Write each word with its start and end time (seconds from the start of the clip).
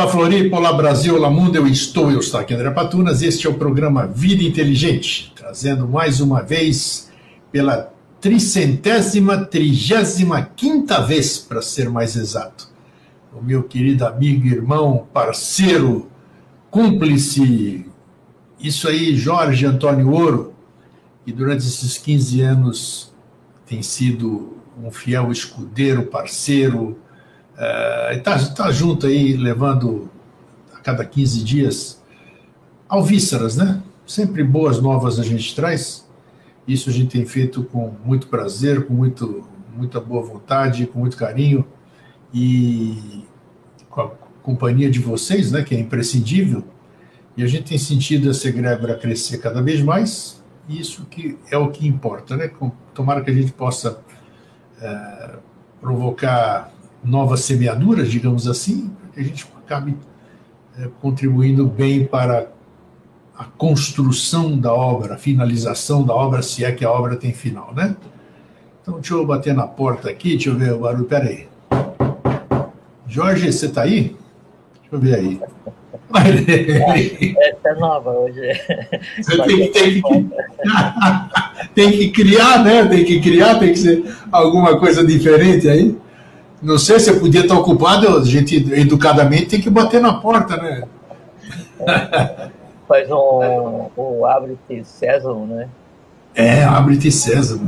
Olá 0.00 0.08
Floripa, 0.08 0.56
olá 0.56 0.72
Brasil, 0.72 1.14
olá 1.14 1.28
mundo, 1.28 1.56
eu 1.56 1.66
estou, 1.66 2.10
eu 2.10 2.20
estou 2.20 2.40
aqui 2.40 2.54
André 2.54 2.70
Patunas, 2.70 3.20
este 3.20 3.46
é 3.46 3.50
o 3.50 3.58
programa 3.58 4.06
Vida 4.06 4.42
Inteligente, 4.42 5.30
trazendo 5.36 5.86
mais 5.86 6.22
uma 6.22 6.40
vez 6.40 7.12
pela 7.52 7.92
tricentésima, 8.18 9.44
trigésima 9.44 10.40
quinta 10.56 11.02
vez, 11.02 11.36
para 11.36 11.60
ser 11.60 11.90
mais 11.90 12.16
exato, 12.16 12.70
o 13.38 13.44
meu 13.44 13.62
querido 13.62 14.06
amigo, 14.06 14.46
irmão, 14.46 15.06
parceiro, 15.12 16.08
cúmplice, 16.70 17.84
isso 18.58 18.88
aí, 18.88 19.14
Jorge 19.14 19.66
Antônio 19.66 20.12
Ouro, 20.12 20.54
que 21.26 21.30
durante 21.30 21.66
esses 21.66 21.98
15 21.98 22.40
anos 22.40 23.12
tem 23.66 23.82
sido 23.82 24.56
um 24.82 24.90
fiel 24.90 25.30
escudeiro, 25.30 26.04
parceiro, 26.04 26.96
está 28.12 28.36
uh, 28.36 28.54
tá 28.54 28.72
junto 28.72 29.06
aí, 29.06 29.36
levando 29.36 30.10
a 30.72 30.78
cada 30.78 31.04
15 31.04 31.44
dias 31.44 32.02
alvíceras, 32.88 33.56
né? 33.56 33.82
Sempre 34.06 34.42
boas 34.42 34.80
novas 34.80 35.20
a 35.20 35.22
gente 35.22 35.54
traz. 35.54 36.08
Isso 36.66 36.88
a 36.90 36.92
gente 36.92 37.10
tem 37.10 37.26
feito 37.26 37.64
com 37.64 37.94
muito 38.04 38.28
prazer, 38.28 38.86
com 38.86 38.94
muito, 38.94 39.46
muita 39.74 40.00
boa 40.00 40.22
vontade, 40.22 40.86
com 40.86 40.98
muito 41.00 41.16
carinho 41.16 41.64
e 42.32 43.24
com 43.88 44.00
a 44.00 44.10
companhia 44.42 44.90
de 44.90 44.98
vocês, 44.98 45.52
né, 45.52 45.62
que 45.62 45.74
é 45.74 45.78
imprescindível. 45.78 46.64
E 47.36 47.42
a 47.42 47.46
gente 47.46 47.70
tem 47.70 47.78
sentido 47.78 48.30
essa 48.30 48.48
egrégora 48.48 48.96
crescer 48.96 49.38
cada 49.38 49.62
vez 49.62 49.82
mais, 49.82 50.42
e 50.68 50.80
isso 50.80 51.06
que 51.06 51.38
é 51.50 51.58
o 51.58 51.70
que 51.70 51.86
importa, 51.86 52.36
né? 52.36 52.50
Tomara 52.94 53.22
que 53.22 53.30
a 53.30 53.34
gente 53.34 53.52
possa 53.52 54.00
é, 54.80 55.30
provocar 55.80 56.72
novas 57.02 57.40
semeaduras, 57.40 58.10
digamos 58.10 58.46
assim, 58.46 58.90
para 59.00 59.10
que 59.12 59.20
a 59.20 59.22
gente 59.22 59.46
acabe 59.64 59.96
é, 60.78 60.88
contribuindo 61.00 61.66
bem 61.66 62.04
para 62.04 62.48
a 63.36 63.44
construção 63.44 64.58
da 64.58 64.72
obra, 64.72 65.14
a 65.14 65.18
finalização 65.18 66.02
da 66.02 66.14
obra, 66.14 66.42
se 66.42 66.64
é 66.64 66.72
que 66.72 66.84
a 66.84 66.90
obra 66.90 67.16
tem 67.16 67.32
final, 67.32 67.72
né? 67.74 67.96
Então, 68.82 68.94
deixa 68.94 69.14
eu 69.14 69.24
bater 69.24 69.54
na 69.54 69.66
porta 69.66 70.10
aqui, 70.10 70.30
deixa 70.30 70.50
eu 70.50 70.56
ver 70.56 70.72
o 70.72 70.80
barulho, 70.80 71.04
peraí. 71.04 71.48
Jorge, 73.06 73.52
você 73.52 73.66
está 73.66 73.82
aí? 73.82 74.16
Deixa 74.74 74.92
eu 74.92 74.98
ver 74.98 75.14
aí. 75.14 75.40
Essa 77.38 77.68
é 77.68 77.74
nova 77.76 78.10
hoje. 78.10 78.40
Você 79.20 79.36
tem 79.44 79.70
tem, 79.70 80.02
que, 80.02 80.02
tem 81.74 81.92
que 81.92 82.10
criar, 82.10 82.64
né? 82.64 82.86
Tem 82.86 83.04
que 83.04 83.20
criar, 83.20 83.58
tem 83.58 83.72
que 83.72 83.78
ser 83.78 84.04
alguma 84.30 84.78
coisa 84.78 85.04
diferente 85.04 85.68
aí. 85.68 85.96
Não 86.62 86.78
sei 86.78 87.00
se 87.00 87.10
eu 87.10 87.18
podia 87.18 87.40
estar 87.40 87.58
ocupado, 87.58 88.18
a 88.18 88.24
gente 88.24 88.56
educadamente 88.74 89.46
tem 89.46 89.60
que 89.60 89.70
bater 89.70 90.00
na 90.00 90.14
porta, 90.14 90.56
né? 90.56 90.84
Faz 92.86 93.10
um, 93.10 93.88
um 93.96 94.26
abre-te 94.26 94.84
César, 94.84 95.34
né? 95.46 95.68
É, 96.34 96.64
abre-te 96.64 97.10
César. 97.10 97.60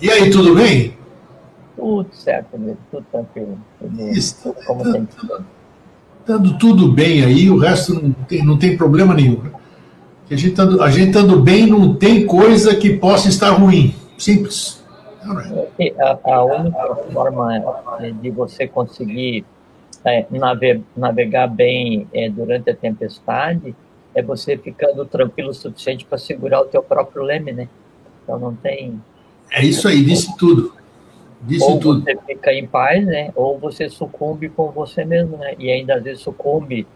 E 0.00 0.10
aí, 0.10 0.30
tudo 0.30 0.54
bem? 0.54 0.96
Tudo 1.74 2.08
certo, 2.12 2.58
mesmo, 2.58 2.78
tudo 2.90 3.06
tranquilo. 3.10 3.58
Tudo, 3.80 4.08
Isso, 4.10 4.36
tudo 4.42 4.56
como 4.66 4.84
tá, 4.84 5.40
Estando 6.20 6.58
tudo 6.58 6.92
bem 6.92 7.24
aí, 7.24 7.50
o 7.50 7.58
resto 7.58 7.94
não 7.94 8.12
tem, 8.12 8.44
não 8.44 8.56
tem 8.58 8.76
problema 8.76 9.14
nenhum. 9.14 9.42
Né? 9.42 9.50
A 10.30 10.34
gente, 10.34 10.60
a 10.60 10.90
gente 10.90 11.08
estando 11.08 11.40
bem, 11.40 11.66
não 11.66 11.94
tem 11.94 12.26
coisa 12.26 12.74
que 12.74 12.90
possa 12.96 13.28
estar 13.28 13.50
ruim. 13.50 13.94
Simples. 14.18 14.75
É, 15.78 15.94
a, 16.00 16.18
a 16.34 16.44
única 16.44 16.94
forma 17.12 17.60
de 18.20 18.30
você 18.30 18.66
conseguir 18.66 19.44
é, 20.04 20.26
navegar 20.96 21.48
bem 21.48 22.06
é, 22.12 22.28
durante 22.28 22.70
a 22.70 22.76
tempestade 22.76 23.74
é 24.14 24.22
você 24.22 24.56
ficando 24.56 25.04
tranquilo 25.04 25.50
o 25.50 25.54
suficiente 25.54 26.04
para 26.04 26.16
segurar 26.16 26.60
o 26.60 26.66
teu 26.66 26.82
próprio 26.82 27.22
leme, 27.22 27.52
né? 27.52 27.68
Então 28.22 28.38
não 28.38 28.54
tem. 28.54 29.00
É 29.50 29.64
isso 29.64 29.86
aí, 29.88 30.02
disse 30.02 30.34
tudo. 30.36 30.72
Disse 31.42 31.64
ou 31.64 31.78
tudo. 31.78 32.02
você 32.02 32.16
fica 32.26 32.52
em 32.52 32.66
paz, 32.66 33.04
né? 33.04 33.30
Ou 33.34 33.58
você 33.58 33.90
sucumbe 33.90 34.48
com 34.48 34.70
você 34.70 35.04
mesmo, 35.04 35.36
né? 35.36 35.54
E 35.58 35.70
ainda 35.70 35.96
às 35.96 36.02
vezes 36.02 36.22
sucumbe 36.22 36.86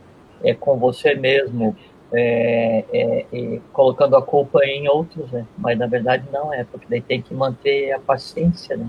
é, 0.42 0.54
com 0.54 0.78
você 0.78 1.14
mesmo 1.14 1.76
é, 2.12 2.84
é, 2.92 3.60
colocando 3.72 4.16
a 4.16 4.22
culpa 4.22 4.64
em 4.64 4.88
outros, 4.88 5.30
né? 5.30 5.46
Mas 5.56 5.78
na 5.78 5.86
verdade 5.86 6.24
não 6.32 6.52
é, 6.52 6.64
porque 6.64 6.86
daí 6.88 7.00
tem 7.00 7.22
que 7.22 7.32
manter 7.34 7.92
a 7.92 7.98
paciência, 7.98 8.76
né? 8.76 8.86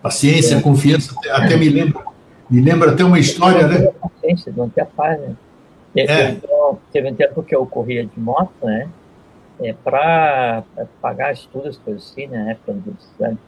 Paciência, 0.00 0.56
é. 0.56 0.60
confiança, 0.60 1.14
até 1.30 1.56
me 1.56 1.68
lembra, 1.68 2.02
me 2.50 2.60
lembra 2.60 2.92
até 2.92 3.04
uma 3.04 3.18
história, 3.18 3.66
né? 3.66 3.88
A 4.02 4.08
paciência, 4.08 4.52
manter 4.56 4.80
a 4.80 4.86
paz, 4.86 5.20
né? 5.20 5.36
É. 5.94 6.30
Então, 6.30 6.78
teve 6.90 7.10
um 7.10 7.14
tempo 7.14 7.42
que 7.42 7.54
eu 7.54 7.66
corria 7.66 8.04
de 8.04 8.18
moto, 8.18 8.52
né? 8.62 8.88
É, 9.60 9.74
para 9.74 10.64
pagar 11.00 11.32
estudos, 11.32 11.78
coisas 11.78 12.10
assim, 12.10 12.26
né? 12.26 12.52
Época 12.52 12.72
do 12.72 13.38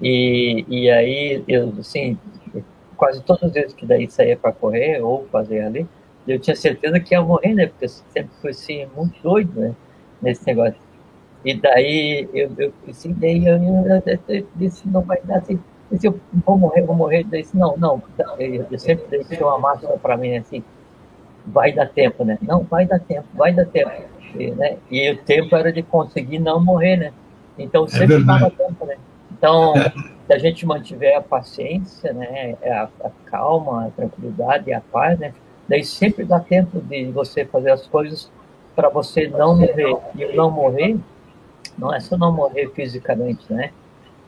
E, 0.00 0.64
e 0.68 0.90
aí, 0.90 1.42
eu, 1.48 1.72
assim, 1.80 2.18
quase 2.96 3.22
todas 3.22 3.44
as 3.44 3.52
vezes 3.52 3.72
que 3.72 3.86
daí 3.86 4.08
saía 4.08 4.36
para 4.36 4.52
correr 4.52 5.00
ou 5.00 5.26
fazer 5.32 5.62
ali, 5.62 5.88
eu 6.26 6.38
tinha 6.38 6.54
certeza 6.54 7.00
que 7.00 7.14
ia 7.14 7.22
morrer, 7.22 7.54
né? 7.54 7.66
Porque 7.66 7.86
eu 7.86 7.88
sempre 7.88 8.30
fui 8.40 8.50
assim, 8.50 8.86
muito 8.96 9.20
doido, 9.22 9.60
né? 9.60 9.74
Nesse 10.20 10.46
negócio. 10.46 10.76
E 11.44 11.54
daí 11.54 12.28
eu, 12.32 12.52
eu 12.56 12.72
assim, 12.88 13.12
daí 13.12 13.44
eu, 13.44 13.58
eu, 14.28 14.46
disse, 14.54 14.88
não 14.88 15.02
vai 15.02 15.20
dar 15.24 15.38
assim, 15.38 15.58
disse, 15.90 16.06
eu 16.06 16.18
vou 16.46 16.56
morrer, 16.56 16.82
vou 16.82 16.94
morrer. 16.94 17.24
Daí 17.24 17.42
disse, 17.42 17.56
não, 17.56 17.76
não, 17.76 18.02
eu, 18.38 18.66
eu 18.70 18.78
sempre 18.78 19.04
deixei 19.08 19.38
uma 19.38 19.58
máscara 19.58 19.98
para 19.98 20.16
mim 20.16 20.36
assim, 20.36 20.62
vai 21.46 21.72
dar 21.72 21.88
tempo, 21.88 22.24
né? 22.24 22.38
Não, 22.42 22.62
vai 22.62 22.86
dar 22.86 23.00
tempo, 23.00 23.26
vai 23.34 23.52
dar 23.52 23.66
tempo. 23.66 23.90
E, 24.38 24.50
né? 24.52 24.78
e 24.90 25.10
o 25.10 25.18
tempo 25.18 25.54
era 25.56 25.72
de 25.72 25.82
conseguir 25.82 26.38
não 26.38 26.62
morrer, 26.62 26.96
né? 26.96 27.12
Então 27.58 27.84
é 27.84 27.88
sempre 27.88 28.16
é 28.16 28.20
dava 28.20 28.50
tempo, 28.50 28.86
né? 28.86 28.96
Então, 29.30 29.74
se 30.26 30.32
a 30.32 30.38
gente 30.38 30.64
mantiver 30.64 31.16
a 31.16 31.20
paciência, 31.20 32.12
né, 32.12 32.56
a, 32.62 32.88
a 33.04 33.10
calma, 33.26 33.86
a 33.86 33.90
tranquilidade 33.90 34.70
e 34.70 34.72
a 34.72 34.80
paz, 34.80 35.18
né, 35.18 35.34
Daí 35.72 35.82
sempre 35.82 36.26
dá 36.26 36.38
tempo 36.38 36.82
de 36.82 37.06
você 37.06 37.46
fazer 37.46 37.70
as 37.70 37.86
coisas 37.86 38.30
para 38.76 38.90
você 38.90 39.26
não 39.26 39.56
morrer. 39.56 39.96
E 40.14 40.36
não 40.36 40.50
morrer 40.50 40.98
não 41.78 41.94
é 41.94 41.98
só 41.98 42.18
não 42.18 42.30
morrer 42.30 42.70
fisicamente, 42.74 43.50
né? 43.50 43.70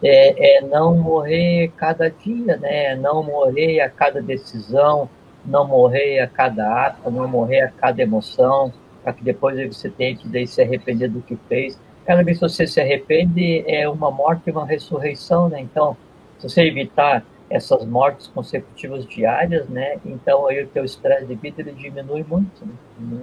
É, 0.02 0.56
é, 0.56 0.60
não 0.62 0.96
morrer 0.96 1.70
cada 1.76 2.08
dia, 2.08 2.56
né? 2.56 2.96
Não 2.96 3.22
morrer 3.22 3.80
a 3.80 3.90
cada 3.90 4.22
decisão, 4.22 5.06
não 5.44 5.68
morrer 5.68 6.20
a 6.20 6.26
cada 6.26 6.86
ato, 6.86 7.10
não 7.10 7.28
morrer 7.28 7.60
a 7.60 7.68
cada 7.68 8.00
emoção, 8.00 8.72
para 9.02 9.12
que 9.12 9.22
depois 9.22 9.54
você 9.68 9.90
tenha 9.90 10.16
que 10.16 10.26
daí 10.26 10.46
se 10.46 10.62
arrepender 10.62 11.10
do 11.10 11.20
que 11.20 11.36
fez. 11.46 11.78
Cada 12.06 12.22
vez 12.22 12.38
que 12.38 12.48
você 12.48 12.66
se 12.66 12.80
arrepende, 12.80 13.62
é 13.66 13.86
uma 13.86 14.10
morte 14.10 14.44
e 14.46 14.50
uma 14.50 14.64
ressurreição, 14.64 15.50
né? 15.50 15.60
Então, 15.60 15.94
se 16.38 16.48
você 16.48 16.62
evitar 16.62 17.22
essas 17.50 17.84
mortes 17.84 18.26
consecutivas 18.28 19.06
diárias, 19.06 19.68
né? 19.68 19.96
Então 20.04 20.46
aí 20.46 20.64
o 20.64 20.66
teu 20.66 20.84
estresse 20.84 21.26
de 21.26 21.34
vida 21.34 21.60
ele 21.60 21.72
diminui 21.72 22.24
muito. 22.28 22.64
Né? 23.00 23.18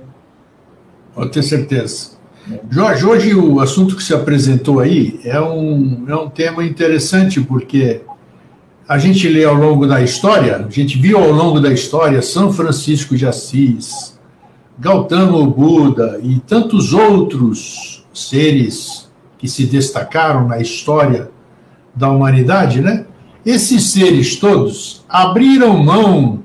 Pode 1.13 1.31
ter 1.31 1.43
certeza. 1.43 2.11
É. 2.51 2.59
Jorge, 2.69 3.05
hoje 3.05 3.35
o 3.35 3.59
assunto 3.59 3.95
que 3.95 4.03
se 4.03 4.13
apresentou 4.13 4.79
aí 4.79 5.19
é 5.23 5.39
um, 5.39 6.05
é 6.07 6.15
um 6.15 6.29
tema 6.29 6.63
interessante, 6.63 7.41
porque 7.41 8.01
a 8.87 8.97
gente 8.97 9.27
lê 9.27 9.45
ao 9.45 9.55
longo 9.55 9.85
da 9.85 10.01
história, 10.01 10.57
a 10.57 10.69
gente 10.69 10.97
viu 10.97 11.17
ao 11.17 11.31
longo 11.31 11.59
da 11.59 11.71
história 11.71 12.21
São 12.21 12.51
Francisco 12.51 13.15
de 13.15 13.25
Assis, 13.27 14.19
Gautama 14.79 15.45
Buda 15.45 16.19
e 16.23 16.39
tantos 16.39 16.93
outros 16.93 18.05
seres 18.13 19.09
que 19.37 19.47
se 19.47 19.65
destacaram 19.65 20.47
na 20.47 20.59
história 20.59 21.29
da 21.95 22.09
humanidade, 22.09 22.81
né? 22.81 23.05
Esses 23.45 23.91
seres 23.91 24.35
todos 24.35 25.03
abriram 25.09 25.77
mão 25.83 26.43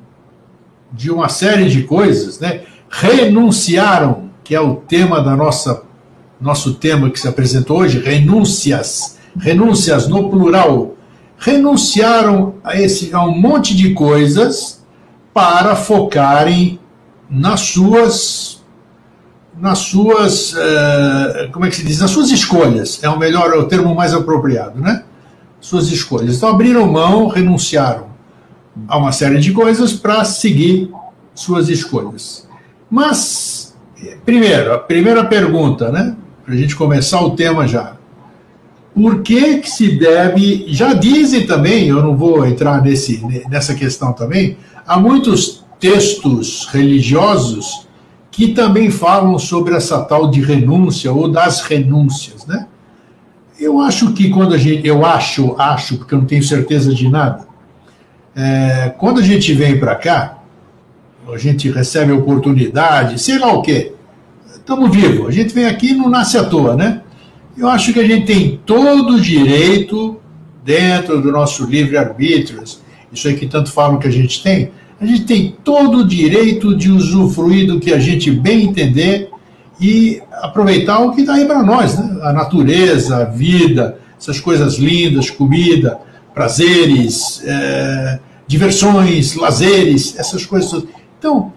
de 0.92 1.10
uma 1.10 1.28
série 1.28 1.68
de 1.68 1.82
coisas, 1.82 2.40
né? 2.40 2.62
renunciaram, 2.88 4.30
que 4.42 4.54
é 4.54 4.60
o 4.60 4.76
tema 4.76 5.20
da 5.20 5.36
nossa 5.36 5.84
nosso 6.38 6.74
tema 6.74 7.10
que 7.10 7.18
se 7.18 7.26
apresentou 7.26 7.78
hoje, 7.78 7.98
renúncias, 7.98 9.16
renúncias 9.38 10.06
no 10.06 10.28
plural, 10.28 10.94
renunciaram 11.38 12.56
a 12.62 12.78
esse 12.78 13.14
a 13.14 13.24
um 13.24 13.38
monte 13.38 13.74
de 13.74 13.94
coisas 13.94 14.84
para 15.32 15.74
focarem 15.74 16.78
nas 17.28 17.60
suas 17.60 18.62
nas 19.58 19.78
suas 19.78 20.52
uh, 20.52 21.50
como 21.52 21.64
é 21.64 21.70
que 21.70 21.76
se 21.76 21.84
diz? 21.84 22.00
Nas 22.00 22.10
suas 22.10 22.30
escolhas. 22.30 23.02
É 23.02 23.08
o 23.08 23.18
melhor 23.18 23.52
é 23.54 23.56
o 23.56 23.66
termo 23.66 23.94
mais 23.94 24.12
apropriado 24.12 24.78
né 24.80 25.04
suas 25.66 25.90
escolhas. 25.90 26.36
Então 26.36 26.48
abriram 26.48 26.86
mão, 26.86 27.26
renunciaram 27.26 28.06
a 28.86 28.96
uma 28.96 29.10
série 29.10 29.40
de 29.40 29.52
coisas 29.52 29.92
para 29.92 30.24
seguir 30.24 30.92
suas 31.34 31.68
escolhas. 31.68 32.48
Mas, 32.88 33.76
primeiro, 34.24 34.72
a 34.72 34.78
primeira 34.78 35.24
pergunta, 35.24 35.90
né? 35.90 36.14
Para 36.44 36.54
a 36.54 36.56
gente 36.56 36.76
começar 36.76 37.20
o 37.20 37.30
tema 37.30 37.66
já. 37.66 37.96
Por 38.94 39.22
que, 39.22 39.58
que 39.58 39.68
se 39.68 39.98
deve. 39.98 40.66
Já 40.68 40.92
dizem 40.92 41.48
também, 41.48 41.88
eu 41.88 42.00
não 42.00 42.16
vou 42.16 42.46
entrar 42.46 42.80
nesse, 42.80 43.20
nessa 43.50 43.74
questão 43.74 44.12
também, 44.12 44.56
há 44.86 45.00
muitos 45.00 45.64
textos 45.80 46.68
religiosos 46.70 47.88
que 48.30 48.54
também 48.54 48.88
falam 48.88 49.36
sobre 49.36 49.74
essa 49.74 50.00
tal 50.02 50.30
de 50.30 50.40
renúncia 50.40 51.12
ou 51.12 51.28
das 51.28 51.62
renúncias, 51.62 52.46
né? 52.46 52.68
Eu 53.58 53.80
acho 53.80 54.12
que 54.12 54.28
quando 54.28 54.54
a 54.54 54.58
gente, 54.58 54.86
eu 54.86 55.04
acho, 55.04 55.54
acho, 55.58 55.96
porque 55.98 56.14
eu 56.14 56.18
não 56.18 56.26
tenho 56.26 56.42
certeza 56.42 56.94
de 56.94 57.08
nada, 57.08 57.46
é, 58.34 58.92
quando 58.98 59.20
a 59.20 59.22
gente 59.22 59.52
vem 59.54 59.78
para 59.78 59.94
cá, 59.94 60.38
a 61.32 61.38
gente 61.38 61.70
recebe 61.70 62.12
oportunidade, 62.12 63.18
sei 63.18 63.38
lá 63.38 63.52
o 63.52 63.62
quê, 63.62 63.92
estamos 64.54 64.94
vivos, 64.94 65.28
a 65.28 65.30
gente 65.30 65.54
vem 65.54 65.66
aqui 65.66 65.90
e 65.90 65.94
não 65.94 66.08
nasce 66.08 66.36
à 66.36 66.44
toa, 66.44 66.76
né? 66.76 67.00
Eu 67.56 67.68
acho 67.68 67.92
que 67.92 68.00
a 68.00 68.06
gente 68.06 68.26
tem 68.26 68.60
todo 68.66 69.14
o 69.14 69.20
direito, 69.20 70.20
dentro 70.62 71.22
do 71.22 71.32
nosso 71.32 71.64
livre-arbítrio, 71.64 72.62
isso 73.10 73.28
aí 73.28 73.34
que 73.34 73.46
tanto 73.46 73.72
falam 73.72 73.98
que 73.98 74.06
a 74.06 74.10
gente 74.10 74.42
tem, 74.42 74.70
a 75.00 75.06
gente 75.06 75.24
tem 75.24 75.56
todo 75.64 75.98
o 75.98 76.06
direito 76.06 76.76
de 76.76 76.90
usufruir 76.90 77.66
do 77.66 77.80
que 77.80 77.92
a 77.92 77.98
gente 77.98 78.30
bem 78.30 78.64
entender 78.64 79.30
e 79.80 80.22
aproveitar 80.32 81.00
o 81.00 81.12
que 81.12 81.20
está 81.20 81.34
aí 81.34 81.44
para 81.44 81.62
nós, 81.62 81.98
né? 81.98 82.18
a 82.22 82.32
natureza, 82.32 83.18
a 83.18 83.24
vida, 83.24 83.98
essas 84.18 84.40
coisas 84.40 84.76
lindas, 84.76 85.30
comida, 85.30 85.98
prazeres, 86.34 87.42
é, 87.44 88.18
diversões, 88.46 89.34
lazeres, 89.34 90.18
essas 90.18 90.46
coisas. 90.46 90.84
Então, 91.18 91.52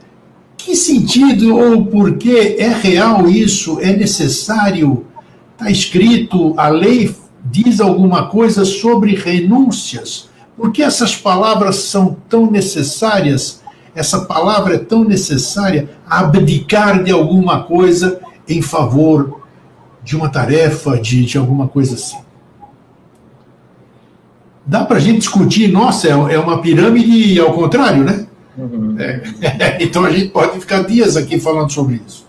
que 0.57 0.75
sentido 0.75 1.55
ou 1.55 1.85
por 1.85 2.17
que 2.17 2.57
é 2.59 2.67
real 2.67 3.29
isso? 3.29 3.79
É 3.79 3.95
necessário? 3.95 5.05
Está 5.53 5.71
escrito, 5.71 6.53
a 6.57 6.69
lei 6.69 7.13
diz 7.43 7.79
alguma 7.79 8.27
coisa 8.27 8.65
sobre 8.65 9.15
renúncias. 9.15 10.29
Por 10.55 10.71
que 10.71 10.83
essas 10.83 11.15
palavras 11.15 11.77
são 11.77 12.17
tão 12.27 12.51
necessárias? 12.51 13.58
Essa 13.95 14.25
palavra 14.25 14.75
é 14.75 14.77
tão 14.77 15.03
necessária, 15.03 15.89
abdicar 16.07 17.03
de 17.03 17.11
alguma 17.11 17.63
coisa 17.63 18.19
em 18.47 18.61
favor 18.61 19.41
de 20.03 20.15
uma 20.15 20.29
tarefa, 20.29 20.99
de, 20.99 21.25
de 21.25 21.37
alguma 21.37 21.67
coisa 21.67 21.95
assim. 21.95 22.17
Dá 24.65 24.85
para 24.85 24.97
a 24.97 24.99
gente 24.99 25.19
discutir, 25.19 25.67
nossa, 25.71 26.07
é, 26.07 26.11
é 26.11 26.39
uma 26.39 26.61
pirâmide 26.61 27.39
ao 27.39 27.53
contrário, 27.53 28.03
né? 28.03 28.27
Uhum. 28.57 28.95
É, 28.99 29.81
então 29.81 30.03
a 30.03 30.11
gente 30.11 30.29
pode 30.29 30.59
ficar 30.59 30.83
dias 30.83 31.15
aqui 31.17 31.39
falando 31.39 31.71
sobre 31.71 32.01
isso. 32.05 32.27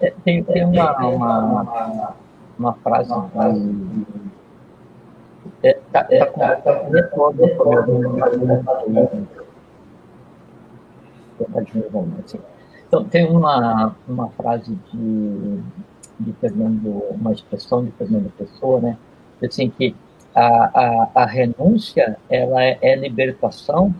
É, 0.00 0.12
tem, 0.24 0.42
tem 0.44 0.64
uma, 0.64 0.96
uma, 0.98 1.38
uma, 1.38 2.14
uma 2.58 2.72
frase 2.74 3.12
é, 5.62 5.78
tá, 5.90 6.06
é, 6.10 6.24
tá, 6.26 6.56
tá, 6.56 6.72
então, 12.86 13.04
tem 13.04 13.26
uma, 13.26 13.96
uma 14.06 14.28
frase 14.30 14.78
de, 14.92 15.58
de 16.20 16.32
Fernando, 16.34 17.02
uma 17.10 17.32
expressão 17.32 17.84
de 17.84 17.90
Fernando 17.92 18.30
Pessoa, 18.38 18.80
né? 18.80 18.98
Assim, 19.42 19.68
que 19.68 19.96
a, 20.34 20.46
a, 20.46 21.10
a 21.14 21.26
renúncia, 21.26 22.16
ela 22.30 22.62
é, 22.62 22.78
é 22.80 22.94
libertação, 22.94 23.94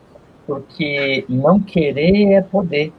porque 0.47 1.25
não 1.29 1.59
querer 1.59 2.35
é 2.35 2.41
poder. 2.41 2.93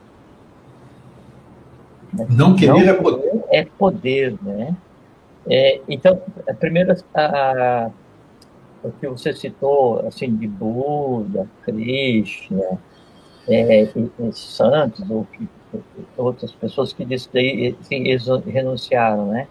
Não 2.30 2.56
querer, 2.56 2.72
não 2.74 2.80
é 2.82 2.94
poder. 2.94 3.44
É 3.50 3.66
poder, 3.66 4.36
né? 4.42 4.76
É, 5.48 5.80
então, 5.88 6.20
primeiro, 6.60 6.94
a, 7.14 7.90
o 8.84 8.92
que 8.92 9.08
você 9.08 9.34
citou, 9.34 10.06
assim, 10.06 10.36
de 10.36 10.48
Buda, 10.48 11.48
Krishna, 11.64 12.80
é, 13.48 13.84
e 13.84 14.32
santos, 14.34 15.10
ou 15.10 15.26
que, 15.26 15.48
outras 16.18 16.52
pessoas 16.52 16.94
que 16.94 17.06
dizem, 17.06 17.76
assim, 17.80 18.08
eles 18.08 18.26
renunciaram, 18.46 19.28
né? 19.28 19.48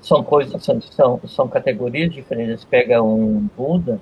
São 0.00 0.24
coisas, 0.24 0.64
são, 0.64 1.20
são 1.26 1.48
categorias 1.48 2.12
diferentes. 2.12 2.64
Pega 2.64 3.02
um 3.02 3.48
Buda, 3.56 4.00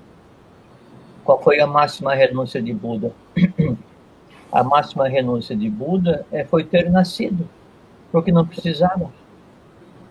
qual 1.23 1.41
foi 1.41 1.59
a 1.59 1.67
máxima 1.67 2.15
renúncia 2.15 2.61
de 2.61 2.73
Buda? 2.73 3.11
A 4.51 4.63
máxima 4.63 5.07
renúncia 5.07 5.55
de 5.55 5.69
Buda 5.69 6.25
é, 6.31 6.43
foi 6.43 6.63
ter 6.63 6.89
nascido, 6.89 7.47
porque 8.11 8.31
não 8.31 8.47
precisava. 8.47 9.11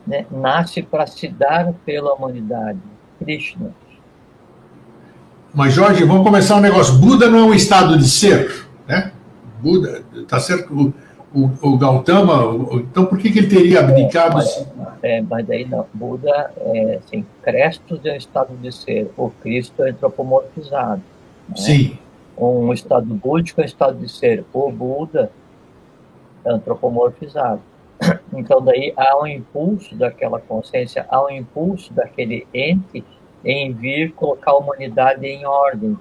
Né? 0.06 0.26
Nasce 0.30 0.80
para 0.80 1.08
se 1.08 1.26
dar 1.26 1.72
pela 1.84 2.14
humanidade 2.14 2.78
Krishna. 3.18 3.74
Mas, 5.54 5.72
Jorge, 5.72 6.04
vamos 6.04 6.24
começar 6.24 6.56
um 6.56 6.60
negócio. 6.60 6.98
Buda 6.98 7.28
não 7.28 7.38
é 7.38 7.42
um 7.42 7.54
estado 7.54 7.96
de 7.98 8.08
ser, 8.08 8.66
né? 8.86 9.12
Buda, 9.60 10.02
tá 10.28 10.38
certo? 10.38 10.72
O, 10.72 10.92
o, 11.34 11.50
o 11.62 11.78
Gautama, 11.78 12.46
o, 12.46 12.80
então 12.80 13.06
por 13.06 13.18
que, 13.18 13.30
que 13.30 13.38
ele 13.38 13.48
teria 13.48 13.80
abdicado? 13.80 14.34
Mas, 14.34 14.66
é, 15.02 15.20
mas 15.22 15.46
daí 15.46 15.66
não. 15.66 15.86
Buda, 15.92 16.52
é, 16.58 17.00
assim, 17.04 17.24
Crestos 17.42 18.00
é 18.04 18.12
um 18.12 18.16
estado 18.16 18.56
de 18.56 18.72
ser, 18.72 19.10
o 19.17 19.31
Cristo 19.31 19.82
é 19.82 19.90
antropomorfizado. 19.90 21.02
Né? 21.48 21.56
Sim. 21.56 21.98
Um 22.36 22.72
estado 22.72 23.06
búdico 23.06 23.60
é 23.60 23.64
um 23.64 23.67
estado 23.67 23.98
de 23.98 24.08
ser, 24.08 24.44
o 24.52 24.70
Buda 24.70 25.31
é 26.44 26.50
antropomorfizado. 26.50 27.60
Então, 28.32 28.62
daí 28.62 28.93
há 28.96 29.20
um 29.20 29.26
impulso 29.26 29.96
daquela 29.96 30.38
consciência, 30.38 31.05
há 31.08 31.24
um 31.24 31.31
impulso 31.31 31.93
daquele 31.93 32.46
ente 32.55 33.05
em 33.48 33.72
vir 33.72 34.12
colocar 34.12 34.50
a 34.50 34.58
humanidade 34.58 35.26
em 35.26 35.46
ordem, 35.46 35.98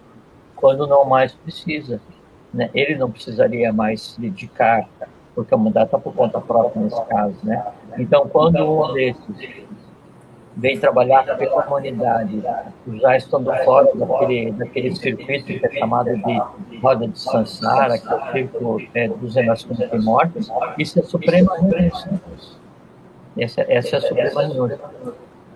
quando 0.54 0.86
não 0.86 1.06
mais 1.06 1.32
precisa. 1.32 2.02
Né? 2.54 2.70
Ele 2.74 2.96
não 2.96 3.10
precisaria 3.10 3.72
mais 3.72 4.02
se 4.02 4.20
dedicar, 4.20 4.86
porque 5.34 5.54
a 5.54 5.58
humanidade 5.58 5.86
está 5.86 5.98
por 5.98 6.14
conta 6.14 6.42
própria 6.42 6.84
nesse 6.84 7.02
caso. 7.06 7.38
Né? 7.44 7.66
Então, 7.98 8.28
quando 8.28 8.58
um 8.58 8.94
desses 8.94 9.66
vem 10.58 10.78
trabalhar 10.78 11.24
pela 11.38 11.66
humanidade, 11.66 12.44
já 13.00 13.16
estando 13.16 13.56
fora 13.64 13.96
daquele, 13.96 14.52
daquele 14.52 14.94
circuito 14.94 15.46
que 15.46 15.66
é 15.66 15.72
chamado 15.72 16.18
de 16.18 16.80
roda 16.82 17.08
de 17.08 17.18
Sansara, 17.18 17.98
que 17.98 18.08
é 18.10 18.16
o 18.16 18.32
círculo 18.34 18.82
é, 18.94 19.08
dos 19.08 19.36
renascimentos 19.36 19.94
e 19.94 20.04
mortes, 20.04 20.50
isso 20.78 21.00
é 21.00 21.04
suprema 21.04 21.56
renúncia. 21.56 22.12
Essa, 23.38 23.62
essa 23.70 23.96
é 23.96 24.00
a 24.00 24.02
suprema 24.02 24.42
renúncia. 24.48 24.80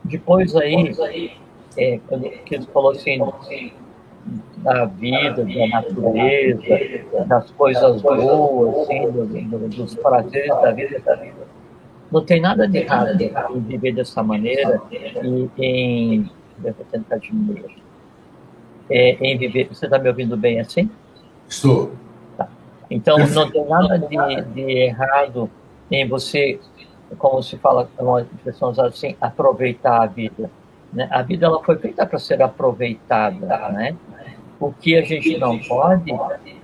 Depois 0.03 0.55
aí, 0.55 0.93
é, 1.78 2.00
quando 2.08 2.30
que 2.30 2.56
ele 2.56 2.66
falou 2.68 2.92
assim, 2.92 3.20
da 4.58 4.86
vida, 4.86 5.44
da 5.44 5.68
natureza, 5.68 7.25
das 7.28 7.50
coisas 7.51 8.01
boas, 8.01 8.90
assim, 8.90 9.10
dos 9.70 9.96
prazeres 9.96 10.50
da 10.50 10.72
vida, 10.72 11.00
da 11.00 11.16
vida 11.16 11.51
não 12.12 12.25
tem 12.25 12.42
nada 12.42 12.68
de 12.68 12.80
errado 12.80 13.22
em 13.22 13.60
viver 13.62 13.94
dessa 13.94 14.22
maneira 14.22 14.82
e 14.92 15.50
em. 15.58 16.30
Eu 16.63 16.75
tentar 16.92 17.18
diminuir. 17.18 17.82
É, 18.90 19.12
em 19.13 19.38
viver. 19.38 19.70
Você 19.70 19.86
está 19.86 19.98
me 19.98 20.10
ouvindo 20.10 20.36
bem 20.36 20.60
assim? 20.60 20.92
Estou. 21.48 21.92
Tá. 22.38 22.48
Então, 22.90 23.18
não 23.18 23.50
tem 23.50 23.66
nada 23.66 23.98
de, 23.98 24.42
de 24.54 24.62
errado 24.62 25.50
em 25.90 26.08
você, 26.08 26.60
como 27.18 27.42
se 27.42 27.58
fala, 27.58 27.90
uma 27.98 28.22
expressão 28.22 28.70
assim, 28.78 29.16
aproveitar 29.20 30.04
a 30.04 30.06
vida. 30.06 30.51
Né? 30.93 31.07
A 31.12 31.21
vida 31.21 31.45
ela 31.45 31.63
foi 31.63 31.77
feita 31.77 32.05
para 32.05 32.19
ser 32.19 32.41
aproveitada, 32.41 33.69
né? 33.69 33.95
O 34.60 34.71
que 34.71 34.95
a 34.95 35.01
gente 35.01 35.38
não 35.38 35.57
pode 35.57 36.12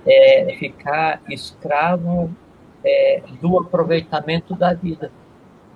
é 0.06 0.56
ficar 0.58 1.20
escravo 1.28 2.30
é, 2.84 3.22
do 3.40 3.58
aproveitamento 3.58 4.54
da 4.54 4.72
vida. 4.72 5.10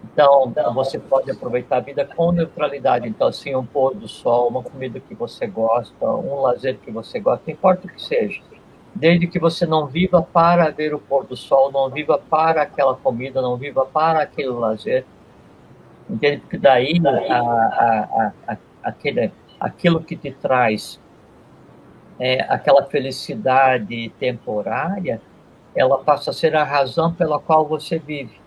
Então, 0.04 0.52
você 0.75 0.99
pode 0.99 1.30
aproveitar 1.30 1.76
a 1.76 1.80
vida 1.80 2.04
com 2.04 2.32
neutralidade. 2.32 3.09
Então, 3.09 3.28
assim, 3.28 3.54
um 3.54 3.64
pôr 3.64 3.94
do 3.94 4.09
sol, 4.09 4.49
uma 4.49 4.62
comida 4.62 5.00
que 5.00 5.14
você 5.14 5.47
gosta, 5.47 6.06
um 6.06 6.40
lazer 6.40 6.78
que 6.78 6.90
você 6.90 7.18
gosta, 7.21 7.42
não 7.47 7.54
importa 7.54 7.87
o 7.87 7.90
que 7.90 8.02
seja. 8.02 8.40
Desde 8.94 9.26
que 9.26 9.38
você 9.38 9.64
não 9.64 9.87
viva 9.87 10.23
para 10.23 10.71
ver 10.71 10.94
o 10.94 10.99
pôr 10.99 11.25
do 11.25 11.37
sol, 11.37 11.73
não 11.73 11.88
viva 11.88 12.18
para 12.18 12.62
aquela 12.62 12.94
comida, 12.94 13.40
não 13.40 13.56
viva 13.56 13.87
para 13.87 14.21
aquele 14.21 14.50
lazer. 14.50 15.04
Entende? 16.09 16.38
Porque 16.38 16.59
daí 16.59 17.00
a, 17.04 17.37
a, 17.37 18.32
a, 18.49 18.56
aquele, 18.82 19.32
aquilo 19.59 20.02
que 20.02 20.16
te 20.16 20.30
traz 20.30 21.00
é, 22.18 22.42
aquela 22.49 22.85
felicidade 22.85 24.11
temporária, 24.18 25.21
ela 25.75 25.99
passa 25.99 26.30
a 26.30 26.35
ser 26.35 26.54
a 26.54 26.64
razão 26.64 27.12
pela 27.12 27.38
qual 27.38 27.66
você 27.66 27.99
vive 27.99 28.42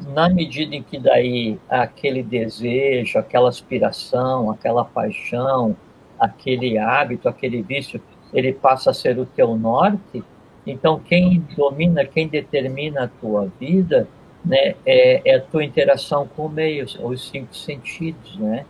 na 0.00 0.28
medida 0.28 0.74
em 0.74 0.82
que 0.82 0.98
daí 0.98 1.58
aquele 1.68 2.22
desejo, 2.22 3.18
aquela 3.18 3.48
aspiração, 3.48 4.50
aquela 4.50 4.84
paixão, 4.84 5.76
aquele 6.18 6.78
hábito, 6.78 7.28
aquele 7.28 7.62
vício, 7.62 8.00
ele 8.32 8.52
passa 8.52 8.90
a 8.90 8.94
ser 8.94 9.18
o 9.18 9.24
teu 9.24 9.56
norte, 9.56 10.22
então 10.66 10.98
quem 10.98 11.40
domina, 11.56 12.04
quem 12.04 12.28
determina 12.28 13.04
a 13.04 13.08
tua 13.08 13.50
vida, 13.58 14.08
né, 14.46 14.76
é, 14.86 15.20
é 15.24 15.34
a 15.34 15.40
tua 15.40 15.64
interação 15.64 16.26
com 16.28 16.46
o 16.46 16.48
meio, 16.48 16.86
os 17.02 17.28
cinco 17.28 17.54
sentidos, 17.54 18.36
né? 18.36 18.64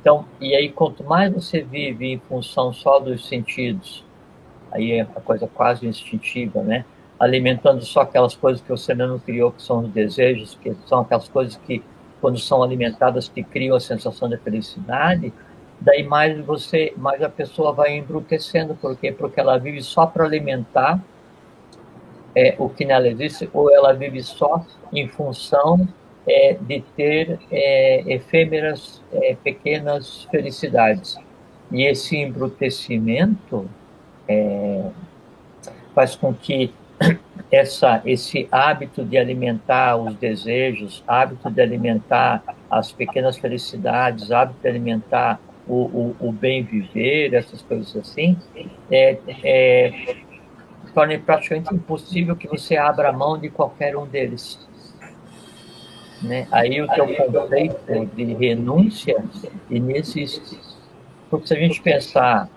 Então, 0.00 0.24
e 0.40 0.54
aí 0.54 0.70
quanto 0.70 1.04
mais 1.04 1.30
você 1.32 1.60
vive 1.60 2.06
em 2.06 2.18
função 2.18 2.72
só 2.72 2.98
dos 2.98 3.28
sentidos, 3.28 4.02
aí 4.72 4.92
é 4.92 5.02
a 5.02 5.20
coisa 5.20 5.46
quase 5.46 5.86
instintiva, 5.86 6.62
né? 6.62 6.84
Alimentando 7.20 7.84
só 7.84 8.00
aquelas 8.00 8.34
coisas 8.34 8.62
que 8.62 8.70
você 8.70 8.94
não 8.94 9.18
criou, 9.18 9.52
que 9.52 9.62
são 9.62 9.80
os 9.80 9.90
desejos, 9.90 10.56
que 10.62 10.74
são 10.86 11.00
aquelas 11.00 11.28
coisas 11.28 11.56
que, 11.56 11.82
quando 12.22 12.38
são 12.38 12.62
alimentadas, 12.62 13.28
que 13.28 13.42
criam 13.42 13.76
a 13.76 13.80
sensação 13.80 14.30
de 14.30 14.38
felicidade, 14.38 15.32
daí 15.78 16.04
mais 16.04 16.38
você, 16.44 16.94
mais 16.96 17.22
a 17.22 17.28
pessoa 17.28 17.72
vai 17.72 17.96
embrutecendo, 17.96 18.74
por 18.74 18.96
quê? 18.96 19.12
Porque 19.12 19.38
ela 19.38 19.58
vive 19.58 19.82
só 19.82 20.06
para 20.06 20.24
alimentar 20.24 21.02
é, 22.38 22.54
o 22.56 22.68
que 22.68 22.84
nela 22.84 23.08
existe, 23.08 23.50
ou 23.52 23.74
ela 23.74 23.92
vive 23.92 24.22
só 24.22 24.64
em 24.92 25.08
função 25.08 25.88
é, 26.24 26.56
de 26.60 26.84
ter 26.96 27.36
é, 27.50 28.14
efêmeras, 28.14 29.02
é, 29.12 29.36
pequenas 29.42 30.28
felicidades. 30.30 31.16
E 31.72 31.84
esse 31.84 32.16
embrutecimento 32.16 33.68
é, 34.28 34.84
faz 35.92 36.14
com 36.14 36.32
que 36.32 36.72
essa, 37.50 38.00
esse 38.04 38.46
hábito 38.52 39.04
de 39.04 39.18
alimentar 39.18 39.96
os 39.96 40.14
desejos, 40.14 41.02
hábito 41.08 41.50
de 41.50 41.60
alimentar 41.60 42.44
as 42.70 42.92
pequenas 42.92 43.36
felicidades, 43.36 44.30
hábito 44.30 44.60
de 44.62 44.68
alimentar 44.68 45.40
o, 45.66 45.74
o, 45.74 46.16
o 46.20 46.32
bem 46.32 46.62
viver, 46.62 47.34
essas 47.34 47.62
coisas 47.62 47.96
assim, 47.96 48.38
é, 48.90 49.18
é, 49.42 50.16
torna 50.98 51.16
praticamente 51.16 51.72
impossível 51.72 52.34
que 52.34 52.48
você 52.48 52.76
abra 52.76 53.12
mão 53.12 53.38
de 53.38 53.48
qualquer 53.48 53.96
um 53.96 54.04
deles. 54.04 54.58
Né? 56.20 56.48
Aí 56.50 56.82
o 56.82 56.88
teu 56.88 57.06
conceito 57.14 58.06
de 58.16 58.24
renúncia 58.34 59.24
inexiste. 59.70 60.58
Porque 61.30 61.46
se 61.46 61.54
a 61.54 61.56
gente 61.56 61.80
pensar 61.80 62.48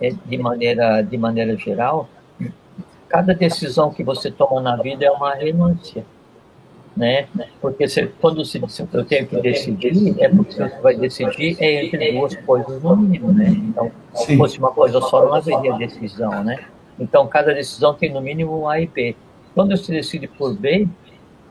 é, 0.00 0.10
de 0.10 0.38
maneira, 0.38 1.02
de 1.02 1.18
maneira 1.18 1.56
geral, 1.56 2.08
cada 3.08 3.34
decisão 3.34 3.90
que 3.90 4.04
você 4.04 4.30
toma 4.30 4.60
na 4.60 4.76
vida 4.76 5.04
é 5.04 5.10
uma 5.10 5.34
renúncia. 5.34 6.06
Né? 6.96 7.26
Porque 7.60 7.88
você, 7.88 8.06
quando 8.20 8.44
você, 8.44 8.60
eu 8.92 9.04
tenho 9.04 9.26
que 9.26 9.40
decidir, 9.40 10.14
é 10.22 10.28
porque 10.28 10.54
você 10.54 10.80
vai 10.80 10.94
decidir 10.94 11.56
é 11.58 11.86
entre 11.86 12.12
duas 12.12 12.36
coisas 12.36 12.80
no 12.80 12.96
mínimo, 12.96 13.32
né? 13.32 13.48
Então, 13.48 13.90
se 14.14 14.36
fosse 14.36 14.58
uma 14.58 14.70
coisa 14.70 15.00
só, 15.00 15.26
não 15.26 15.34
haveria 15.34 15.74
decisão, 15.74 16.42
né? 16.44 16.58
Então, 16.98 17.26
cada 17.26 17.52
decisão 17.52 17.94
tem 17.94 18.12
no 18.12 18.20
mínimo 18.20 18.60
um 18.60 18.68
A 18.68 18.80
e 18.80 18.86
B. 18.86 19.16
Quando 19.54 19.76
você 19.76 19.92
decide 19.92 20.26
por 20.26 20.54
B, 20.54 20.88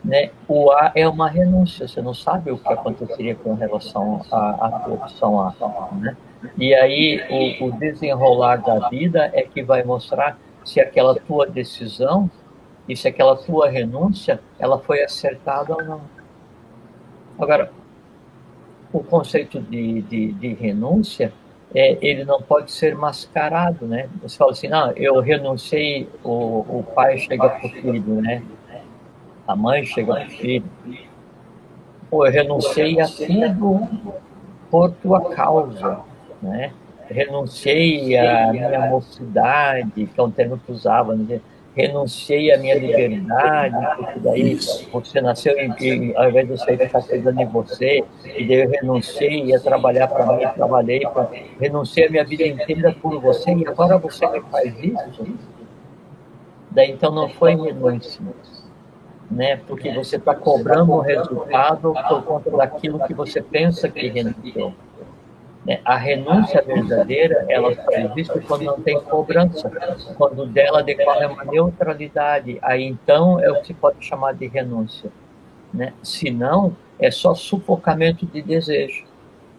né, 0.03 0.29
o 0.47 0.71
A 0.71 0.91
é 0.95 1.07
uma 1.07 1.27
renúncia, 1.27 1.87
você 1.87 2.01
não 2.01 2.13
sabe 2.13 2.51
o 2.51 2.57
que 2.57 2.71
aconteceria 2.71 3.35
com 3.35 3.55
relação 3.55 4.21
à, 4.31 4.83
à 4.85 4.87
opção 4.87 5.39
A. 5.39 5.53
Né? 5.95 6.15
E 6.57 6.73
aí 6.75 7.57
o, 7.59 7.65
o, 7.65 7.71
desenrolar 7.71 8.57
da 8.57 8.87
vida 8.89 9.31
é 9.33 9.41
que 9.41 9.63
vai 9.63 9.83
mostrar 9.83 10.37
se 10.63 10.79
aquela 10.79 11.15
tua 11.15 11.47
decisão 11.47 12.29
e 12.87 12.95
se 12.95 13.07
aquela 13.07 13.35
tua 13.35 13.69
renúncia 13.69 14.39
ela 14.59 14.79
foi 14.79 15.03
acertada 15.03 15.73
ou 15.73 15.83
não. 15.83 16.01
Agora, 17.39 17.71
o 18.93 19.03
conceito 19.03 19.59
de, 19.59 20.01
de, 20.03 20.31
de 20.33 20.53
renúncia 20.53 21.33
é, 21.75 21.97
ele 22.01 22.23
não 22.23 22.41
pode 22.41 22.71
ser 22.71 22.95
mascarado, 22.95 23.85
né? 23.85 24.09
Você 24.21 24.37
fala 24.37 24.51
assim, 24.51 24.67
não, 24.67 24.91
eu 24.93 25.19
renunciei, 25.19 26.09
o, 26.23 26.79
o 26.79 26.83
pai 26.95 27.17
chega 27.17 27.49
para 27.49 27.67
o 27.67 27.69
filho, 27.69 28.21
né? 28.21 28.41
a 29.47 29.55
mãe 29.55 29.85
chega 29.85 30.19
ao 30.19 30.25
filho, 30.25 30.65
pô, 32.09 32.25
eu 32.25 32.31
renunciei 32.31 32.99
a 32.99 33.07
tudo 33.07 33.87
por 34.71 34.91
tua 34.91 35.29
causa, 35.29 35.99
né? 36.41 36.73
Renunciei 37.07 38.17
à 38.17 38.51
minha 38.51 38.87
mocidade, 38.87 40.07
que 40.07 40.19
é 40.19 40.23
um 40.23 40.31
termo 40.31 40.57
que 40.57 40.71
usava, 40.71 41.15
né? 41.15 41.39
Renunciei 41.75 42.51
à 42.53 42.57
minha 42.57 42.75
liberdade, 42.75 43.75
porque 43.97 44.19
daí 44.19 44.57
você 44.91 45.21
nasceu 45.21 45.53
e, 45.57 46.13
ao 46.15 46.29
invés 46.29 46.47
de 46.47 46.53
eu 46.53 46.77
ficar 46.77 47.01
cuidando 47.01 47.37
de 47.37 47.45
você, 47.45 48.03
e 48.23 48.47
daí 48.47 48.61
eu 48.61 48.69
renunciei 48.69 49.53
a 49.53 49.59
trabalhar 49.59 50.07
para 50.07 50.25
mim, 50.37 50.47
trabalhei, 50.55 51.01
pra, 51.01 51.29
renunciei 51.59 52.07
a 52.07 52.09
minha 52.09 52.23
vida 52.23 52.47
inteira 52.47 52.95
por 53.01 53.19
você, 53.19 53.53
e 53.53 53.67
agora 53.67 53.97
você 53.97 54.25
me 54.27 54.41
faz 54.49 54.73
isso? 54.81 55.37
Daí 56.71 56.91
então 56.91 57.11
não 57.13 57.29
foi 57.29 57.55
renúncia, 57.55 58.21
né? 59.29 59.57
Porque 59.67 59.91
você 59.91 60.15
está 60.15 60.33
cobrando 60.33 60.93
um 60.93 60.99
resultado 60.99 61.93
por 62.07 62.23
conta 62.23 62.51
daquilo 62.51 63.05
que 63.05 63.13
você 63.13 63.41
pensa 63.41 63.89
que 63.89 64.07
renunciou. 64.07 64.73
Né? 65.65 65.79
A 65.83 65.97
renúncia 65.97 66.61
verdadeira, 66.61 67.45
ela 67.49 67.73
só 67.73 67.91
existe 67.91 68.39
quando 68.41 68.63
não 68.63 68.79
tem 68.81 68.99
cobrança, 69.01 69.71
quando 70.17 70.45
dela 70.45 70.83
decorre 70.83 71.25
uma 71.25 71.43
neutralidade. 71.43 72.59
Aí 72.61 72.83
então 72.83 73.39
é 73.39 73.51
o 73.51 73.59
que 73.61 73.67
se 73.67 73.73
pode 73.73 74.05
chamar 74.05 74.33
de 74.33 74.47
renúncia. 74.47 75.11
Né? 75.73 75.93
Se 76.03 76.29
não, 76.29 76.75
é 76.99 77.09
só 77.09 77.33
sufocamento 77.33 78.25
de 78.25 78.41
desejo, 78.41 79.03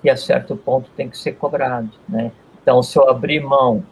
que 0.00 0.08
a 0.08 0.16
certo 0.16 0.56
ponto 0.56 0.90
tem 0.96 1.08
que 1.08 1.18
ser 1.18 1.32
cobrado. 1.32 1.90
Né? 2.08 2.30
Então, 2.62 2.82
se 2.82 2.98
eu 2.98 3.08
abrir 3.08 3.40
mão 3.40 3.84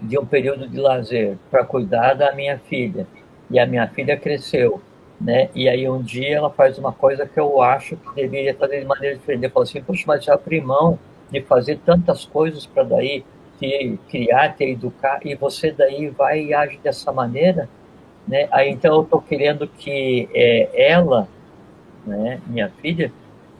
de 0.00 0.18
um 0.18 0.26
período 0.26 0.68
de 0.68 0.80
lazer 0.80 1.38
para 1.50 1.64
cuidar 1.64 2.14
da 2.14 2.32
minha 2.32 2.58
filha, 2.58 3.06
e 3.52 3.58
a 3.58 3.66
minha 3.66 3.86
filha 3.86 4.16
cresceu, 4.16 4.80
né? 5.20 5.50
E 5.54 5.68
aí 5.68 5.88
um 5.88 6.02
dia 6.02 6.38
ela 6.38 6.50
faz 6.50 6.78
uma 6.78 6.90
coisa 6.90 7.26
que 7.26 7.38
eu 7.38 7.60
acho 7.60 7.96
que 7.96 8.14
deveria 8.14 8.54
fazer 8.54 8.80
de 8.80 8.86
maneira 8.86 9.14
diferente. 9.14 9.44
Eu 9.44 9.50
falo 9.50 9.64
assim, 9.64 9.82
puxa, 9.82 10.04
mas 10.06 10.24
já 10.24 10.34
abri 10.34 10.60
mão 10.60 10.98
de 11.32 11.40
fazer 11.40 11.80
tantas 11.84 12.24
coisas 12.24 12.66
para 12.66 12.84
daí 12.84 13.24
te 13.58 13.98
criar, 14.08 14.54
te 14.54 14.64
educar, 14.64 15.20
e 15.24 15.34
você 15.34 15.72
daí 15.72 16.08
vai 16.10 16.44
e 16.44 16.54
age 16.54 16.78
dessa 16.82 17.10
maneira, 17.10 17.68
né? 18.28 18.46
Aí 18.52 18.70
então 18.70 18.94
eu 18.96 19.02
estou 19.02 19.20
querendo 19.20 19.66
que 19.66 20.28
é, 20.34 20.90
ela, 20.90 21.26
né, 22.06 22.40
minha 22.46 22.68
filha, 22.80 23.10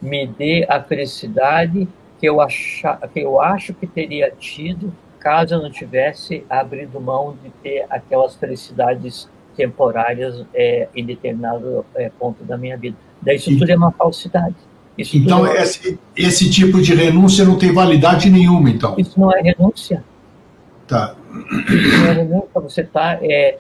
me 0.01 0.27
dê 0.27 0.67
a 0.69 0.83
felicidade 0.83 1.89
que 2.21 2.29
eu, 2.29 2.41
acha, 2.41 2.99
que 3.13 3.21
eu 3.21 3.41
acho 3.41 3.73
que 3.75 3.87
teria 3.87 4.31
tido 4.31 4.93
caso 5.23 5.55
eu 5.55 5.63
não 5.63 5.71
tivesse 5.71 6.45
abrido 6.51 7.01
mão 7.01 7.37
de 7.43 7.51
ter 7.63 7.87
aquelas 7.89 8.35
felicidades 8.35 9.31
temporárias 9.57 10.45
é, 10.53 10.89
em 10.97 11.05
determinado 11.05 11.87
é, 11.95 12.11
ponto 12.11 12.43
da 12.43 12.59
minha 12.59 12.77
vida. 12.77 12.97
Daí 13.21 13.37
isso 13.37 13.57
tudo 13.57 13.71
é 13.71 13.77
uma 13.77 13.93
falsidade. 13.93 14.57
Isso 14.97 15.17
então, 15.17 15.47
é... 15.47 15.63
esse, 15.63 15.99
esse 16.17 16.51
tipo 16.51 16.81
de 16.81 16.95
renúncia 16.95 17.45
não 17.45 17.59
tem 17.59 17.73
validade 17.73 18.31
nenhuma, 18.31 18.71
então? 18.71 18.95
Isso 18.99 19.19
não 19.19 19.33
é 19.33 19.41
renúncia. 19.41 20.05
Tá. 20.87 21.15
Isso 21.69 21.99
não 21.99 22.07
é 22.07 22.13
renúncia, 22.13 22.49
você 22.55 22.81
está, 22.83 23.19
é, 23.23 23.59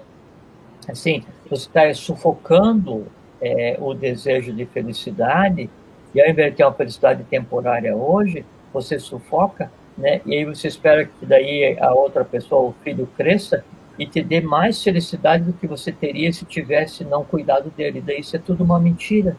assim, 0.88 1.22
você 1.48 1.66
está 1.66 1.94
sufocando 1.94 3.06
é, 3.40 3.76
o 3.80 3.94
desejo 3.94 4.52
de 4.52 4.66
felicidade, 4.66 5.68
e 6.14 6.20
ao 6.20 6.28
invés 6.28 6.50
de 6.50 6.58
ter 6.58 6.64
uma 6.64 6.72
felicidade 6.74 7.24
temporária 7.24 7.96
hoje, 7.96 8.44
você 8.72 8.98
sufoca, 8.98 9.70
né? 9.96 10.20
E 10.24 10.34
aí 10.34 10.44
você 10.44 10.68
espera 10.68 11.04
que 11.04 11.26
daí 11.26 11.76
a 11.80 11.92
outra 11.92 12.24
pessoa, 12.24 12.68
o 12.68 12.74
filho, 12.82 13.08
cresça 13.16 13.64
e 13.98 14.06
te 14.06 14.22
dê 14.22 14.40
mais 14.40 14.82
felicidade 14.82 15.44
do 15.44 15.52
que 15.52 15.66
você 15.66 15.92
teria 15.92 16.32
se 16.32 16.44
tivesse 16.44 17.04
não 17.04 17.24
cuidado 17.24 17.70
dele. 17.76 18.02
Daí 18.04 18.20
isso 18.20 18.36
é 18.36 18.38
tudo 18.38 18.64
uma 18.64 18.78
mentira. 18.78 19.36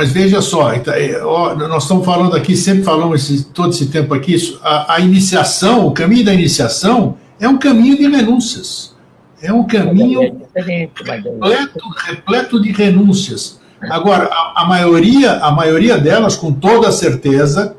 Mas 0.00 0.12
veja 0.12 0.40
só, 0.40 0.72
então, 0.72 0.94
é, 0.94 1.20
nós 1.20 1.82
estamos 1.82 2.06
falando 2.06 2.34
aqui, 2.34 2.56
sempre 2.56 2.82
falamos 2.82 3.22
esse, 3.22 3.44
todo 3.44 3.68
esse 3.68 3.84
tempo 3.88 4.14
aqui, 4.14 4.34
a, 4.62 4.94
a, 4.94 5.00
iniciação, 5.00 5.86
o 5.86 5.92
caminho 5.92 6.24
da 6.24 6.32
iniciação 6.32 7.18
é 7.38 7.46
um 7.46 7.58
caminho 7.58 7.98
de 7.98 8.08
renúncias. 8.08 8.96
É 9.42 9.52
um 9.52 9.66
caminho 9.66 10.40
repleto, 10.56 11.80
repleto 12.06 12.62
de 12.62 12.72
renúncias. 12.72 13.60
Agora, 13.90 14.24
a, 14.32 14.62
a, 14.62 14.64
maioria, 14.64 15.32
a 15.32 15.50
maioria 15.50 15.98
delas, 15.98 16.34
com 16.34 16.50
toda 16.50 16.90
certeza, 16.90 17.76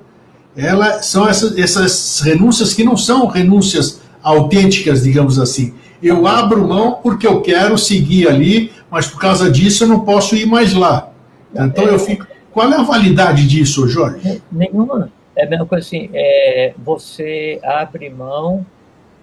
ela, 0.55 1.01
são 1.01 1.27
essas, 1.27 1.57
essas 1.57 2.21
renúncias 2.23 2.71
que 2.71 2.83
não 2.83 2.95
são 2.95 3.25
renúncias 3.25 3.99
autênticas, 4.21 5.01
digamos 5.01 5.39
assim. 5.39 5.73
Eu 6.03 6.27
abro 6.27 6.67
mão 6.67 6.99
porque 7.01 7.25
eu 7.25 7.41
quero 7.41 7.79
seguir 7.79 8.27
ali, 8.27 8.71
mas 8.91 9.07
por 9.07 9.19
causa 9.19 9.49
disso 9.49 9.85
eu 9.85 9.87
não 9.87 10.01
posso 10.01 10.35
ir 10.35 10.45
mais 10.45 10.71
lá. 10.75 11.10
Então 11.53 11.85
eu 11.85 11.99
fico. 11.99 12.25
Qual 12.51 12.71
é 12.71 12.75
a 12.75 12.83
validade 12.83 13.47
disso, 13.47 13.87
Jorge? 13.87 14.41
Nenhuma. 14.51 15.11
É 15.35 15.45
a 15.45 15.49
mesma 15.49 15.65
coisa 15.65 15.85
assim, 15.85 16.09
é, 16.13 16.73
você 16.77 17.59
abre 17.63 18.09
mão 18.09 18.65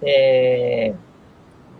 é, 0.02 0.94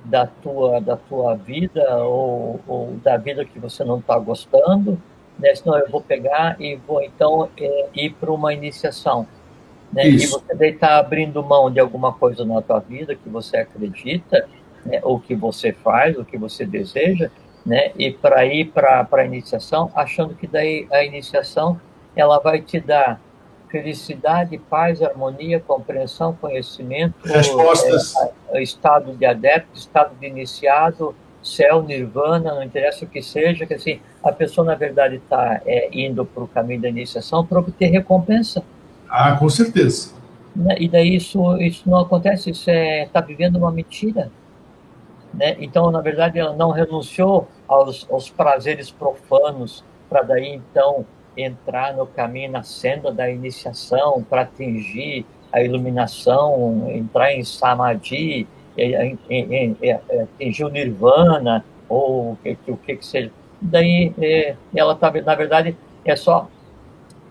da, 0.05 0.27
tua, 0.27 0.81
da 0.81 0.97
tua 0.97 1.35
vida 1.35 2.05
ou, 2.05 2.61
ou 2.67 2.93
da 3.03 3.17
vida 3.17 3.45
que 3.45 3.59
você 3.59 3.85
não 3.85 3.99
está 3.99 4.19
gostando, 4.19 5.01
né? 5.39 5.55
senão 5.55 5.79
eu 5.79 5.89
vou 5.91 6.03
pegar 6.03 6.61
e 6.61 6.77
vou 6.77 7.03
então 7.03 7.49
é, 7.59 7.87
ir 7.95 8.11
para 8.11 8.31
uma 8.31 8.53
iniciação. 8.53 9.27
Né? 9.93 10.09
E 10.09 10.27
você 10.27 10.67
está 10.67 10.99
abrindo 10.99 11.43
mão 11.43 11.71
de 11.71 11.81
alguma 11.81 12.13
coisa 12.13 12.45
na 12.45 12.61
tua 12.61 12.81
vida 12.81 13.15
que 13.15 13.29
você 13.29 13.57
acredita, 13.59 14.47
né, 14.85 15.01
o 15.03 15.19
que 15.19 15.35
você 15.35 15.73
faz, 15.73 16.19
o 16.19 16.25
que 16.25 16.37
você 16.37 16.67
deseja, 16.67 17.31
né, 17.69 17.93
e 17.99 18.11
para 18.11 18.47
ir 18.47 18.73
para 18.73 19.07
a 19.13 19.25
iniciação, 19.25 19.93
achando 19.95 20.35
que 20.35 20.47
daí 20.47 20.89
a 20.91 21.05
iniciação 21.05 21.79
ela 22.17 22.41
vai 22.41 22.63
te 22.63 22.81
dar 22.81 23.21
felicidade, 23.69 24.57
paz, 24.57 25.03
harmonia, 25.03 25.61
compreensão, 25.61 26.33
conhecimento, 26.41 27.15
respostas, 27.23 28.15
é, 28.53 28.63
estado 28.63 29.13
de 29.13 29.27
adepto, 29.27 29.69
estado 29.75 30.15
de 30.19 30.27
iniciado, 30.27 31.15
céu, 31.43 31.83
nirvana, 31.83 32.55
não 32.55 32.63
interessa 32.63 33.05
o 33.05 33.09
que 33.09 33.21
seja, 33.21 33.67
que 33.67 33.75
assim, 33.75 34.01
a 34.25 34.33
pessoa 34.33 34.67
na 34.67 34.75
verdade 34.75 35.17
está 35.17 35.61
é, 35.67 35.91
indo 35.93 36.25
para 36.25 36.43
o 36.43 36.49
caminho 36.49 36.81
da 36.81 36.89
iniciação 36.89 37.45
para 37.45 37.59
obter 37.59 37.91
recompensa. 37.91 38.65
Ah, 39.11 39.37
com 39.37 39.49
certeza. 39.51 40.15
Né? 40.57 40.75
E 40.79 40.89
daí 40.89 41.15
isso, 41.15 41.55
isso 41.59 41.83
não 41.89 41.99
acontece, 41.99 42.49
isso 42.51 42.71
é 42.71 43.05
está 43.05 43.21
vivendo 43.21 43.57
uma 43.57 43.71
mentira. 43.71 44.31
Né? 45.33 45.57
Então, 45.61 45.91
na 45.91 46.01
verdade, 46.01 46.39
ela 46.39 46.55
não 46.55 46.71
renunciou 46.71 47.49
aos, 47.67 48.07
aos 48.11 48.31
prazeres 48.31 48.91
profanos 48.91 49.85
para 50.09 50.23
daí 50.23 50.55
então 50.55 51.05
entrar 51.37 51.95
no 51.95 52.07
caminho, 52.07 52.51
na 52.51 52.63
senda 52.63 53.13
da 53.13 53.31
iniciação, 53.31 54.25
para 54.29 54.43
atingir 54.43 55.25
a 55.53 55.63
iluminação, 55.63 56.91
entrar 56.91 57.33
em 57.33 57.45
samadhi, 57.45 58.47
atingir 60.35 60.65
o 60.65 60.69
nirvana, 60.69 61.65
ou 61.89 62.33
o 62.33 62.39
que, 62.43 62.57
o 62.69 62.77
que, 62.77 62.97
que 62.97 63.07
seja. 63.07 63.31
Daí 63.61 64.13
é, 64.21 64.57
ela 64.75 64.93
está, 64.93 65.11
na 65.11 65.35
verdade, 65.35 65.77
é 66.05 66.17
só 66.17 66.49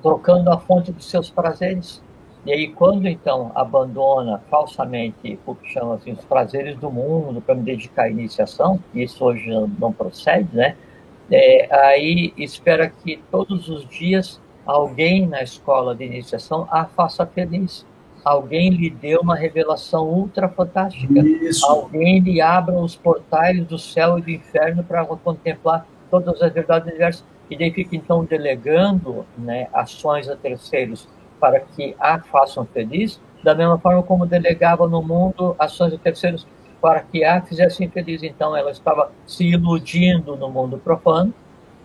trocando 0.01 0.49
a 0.51 0.57
fonte 0.57 0.91
dos 0.91 1.09
seus 1.09 1.29
prazeres. 1.29 2.01
E 2.47 2.53
aí, 2.53 2.69
quando 2.69 3.05
então 3.09 3.51
abandona 3.53 4.41
falsamente 4.49 5.37
o 5.45 5.53
que 5.53 5.69
chama 5.69 5.95
assim, 5.95 6.13
os 6.13 6.23
prazeres 6.23 6.77
do 6.77 6.89
mundo 6.89 7.41
para 7.41 7.53
me 7.53 7.61
dedicar 7.61 8.03
à 8.03 8.09
iniciação, 8.09 8.79
isso 8.95 9.25
hoje 9.25 9.49
não 9.77 9.91
procede, 9.91 10.47
né? 10.55 10.77
É, 11.29 11.67
aí 11.75 12.33
espera 12.37 12.89
que 12.89 13.21
todos 13.29 13.67
os 13.67 13.85
dias 13.89 14.39
alguém 14.65 15.27
na 15.27 15.43
escola 15.43 15.93
de 15.93 16.05
iniciação 16.05 16.65
a 16.71 16.85
faça 16.85 17.25
feliz. 17.25 17.85
Alguém 18.23 18.69
lhe 18.69 18.89
dê 18.89 19.17
uma 19.17 19.35
revelação 19.35 20.07
ultra 20.07 20.47
fantástica. 20.47 21.19
Isso. 21.19 21.65
Alguém 21.65 22.19
lhe 22.19 22.39
abra 22.39 22.79
os 22.79 22.95
portais 22.95 23.65
do 23.65 23.77
céu 23.77 24.19
e 24.19 24.21
do 24.21 24.31
inferno 24.31 24.85
para 24.85 25.05
contemplar 25.05 25.85
todas 26.09 26.41
as 26.41 26.53
verdades 26.53 26.87
universais. 26.87 27.27
E 27.49 27.57
daí 27.57 27.71
fica 27.71 27.93
então 27.93 28.23
delegando 28.23 29.25
né, 29.37 29.67
ações 29.73 30.29
a 30.29 30.35
terceiros 30.37 31.09
para 31.39 31.59
que 31.59 31.95
a 31.99 32.19
façam 32.19 32.65
feliz, 32.65 33.19
da 33.43 33.53
mesma 33.53 33.77
forma 33.77 34.03
como 34.03 34.25
delegava 34.25 34.87
no 34.87 35.01
mundo 35.01 35.55
ações 35.59 35.93
a 35.93 35.97
terceiros 35.97 36.47
para 36.81 37.01
que 37.01 37.23
a 37.23 37.41
fizesse 37.41 37.83
infeliz. 37.83 38.23
Então, 38.23 38.55
ela 38.55 38.71
estava 38.71 39.11
se 39.25 39.45
iludindo 39.45 40.35
no 40.35 40.49
mundo 40.49 40.77
profano 40.77 41.33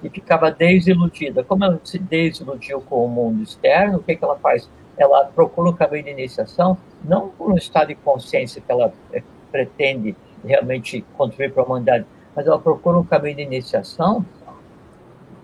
e 0.03 0.09
ficava 0.09 0.51
desiludida. 0.51 1.45
Como 1.45 1.65
ela 1.65 1.81
se 1.85 1.99
desiludiu 1.99 2.81
com 2.81 3.05
o 3.05 3.09
mundo 3.09 3.43
externo, 3.43 3.99
o 3.99 4.03
que, 4.03 4.17
que 4.17 4.25
ela 4.25 4.37
faz? 4.39 4.69
Ela 4.97 5.25
procura 5.25 5.71
um 5.71 5.73
caminho 5.73 6.05
de 6.05 6.11
iniciação, 6.11 6.77
não 7.03 7.29
por 7.31 7.51
um 7.51 7.57
estado 7.57 7.89
de 7.89 7.95
consciência 7.95 8.61
que 8.61 8.71
ela 8.71 8.93
é, 9.13 9.23
pretende 9.51 10.15
realmente 10.45 11.05
contribuir 11.17 11.53
para 11.53 11.63
a 11.63 11.67
humanidade, 11.67 12.07
mas 12.35 12.47
ela 12.47 12.59
procura 12.59 12.99
um 12.99 13.05
caminho 13.05 13.37
de 13.37 13.43
iniciação 13.43 14.25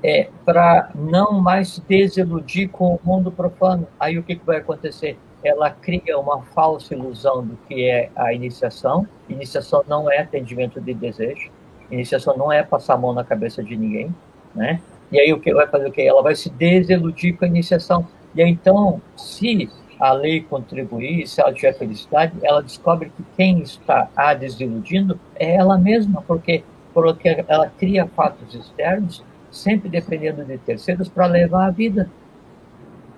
é, 0.03 0.29
para 0.45 0.91
não 0.95 1.41
mais 1.41 1.69
se 1.69 1.81
desiludir 1.81 2.69
com 2.69 2.95
o 2.95 3.01
mundo 3.03 3.31
profano. 3.33 3.87
Aí 3.99 4.19
o 4.19 4.23
que, 4.23 4.37
que 4.37 4.47
vai 4.47 4.59
acontecer? 4.59 5.19
ela 5.43 5.71
cria 5.71 6.19
uma 6.19 6.43
falsa 6.43 6.95
ilusão 6.95 7.47
do 7.47 7.57
que 7.69 7.85
é 7.85 8.11
a 8.17 8.33
iniciação. 8.33 9.07
Iniciação 9.29 9.85
não 9.87 10.11
é 10.11 10.19
atendimento 10.19 10.81
de 10.81 10.93
desejo. 10.95 11.51
Iniciação 11.91 12.37
não 12.37 12.53
é 12.53 12.63
passar 12.63 12.95
a 12.95 12.99
mão 12.99 13.13
na 13.13 13.25
cabeça 13.25 13.63
de 13.63 13.77
ninguém, 13.77 14.15
né? 14.55 14.81
E 15.11 15.19
aí 15.19 15.33
o 15.33 15.41
que 15.41 15.55
vai 15.55 15.67
fazer 15.67 15.89
o 15.89 15.93
que? 15.93 16.03
Ela 16.03 16.23
vai 16.23 16.35
se 16.35 16.51
desiludir 16.51 17.37
com 17.37 17.45
a 17.45 17.49
iniciação. 17.49 18.07
E 18.35 18.43
aí, 18.43 18.51
então, 18.51 19.01
se 19.17 19.71
a 19.99 20.13
lei 20.13 20.43
contribuir, 20.43 21.27
se 21.27 21.41
ela 21.41 21.53
tiver 21.53 21.73
felicidade, 21.73 22.35
ela 22.43 22.63
descobre 22.63 23.11
que 23.17 23.25
quem 23.37 23.61
está 23.61 24.09
a 24.15 24.35
desiludindo 24.35 25.19
é 25.35 25.55
ela 25.55 25.79
mesma, 25.79 26.23
porque 26.27 26.63
porque 26.93 27.45
ela 27.47 27.71
cria 27.79 28.09
fatos 28.09 28.53
externos, 28.55 29.25
sempre 29.51 29.89
dependendo 29.89 30.45
de 30.45 30.59
terceiros, 30.59 31.09
para 31.09 31.27
levar 31.27 31.67
a 31.67 31.71
vida. 31.71 32.09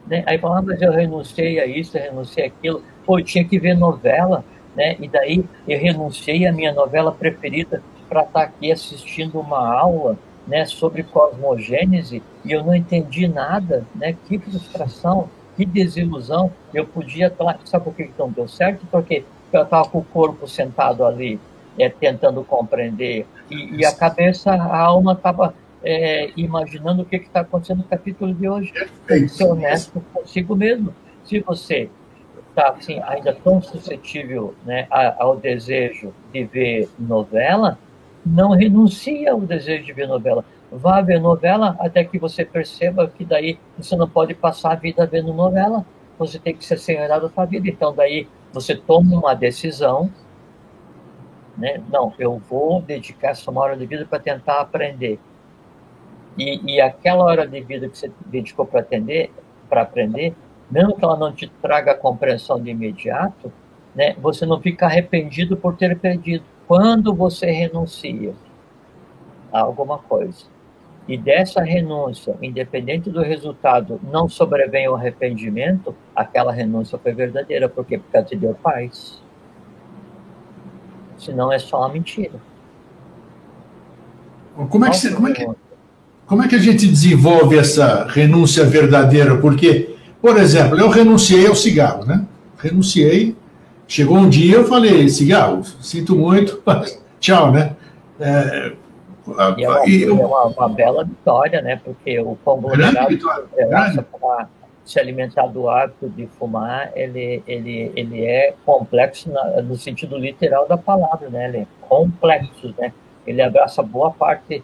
Né? 0.06 0.22
Aí 0.26 0.38
falava, 0.38 0.66
mas 0.66 0.82
eu 0.82 0.92
renunciei 0.92 1.60
a 1.60 1.66
isso, 1.66 1.96
eu 1.96 2.02
renunciei 2.02 2.44
a 2.44 2.48
aquilo. 2.48 2.82
Pô, 3.04 3.18
eu 3.18 3.24
tinha 3.24 3.44
que 3.44 3.58
ver 3.58 3.74
novela, 3.74 4.44
né? 4.74 4.96
E 4.98 5.08
daí 5.08 5.44
eu 5.66 5.78
renunciei 5.78 6.46
à 6.46 6.52
minha 6.52 6.72
novela 6.72 7.12
preferida 7.12 7.82
para 8.08 8.22
estar 8.22 8.32
tá 8.32 8.42
aqui 8.42 8.72
assistindo 8.72 9.38
uma 9.38 9.72
aula, 9.72 10.16
né, 10.46 10.64
sobre 10.66 11.04
cosmogênese 11.04 12.22
e 12.44 12.50
eu 12.50 12.64
não 12.64 12.74
entendi 12.74 13.28
nada, 13.28 13.84
né? 13.94 14.16
Que 14.26 14.38
frustração, 14.38 15.28
que 15.56 15.64
desilusão. 15.64 16.50
Eu 16.74 16.86
podia 16.86 17.28
estar, 17.28 17.60
sabe 17.64 17.84
por 17.84 17.94
que 17.94 18.10
não 18.18 18.30
deu 18.30 18.48
certo? 18.48 18.84
Porque 18.90 19.24
eu 19.52 19.62
estava 19.62 19.88
com 19.88 19.98
o 19.98 20.04
corpo 20.04 20.48
sentado 20.48 21.04
ali, 21.04 21.38
é, 21.78 21.88
tentando 21.88 22.42
compreender 22.42 23.26
e, 23.50 23.76
e 23.76 23.84
a 23.84 23.92
cabeça, 23.92 24.50
a 24.52 24.78
alma 24.78 25.12
estava 25.12 25.54
é, 25.82 26.30
imaginando 26.36 27.02
o 27.02 27.04
que 27.04 27.16
está 27.16 27.40
acontecendo 27.40 27.78
no 27.78 27.84
capítulo 27.84 28.34
de 28.34 28.48
hoje. 28.48 28.72
Tem 29.06 29.22
que 29.22 29.28
ser 29.28 29.44
honesto 29.44 30.02
consigo 30.12 30.54
mesmo. 30.54 30.94
Se 31.24 31.40
você 31.40 31.88
está 32.50 32.70
assim, 32.70 33.00
ainda 33.04 33.32
tão 33.32 33.62
suscetível 33.62 34.54
né, 34.64 34.86
ao 34.90 35.36
desejo 35.36 36.12
de 36.32 36.44
ver 36.44 36.88
novela, 36.98 37.78
não 38.24 38.50
renuncie 38.50 39.26
ao 39.26 39.40
desejo 39.40 39.84
de 39.84 39.92
ver 39.92 40.06
novela. 40.06 40.44
Vá 40.70 41.00
ver 41.00 41.20
novela 41.20 41.76
até 41.80 42.04
que 42.04 42.18
você 42.18 42.44
perceba 42.44 43.08
que 43.08 43.24
daí 43.24 43.58
você 43.76 43.96
não 43.96 44.08
pode 44.08 44.34
passar 44.34 44.72
a 44.72 44.76
vida 44.76 45.06
vendo 45.06 45.32
novela. 45.32 45.84
Você 46.18 46.38
tem 46.38 46.54
que 46.54 46.64
ser 46.64 46.78
senhorado 46.78 47.28
da 47.28 47.34
sua 47.34 47.44
vida. 47.46 47.68
Então, 47.68 47.94
daí 47.94 48.28
você 48.52 48.76
toma 48.76 49.16
uma 49.16 49.34
decisão. 49.34 50.10
Né? 51.56 51.82
Não, 51.90 52.12
eu 52.18 52.38
vou 52.48 52.82
dedicar 52.82 53.30
essa 53.30 53.50
uma 53.50 53.62
hora 53.62 53.76
de 53.76 53.86
vida 53.86 54.06
para 54.08 54.20
tentar 54.20 54.60
aprender 54.60 55.18
e, 56.38 56.74
e 56.74 56.80
aquela 56.80 57.24
hora 57.24 57.46
de 57.46 57.60
vida 57.60 57.88
que 57.88 57.98
você 57.98 58.10
dedicou 58.26 58.66
para 58.66 58.80
atender, 58.80 59.30
para 59.68 59.82
aprender, 59.82 60.34
mesmo 60.70 60.96
que 60.96 61.04
ela 61.04 61.16
não 61.16 61.32
te 61.32 61.48
traga 61.60 61.92
a 61.92 61.96
compreensão 61.96 62.60
de 62.62 62.70
imediato, 62.70 63.52
né, 63.94 64.14
você 64.20 64.46
não 64.46 64.60
fica 64.60 64.86
arrependido 64.86 65.56
por 65.56 65.76
ter 65.76 65.98
perdido. 65.98 66.44
Quando 66.66 67.14
você 67.14 67.50
renuncia 67.50 68.32
a 69.52 69.60
alguma 69.60 69.98
coisa 69.98 70.44
e 71.08 71.18
dessa 71.18 71.60
renúncia, 71.60 72.36
independente 72.40 73.10
do 73.10 73.20
resultado, 73.20 74.00
não 74.12 74.28
sobrevém 74.28 74.88
o 74.88 74.94
arrependimento, 74.94 75.92
aquela 76.14 76.52
renúncia 76.52 76.96
foi 76.98 77.12
verdadeira. 77.12 77.68
Por 77.68 77.84
quê? 77.84 77.98
Porque 77.98 78.16
ela 78.16 78.24
te 78.24 78.36
deu 78.36 78.54
paz. 78.54 79.20
Senão 81.18 81.52
é 81.52 81.58
só 81.58 81.80
uma 81.80 81.88
mentira. 81.88 82.38
Como 84.68 84.84
é 84.84 84.90
que, 84.90 85.14
como 85.14 85.28
é 85.28 85.32
que, 85.32 85.46
como 86.30 86.44
é 86.44 86.48
que 86.48 86.54
a 86.54 86.60
gente 86.60 86.86
desenvolve 86.86 87.58
essa 87.58 88.04
renúncia 88.04 88.64
verdadeira? 88.64 89.36
Porque, 89.38 89.96
por 90.22 90.36
exemplo, 90.36 90.78
eu 90.78 90.88
renunciei 90.88 91.48
ao 91.48 91.56
cigarro, 91.56 92.06
né? 92.06 92.24
Renunciei. 92.56 93.34
Chegou 93.88 94.16
um 94.16 94.28
dia, 94.28 94.58
eu 94.58 94.64
falei, 94.64 95.08
cigarro, 95.08 95.64
sinto 95.80 96.14
muito, 96.14 96.62
mas 96.64 97.02
tchau, 97.18 97.50
né? 97.50 97.74
É, 98.20 98.72
e 99.58 99.64
é, 99.64 99.68
uma, 99.68 99.88
e 99.88 100.02
eu, 100.02 100.20
é 100.20 100.24
uma, 100.24 100.44
uma, 100.44 100.68
bela 100.68 101.02
vitória, 101.02 101.60
né? 101.62 101.80
Porque 101.84 102.20
o 102.20 102.38
conglomerado 102.44 103.18
para 104.20 104.48
se 104.84 105.00
alimentar 105.00 105.48
do 105.48 105.68
hábito 105.68 106.08
de 106.10 106.28
fumar, 106.38 106.92
ele, 106.94 107.42
ele, 107.44 107.90
ele 107.96 108.24
é 108.24 108.54
complexo 108.64 109.28
na, 109.32 109.62
no 109.62 109.74
sentido 109.74 110.16
literal 110.16 110.68
da 110.68 110.76
palavra, 110.78 111.28
né? 111.28 111.48
Ele 111.48 111.56
é 111.56 111.66
complexo, 111.88 112.72
né? 112.78 112.92
Ele 113.26 113.42
abraça 113.42 113.82
boa 113.82 114.12
parte 114.12 114.62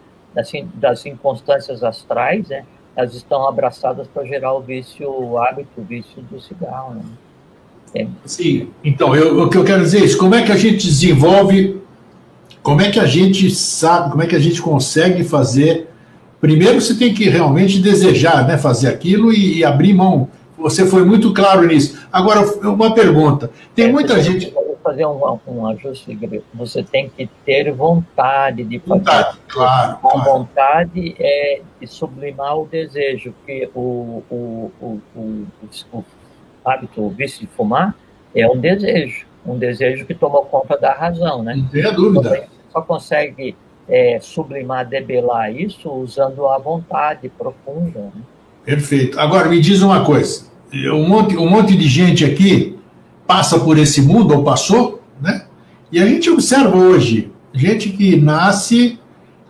das 0.75 1.05
inconstâncias 1.05 1.83
astrais, 1.83 2.47
né, 2.47 2.63
elas 2.95 3.13
estão 3.13 3.47
abraçadas 3.47 4.07
para 4.07 4.25
gerar 4.25 4.53
o 4.53 4.61
vício, 4.61 5.09
o 5.09 5.37
hábito, 5.37 5.69
o 5.77 5.83
vício 5.83 6.21
do 6.31 6.39
cigarro. 6.39 6.95
Né? 6.95 7.03
É. 7.93 8.07
Sim, 8.25 8.69
então, 8.83 9.15
eu, 9.15 9.43
o 9.43 9.49
que 9.49 9.57
eu 9.57 9.63
quero 9.63 9.83
dizer 9.83 10.01
é 10.01 10.05
isso, 10.05 10.17
como 10.17 10.35
é 10.35 10.43
que 10.43 10.51
a 10.51 10.57
gente 10.57 10.85
desenvolve, 10.85 11.81
como 12.61 12.81
é 12.81 12.91
que 12.91 12.99
a 12.99 13.05
gente 13.05 13.49
sabe, 13.51 14.11
como 14.11 14.23
é 14.23 14.27
que 14.27 14.35
a 14.35 14.39
gente 14.39 14.61
consegue 14.61 15.23
fazer, 15.23 15.89
primeiro 16.41 16.81
você 16.81 16.95
tem 16.95 17.13
que 17.13 17.29
realmente 17.29 17.79
desejar, 17.79 18.47
né, 18.47 18.57
fazer 18.57 18.89
aquilo 18.89 19.31
e, 19.31 19.59
e 19.59 19.65
abrir 19.65 19.93
mão, 19.93 20.27
você 20.57 20.85
foi 20.85 21.05
muito 21.05 21.33
claro 21.33 21.65
nisso. 21.65 21.99
Agora, 22.11 22.41
uma 22.67 22.93
pergunta, 22.93 23.51
tem 23.75 23.85
é, 23.85 23.91
muita 23.91 24.21
gente 24.21 24.51
fazer 24.87 25.05
um, 25.05 25.39
um 25.45 25.67
ajuste, 25.67 26.17
você 26.53 26.81
tem 26.81 27.09
que 27.09 27.29
ter 27.45 27.69
vontade 27.73 28.63
de 28.63 28.79
fazer. 28.79 28.99
Vontade, 28.99 29.37
claro. 29.49 29.97
Claro. 29.99 30.23
vontade 30.23 31.15
é 31.19 31.61
de 31.79 31.87
sublimar 31.87 32.57
o 32.57 32.65
desejo, 32.65 33.33
porque 33.33 33.69
o, 33.75 34.23
o, 34.29 34.71
o, 34.79 35.01
o, 35.13 35.47
o 35.91 36.05
hábito, 36.63 37.01
o 37.01 37.09
vício 37.09 37.41
de 37.41 37.47
fumar, 37.47 37.93
é 38.33 38.47
um 38.47 38.57
desejo, 38.57 39.25
um 39.45 39.57
desejo 39.57 40.05
que 40.05 40.13
toma 40.13 40.41
conta 40.43 40.77
da 40.77 40.93
razão, 40.93 41.43
né? 41.43 41.55
Não 41.55 41.67
tenha 41.67 41.91
dúvida. 41.91 42.29
Você 42.29 42.47
só 42.71 42.81
consegue 42.81 43.57
é, 43.89 44.19
sublimar, 44.21 44.87
debelar 44.87 45.53
isso 45.53 45.91
usando 45.91 46.47
a 46.47 46.57
vontade 46.57 47.27
profunda. 47.29 47.99
Né? 47.99 48.21
Perfeito. 48.63 49.19
Agora, 49.19 49.49
me 49.49 49.59
diz 49.59 49.81
uma 49.81 50.05
coisa. 50.05 50.45
um 50.93 51.05
monte, 51.05 51.35
um 51.35 51.49
monte 51.49 51.75
de 51.75 51.87
gente 51.87 52.23
aqui 52.23 52.76
passa 53.27 53.59
por 53.59 53.77
esse 53.77 54.01
mundo, 54.01 54.33
ou 54.33 54.43
passou, 54.43 55.03
né? 55.21 55.45
E 55.91 55.99
a 55.99 56.05
gente 56.07 56.29
observa 56.29 56.75
hoje 56.75 57.31
gente 57.53 57.89
que 57.89 58.15
nasce, 58.15 58.99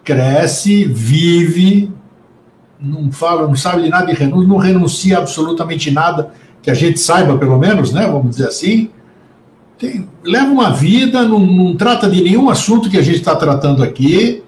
cresce, 0.04 0.86
vive, 0.86 1.92
não 2.80 3.12
fala, 3.12 3.48
não 3.48 3.56
sabe 3.56 3.84
de 3.84 3.90
nada 3.90 4.06
de 4.06 4.14
renúncia, 4.14 4.48
não 4.48 4.58
renuncia 4.58 5.18
absolutamente 5.18 5.92
nada, 5.92 6.32
que 6.62 6.72
a 6.72 6.74
gente 6.74 7.00
saiba, 7.00 7.38
pelo 7.38 7.58
menos, 7.58 7.92
né? 7.92 8.08
Vamos 8.08 8.32
dizer 8.32 8.48
assim. 8.48 8.90
Tem, 9.78 10.08
leva 10.24 10.48
uma 10.48 10.72
vida, 10.72 11.24
não, 11.24 11.40
não, 11.40 11.76
trata 11.76 12.10
de 12.10 12.24
nenhum 12.24 12.50
assunto 12.50 12.90
que 12.90 12.98
a 12.98 13.02
gente 13.02 13.20
está 13.20 13.36
tratando 13.36 13.84
aqui, 13.84 14.44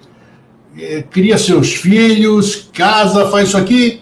é, 0.76 1.02
cria 1.02 1.38
seus 1.38 1.74
filhos, 1.74 2.68
casa, 2.72 3.28
faz 3.30 3.48
isso 3.48 3.56
aqui, 3.56 4.00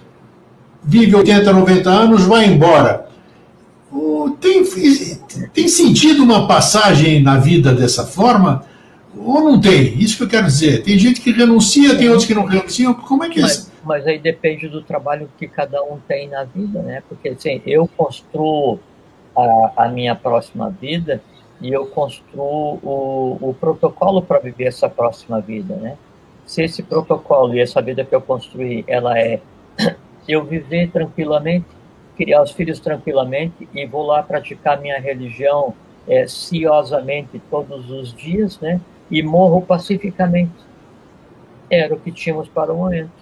vive 0.82 1.14
80, 1.14 1.52
90 1.52 1.90
anos, 1.90 2.22
vai 2.22 2.46
embora. 2.46 3.07
Tem, 4.36 4.62
tem 5.52 5.68
sentido 5.68 6.22
uma 6.22 6.46
passagem 6.46 7.22
na 7.22 7.38
vida 7.38 7.72
dessa 7.72 8.06
forma? 8.06 8.64
Ou 9.16 9.40
não 9.42 9.60
tem? 9.60 9.98
Isso 9.98 10.16
que 10.16 10.22
eu 10.24 10.28
quero 10.28 10.46
dizer. 10.46 10.82
Tem 10.82 10.98
gente 10.98 11.20
que 11.20 11.32
renuncia, 11.32 11.96
tem 11.96 12.08
outros 12.08 12.26
que 12.26 12.34
não 12.34 12.44
renunciam. 12.44 12.94
Como 12.94 13.24
é 13.24 13.28
que 13.28 13.40
é 13.40 13.44
isso? 13.44 13.72
Mas 13.84 14.06
aí 14.06 14.18
depende 14.18 14.68
do 14.68 14.82
trabalho 14.82 15.28
que 15.38 15.48
cada 15.48 15.82
um 15.82 15.98
tem 16.06 16.28
na 16.28 16.44
vida, 16.44 16.82
né? 16.82 17.02
Porque 17.08 17.30
assim, 17.30 17.60
eu 17.66 17.88
construo 17.96 18.78
a, 19.36 19.84
a 19.84 19.88
minha 19.88 20.14
próxima 20.14 20.70
vida 20.70 21.22
e 21.60 21.72
eu 21.72 21.86
construo 21.86 22.78
o, 22.82 23.38
o 23.40 23.54
protocolo 23.54 24.22
para 24.22 24.38
viver 24.38 24.64
essa 24.64 24.88
próxima 24.88 25.40
vida, 25.40 25.74
né? 25.76 25.96
Se 26.46 26.62
esse 26.62 26.82
protocolo 26.82 27.54
e 27.54 27.60
essa 27.60 27.82
vida 27.82 28.04
que 28.04 28.14
eu 28.14 28.20
construí, 28.20 28.84
ela 28.86 29.18
é 29.18 29.40
eu 30.28 30.44
viver 30.44 30.90
tranquilamente, 30.90 31.66
criar 32.18 32.42
os 32.42 32.50
filhos 32.50 32.80
tranquilamente 32.80 33.68
e 33.72 33.86
vou 33.86 34.04
lá 34.04 34.20
praticar 34.24 34.80
minha 34.80 34.98
religião 34.98 35.72
é, 36.08 36.26
ciosamente 36.26 37.40
todos 37.48 37.88
os 37.88 38.12
dias, 38.12 38.58
né? 38.58 38.80
E 39.08 39.22
morro 39.22 39.62
pacificamente. 39.62 40.52
Era 41.70 41.94
o 41.94 42.00
que 42.00 42.10
tínhamos 42.10 42.48
para 42.48 42.72
o 42.72 42.76
momento. 42.76 43.12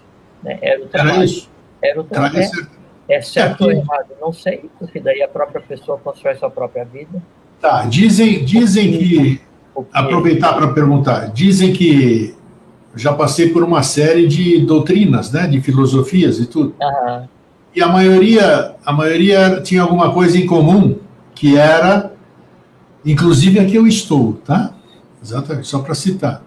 Né? 0.43 0.59
Era 0.63 0.83
o 0.83 0.87
trabalho. 0.87 1.15
Era, 1.17 1.25
isso. 1.25 1.51
Era 1.83 2.01
o 2.01 2.05
trabalho. 2.05 2.39
É, 3.09 3.17
é 3.17 3.21
certo 3.21 3.65
é 3.65 3.67
ou 3.67 3.73
errado? 3.73 4.07
Não 4.19 4.33
sei, 4.33 4.71
porque 4.79 4.99
daí 4.99 5.23
a 5.23 5.29
própria 5.29 5.61
pessoa 5.61 5.99
constrói 5.99 6.35
sua 6.37 6.51
própria 6.51 6.85
vida. 6.85 7.23
Tá, 7.61 7.85
dizem, 7.85 8.45
dizem 8.45 8.93
que. 8.93 9.41
Aproveitar 9.93 10.55
para 10.55 10.69
perguntar. 10.69 11.27
Dizem 11.33 11.75
que 11.75 12.35
já 12.95 13.13
passei 13.13 13.51
por 13.51 13.63
uma 13.63 13.83
série 13.83 14.27
de 14.27 14.65
doutrinas, 14.65 15.31
né, 15.31 15.47
de 15.47 15.61
filosofias 15.61 16.39
e 16.39 16.47
tudo. 16.47 16.75
Uhum. 16.81 17.29
E 17.77 17.83
a 17.83 17.89
maioria, 17.89 18.75
a 18.87 18.91
maioria 18.91 19.61
tinha 19.62 19.83
alguma 19.83 20.11
coisa 20.11 20.39
em 20.39 20.47
comum, 20.47 20.97
que 21.35 21.59
era, 21.59 22.11
inclusive 23.05 23.59
aqui 23.59 23.75
eu 23.75 23.87
estou, 23.87 24.41
tá? 24.47 24.73
Exatamente, 25.23 25.69
só 25.69 25.81
para 25.81 25.95
citar, 25.95 26.43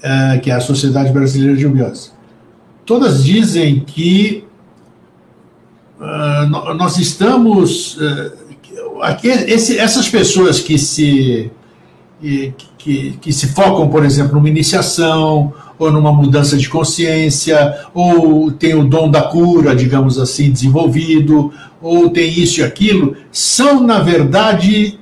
é, 0.00 0.38
que 0.38 0.48
é 0.48 0.54
a 0.54 0.60
Sociedade 0.60 1.12
Brasileira 1.12 1.56
de 1.56 1.66
Biose. 1.66 2.12
Todas 2.86 3.24
dizem 3.24 3.80
que 3.80 4.44
uh, 5.98 6.74
nós 6.74 6.98
estamos. 6.98 7.96
Uh, 7.96 9.02
aqui, 9.02 9.26
esse, 9.26 9.76
essas 9.76 10.08
pessoas 10.08 10.60
que 10.60 10.78
se 10.78 11.50
que, 12.20 12.54
que, 12.78 13.10
que, 13.20 13.32
se 13.32 13.48
focam, 13.48 13.88
por 13.88 14.04
exemplo, 14.04 14.34
numa 14.34 14.48
iniciação, 14.48 15.52
ou 15.78 15.92
numa 15.92 16.12
mudança 16.12 16.56
de 16.56 16.68
consciência, 16.68 17.78
ou 17.94 18.50
tem 18.50 18.74
o 18.74 18.84
dom 18.84 19.10
da 19.10 19.22
cura, 19.22 19.76
digamos 19.76 20.18
assim, 20.18 20.50
desenvolvido, 20.50 21.52
ou 21.80 22.10
tem 22.10 22.28
isso 22.28 22.60
e 22.60 22.64
aquilo, 22.64 23.16
são, 23.30 23.80
na 23.80 24.00
verdade, 24.00 24.98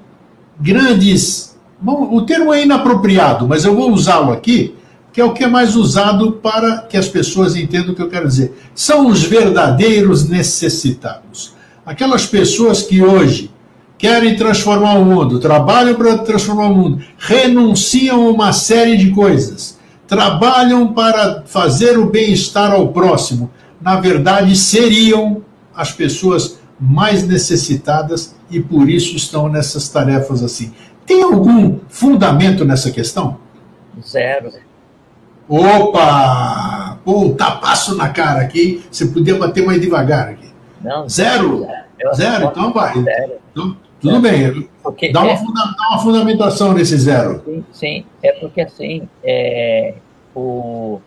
grandes. 0.61 1.57
Bom, 1.81 2.15
o 2.15 2.23
termo 2.23 2.53
é 2.53 2.62
inapropriado, 2.62 3.49
mas 3.49 3.65
eu 3.65 3.75
vou 3.75 3.91
usá-lo 3.93 4.33
aqui, 4.33 4.75
que 5.12 5.21
é 5.21 5.25
o 5.25 5.33
que 5.33 5.45
é 5.45 5.49
mais 5.49 5.77
usado 5.77 6.33
para 6.33 6.83
que 6.83 6.97
as 6.97 7.09
pessoas 7.09 7.57
entendam 7.57 7.93
o 7.93 7.95
que 7.95 8.03
eu 8.03 8.11
quero 8.11 8.29
dizer. 8.29 8.55
São 8.75 9.07
os 9.07 9.23
verdadeiros 9.23 10.29
necessitados. 10.29 11.55
Aquelas 11.85 12.27
pessoas 12.27 12.83
que 12.83 13.01
hoje 13.03 13.51
querem 13.99 14.37
transformar 14.37 14.95
o 14.95 15.05
mundo, 15.05 15.39
trabalham 15.39 15.95
para 15.95 16.19
transformar 16.19 16.67
o 16.67 16.75
mundo, 16.75 17.03
renunciam 17.19 18.27
a 18.27 18.31
uma 18.31 18.53
série 18.53 18.97
de 18.97 19.11
coisas, 19.11 19.76
trabalham 20.07 20.92
para 20.92 21.42
fazer 21.47 21.99
o 21.99 22.07
bem-estar 22.07 22.73
ao 22.73 22.88
próximo, 22.88 23.51
na 23.81 24.01
verdade 24.01 24.57
seriam 24.57 25.42
as 25.75 25.92
pessoas 25.92 26.59
mais 26.79 27.27
necessitadas 27.27 28.35
e 28.51 28.61
por 28.61 28.88
isso 28.88 29.16
estão 29.16 29.49
nessas 29.49 29.88
tarefas 29.88 30.42
assim. 30.42 30.73
Tem 31.05 31.23
algum 31.23 31.79
fundamento 31.88 32.64
nessa 32.64 32.90
questão? 32.90 33.38
Zero. 34.07 34.53
Opa! 35.49 36.99
Pô, 37.05 37.31
tapaço 37.31 37.97
na 37.97 38.09
cara 38.09 38.40
aqui. 38.40 38.85
Você 38.90 39.07
podia 39.07 39.37
bater 39.37 39.64
mais 39.64 39.81
devagar 39.81 40.29
aqui. 40.29 40.49
Não, 40.83 41.09
zero? 41.09 41.66
Zero? 41.99 42.14
zero? 42.14 42.47
Então 42.47 42.73
vai. 42.73 43.01
Zero. 43.01 43.33
Então, 43.53 43.77
tudo 44.07 44.21
bem. 44.21 44.69
Porque 44.83 45.12
dá, 45.12 45.23
uma 45.23 45.33
é, 45.33 45.37
funda, 45.37 45.61
dá 45.77 45.88
uma 45.90 45.99
fundamentação 45.99 46.73
nesse 46.73 46.97
zero. 46.97 47.42
Sim, 47.45 47.64
sim. 47.73 48.05
é 48.23 48.33
porque 48.33 48.61
assim, 48.61 49.09
é, 49.23 49.95
o, 50.35 51.01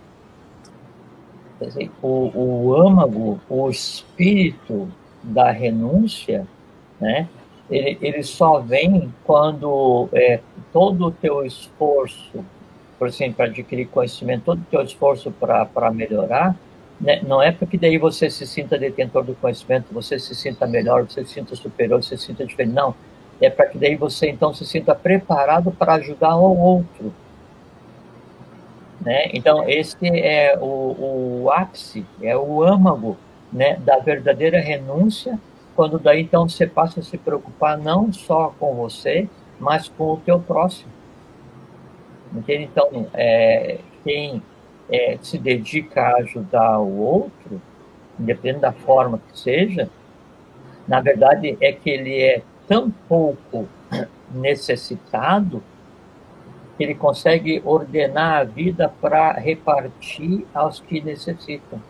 o, 2.02 2.32
o 2.36 2.76
âmago, 2.76 3.40
o 3.50 3.70
espírito 3.70 4.90
da 5.24 5.52
renúncia, 5.52 6.48
né, 7.00 7.28
ele, 7.70 7.98
ele 8.02 8.24
só 8.24 8.60
vem 8.60 9.14
quando 9.24 10.10
é, 10.14 10.40
todo 10.74 11.08
o 11.08 11.12
teu 11.12 11.46
esforço, 11.46 12.44
por 12.98 13.08
exemplo, 13.08 13.36
para 13.36 13.46
adquirir 13.46 13.88
conhecimento, 13.88 14.44
todo 14.44 14.60
o 14.60 14.66
teu 14.70 14.82
esforço 14.82 15.32
para 15.32 15.92
melhorar, 15.92 16.56
né? 17.00 17.22
Não 17.24 17.42
é 17.42 17.52
porque 17.52 17.78
daí 17.78 17.98
você 17.98 18.30
se 18.30 18.46
sinta 18.46 18.78
detentor 18.78 19.24
do 19.24 19.36
conhecimento, 19.36 19.94
você 19.94 20.20
se 20.20 20.36
sinta 20.36 20.68
melhor, 20.68 21.04
você 21.04 21.24
se 21.24 21.34
sinta 21.34 21.56
superior, 21.56 22.04
você 22.04 22.18
se 22.18 22.26
sinta 22.26 22.46
diferente. 22.46 22.74
Não. 22.74 22.94
É 23.42 23.50
para 23.50 23.68
que 23.68 23.78
daí 23.78 23.96
você 23.96 24.30
então 24.30 24.54
se 24.54 24.66
sinta 24.66 24.94
preparado 24.94 25.72
para 25.72 25.94
ajudar 25.94 26.36
o 26.36 26.58
outro. 26.58 27.14
Né? 29.00 29.30
Então, 29.34 29.68
esse 29.68 29.96
é 30.06 30.58
o, 30.60 31.44
o 31.44 31.52
ápice, 31.52 32.06
é 32.22 32.36
o 32.36 32.62
âmago 32.62 33.18
né, 33.52 33.78
da 33.78 33.98
verdadeira 34.00 34.60
renúncia, 34.60 35.40
quando 35.74 35.98
daí 35.98 36.22
então 36.22 36.50
você 36.50 36.68
passa 36.68 37.00
a 37.00 37.04
se 37.04 37.18
preocupar 37.18 37.78
não 37.78 38.12
só 38.12 38.54
com 38.60 38.76
você, 38.76 39.30
mas 39.58 39.88
com 39.88 40.14
o 40.14 40.18
teu 40.18 40.38
próximo. 40.38 40.92
Entende? 42.34 42.66
Então, 42.66 43.08
é, 43.14 43.80
quem 44.04 44.44
é, 44.92 45.18
se 45.22 45.38
dedica 45.38 46.02
a 46.02 46.18
ajudar 46.18 46.80
o 46.80 46.98
outro, 46.98 47.62
independente 48.20 48.62
da 48.62 48.72
forma 48.72 49.20
que 49.20 49.40
seja, 49.40 49.90
na 50.88 51.00
verdade 51.00 51.58
é 51.62 51.72
que 51.72 51.90
ele 51.90 52.20
é 52.20 52.42
tão 52.68 52.92
pouco 53.08 53.68
necessitado 54.34 55.64
que 56.78 56.84
ele 56.84 56.96
consegue 56.96 57.62
ordenar 57.66 58.40
a 58.40 58.44
vida 58.44 58.92
para 59.02 59.34
repartir 59.34 60.46
aos 60.54 60.80
que 60.80 61.02
necessitam, 61.02 61.82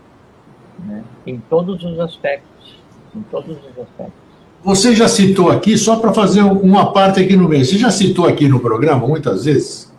né? 0.79 1.03
em 1.27 1.37
todos 1.37 1.83
os 1.83 1.99
aspectos, 1.99 2.75
em 3.15 3.21
todos 3.23 3.57
os 3.57 3.77
aspectos. 3.77 4.29
Você 4.63 4.93
já 4.93 5.07
citou 5.07 5.49
aqui, 5.49 5.77
só 5.77 5.97
para 5.97 6.13
fazer 6.13 6.41
uma 6.41 6.91
parte 6.91 7.21
aqui 7.21 7.35
no 7.35 7.47
meio, 7.47 7.63
você 7.63 7.77
já 7.77 7.91
citou 7.91 8.27
aqui 8.27 8.47
no 8.47 8.59
programa 8.59 9.07
muitas 9.07 9.45
vezes 9.45 9.89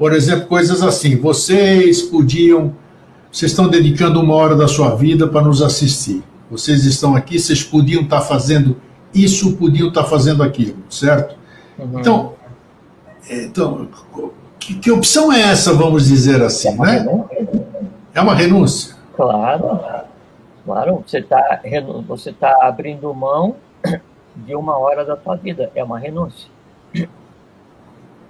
por 0.00 0.14
exemplo, 0.14 0.46
coisas 0.46 0.82
assim. 0.82 1.14
Vocês 1.18 2.00
podiam. 2.00 2.74
Vocês 3.30 3.52
estão 3.52 3.68
dedicando 3.68 4.18
uma 4.18 4.34
hora 4.34 4.56
da 4.56 4.66
sua 4.66 4.94
vida 4.94 5.28
para 5.28 5.42
nos 5.42 5.60
assistir. 5.60 6.24
Vocês 6.50 6.86
estão 6.86 7.14
aqui, 7.14 7.38
vocês 7.38 7.62
podiam 7.62 8.02
estar 8.02 8.22
fazendo 8.22 8.80
isso, 9.14 9.56
podiam 9.58 9.88
estar 9.88 10.04
fazendo 10.04 10.42
aquilo, 10.42 10.78
certo? 10.88 11.36
Uhum. 11.78 12.00
Então, 12.00 12.32
é, 13.28 13.44
então 13.44 13.88
que, 14.58 14.74
que, 14.76 14.90
opção 14.90 15.30
é 15.30 15.42
essa, 15.42 15.74
vamos 15.74 16.06
dizer 16.06 16.42
assim, 16.42 16.68
é 16.68 16.76
né? 16.76 16.98
Renúncia. 16.98 17.56
É 18.14 18.20
uma 18.22 18.34
renúncia. 18.34 18.96
Claro, 19.14 19.80
claro. 20.64 21.04
Você 21.06 21.18
está 21.18 21.60
você 22.08 22.32
tá 22.32 22.56
abrindo 22.62 23.12
mão 23.14 23.54
de 24.34 24.56
uma 24.56 24.78
hora 24.78 25.04
da 25.04 25.14
tua 25.14 25.36
vida. 25.36 25.70
É 25.74 25.84
uma 25.84 25.98
renúncia 25.98 26.48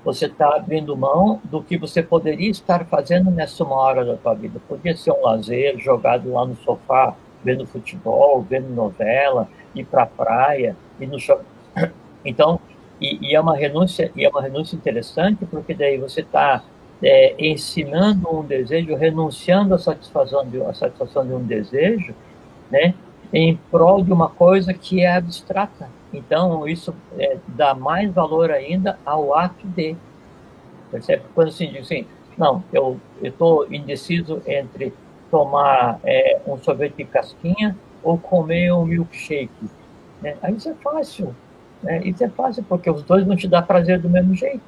você 0.05 0.27
está 0.27 0.57
abrindo 0.57 0.97
mão 0.97 1.41
do 1.45 1.63
que 1.63 1.77
você 1.77 2.03
poderia 2.03 2.51
estar 2.51 2.87
fazendo 2.87 3.31
nessa 3.31 3.65
uma 3.65 3.77
hora 3.77 4.05
da 4.05 4.17
tua 4.17 4.35
vida. 4.35 4.61
Podia 4.69 4.97
ser 4.97 5.13
um 5.13 5.23
lazer, 5.23 5.79
jogado 5.79 6.33
lá 6.33 6.47
no 6.47 6.57
sofá, 6.57 7.15
vendo 7.45 7.67
futebol, 7.67 8.43
vendo 8.43 8.69
novela, 8.71 9.49
ir 9.75 9.85
para 9.85 10.05
a 10.05 10.07
praia, 10.07 10.77
ir 10.99 11.07
no 11.07 11.19
shopping. 11.19 11.45
Então, 12.23 12.61
e, 13.01 13.31
e, 13.31 13.35
é 13.35 13.41
uma 13.41 13.57
renúncia, 13.57 14.13
e 14.15 14.27
é 14.27 14.29
uma 14.29 14.43
renúncia 14.43 14.77
interessante, 14.77 15.47
porque 15.47 15.73
daí 15.73 15.97
você 15.97 16.21
está 16.21 16.63
é, 17.03 17.35
ensinando 17.39 18.29
um 18.31 18.45
desejo, 18.45 18.95
renunciando 18.95 19.75
à 19.75 19.79
satisfação 19.79 20.47
de, 20.47 20.61
à 20.61 20.75
satisfação 20.75 21.27
de 21.27 21.33
um 21.33 21.43
desejo, 21.43 22.15
né? 22.71 22.93
em 23.33 23.57
prol 23.71 24.03
de 24.03 24.13
uma 24.13 24.29
coisa 24.29 24.75
que 24.75 25.01
é 25.01 25.17
abstrata. 25.17 25.89
Então, 26.13 26.67
isso 26.67 26.95
é, 27.19 27.37
dá 27.47 27.75
mais 27.75 28.13
valor 28.13 28.51
ainda 28.51 28.99
ao 29.05 29.35
ato 29.35 29.67
de. 29.67 29.97
Percebe? 30.91 31.23
Quando 31.35 31.53
se 31.53 31.67
diz 31.67 31.85
assim, 31.85 32.07
não, 32.37 32.65
eu 32.73 32.99
estou 33.23 33.67
indeciso 33.73 34.43
entre 34.47 34.93
tomar 35.31 36.01
é, 36.03 36.41
um 36.47 36.59
sorvete 36.59 36.97
de 36.97 37.05
casquinha 37.05 37.77
ou 38.03 38.19
comer 38.19 38.73
um 38.73 38.85
milkshake. 38.85 39.71
Né? 40.21 40.37
Aí 40.43 40.57
isso 40.57 40.69
é 40.69 40.75
fácil. 40.75 41.35
Né? 41.83 42.01
Isso 42.05 42.25
é 42.25 42.29
fácil 42.29 42.65
porque 42.69 42.91
os 42.91 43.03
dois 43.03 43.27
não 43.27 43.37
te 43.37 43.47
dão 43.47 43.63
prazer 43.63 44.01
do 44.01 44.09
mesmo 44.09 44.35
jeito. 44.35 44.61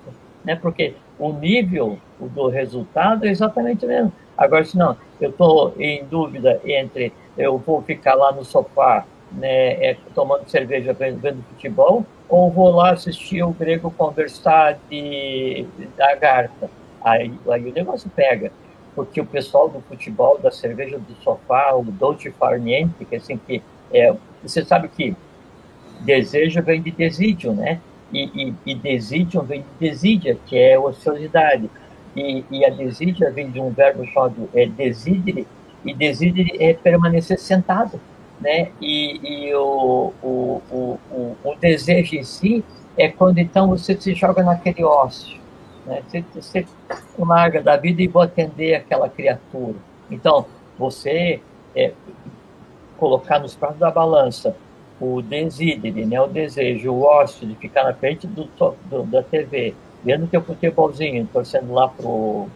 Né? 0.44 0.54
Porque 0.54 0.94
o 1.18 1.32
nível 1.32 1.98
do 2.20 2.48
resultado 2.48 3.24
é 3.26 3.30
exatamente 3.30 3.84
o 3.84 3.88
mesmo. 3.88 4.12
Agora, 4.36 4.64
se 4.64 4.76
não, 4.76 4.96
eu 5.20 5.30
estou 5.30 5.74
em 5.78 6.04
dúvida 6.04 6.60
entre 6.64 7.12
eu 7.36 7.56
vou 7.58 7.82
ficar 7.82 8.14
lá 8.14 8.32
no 8.32 8.44
sofá 8.44 9.04
né, 9.36 9.72
é, 9.84 9.96
tomando 10.14 10.48
cerveja 10.48 10.92
vendo, 10.92 11.20
vendo, 11.20 11.42
futebol, 11.50 12.04
ou 12.28 12.50
vou 12.50 12.70
lá 12.70 12.92
assistir 12.92 13.42
o 13.42 13.50
grego 13.52 13.90
conversar 13.90 14.78
de, 14.90 15.66
da 15.96 16.14
garta. 16.14 16.70
Aí, 17.02 17.32
aí 17.48 17.70
o 17.70 17.72
negócio 17.72 18.10
pega, 18.14 18.52
porque 18.94 19.20
o 19.20 19.26
pessoal 19.26 19.68
do 19.68 19.80
futebol, 19.82 20.38
da 20.38 20.50
cerveja 20.50 20.98
do 20.98 21.14
sofá, 21.22 21.74
o 21.74 21.82
dolce 21.84 22.30
far 22.30 22.58
niente, 22.58 23.04
que 23.04 23.16
assim 23.16 23.38
que 23.38 23.62
é, 23.92 24.14
você 24.42 24.64
sabe 24.64 24.88
que 24.88 25.16
desejo 26.00 26.62
vem 26.62 26.80
de 26.80 26.90
desídio, 26.90 27.52
né? 27.52 27.80
E, 28.12 28.24
e, 28.24 28.54
e 28.66 28.74
desídio 28.74 29.42
vem 29.42 29.62
de 29.62 29.88
desídia, 29.88 30.38
que 30.46 30.58
é 30.58 30.78
ociosidade. 30.78 31.70
E, 32.14 32.44
e 32.50 32.64
a 32.64 32.68
desídia 32.68 33.30
vem 33.30 33.50
de 33.50 33.58
um 33.58 33.70
verbo 33.70 34.06
chamado 34.06 34.48
é, 34.54 34.66
desidere, 34.66 35.46
e 35.84 35.94
desidere 35.94 36.56
é 36.62 36.74
permanecer 36.74 37.38
sentado 37.38 37.98
né? 38.42 38.70
E, 38.80 39.46
e 39.48 39.54
o, 39.54 40.12
o, 40.22 40.62
o, 40.70 40.98
o, 41.10 41.36
o 41.44 41.54
desejo 41.60 42.16
em 42.16 42.24
si 42.24 42.64
é 42.98 43.08
quando 43.08 43.38
então 43.38 43.68
você 43.68 43.98
se 43.98 44.14
joga 44.14 44.42
naquele 44.42 44.84
ócio, 44.84 45.38
né? 45.86 46.02
Você, 46.08 46.24
você 46.34 46.66
larga 47.18 47.62
da 47.62 47.76
vida 47.76 48.02
e 48.02 48.08
vou 48.08 48.22
atender 48.22 48.74
aquela 48.74 49.08
criatura. 49.08 49.76
Então, 50.10 50.46
você 50.78 51.40
é, 51.74 51.92
colocar 52.98 53.38
nos 53.38 53.54
pratos 53.54 53.78
da 53.78 53.90
balança 53.90 54.54
o 55.00 55.22
desidere, 55.22 56.04
né? 56.04 56.20
O 56.20 56.26
desejo, 56.26 56.92
o 56.92 57.02
ócio 57.02 57.46
de 57.46 57.54
ficar 57.56 57.84
na 57.84 57.94
frente 57.94 58.26
do, 58.26 58.44
do 58.88 59.02
da 59.04 59.22
TV, 59.22 59.74
vendo 60.04 60.28
teu 60.28 60.42
futebolzinho, 60.42 61.28
torcendo 61.32 61.72
lá 61.72 61.88
pro 61.88 62.48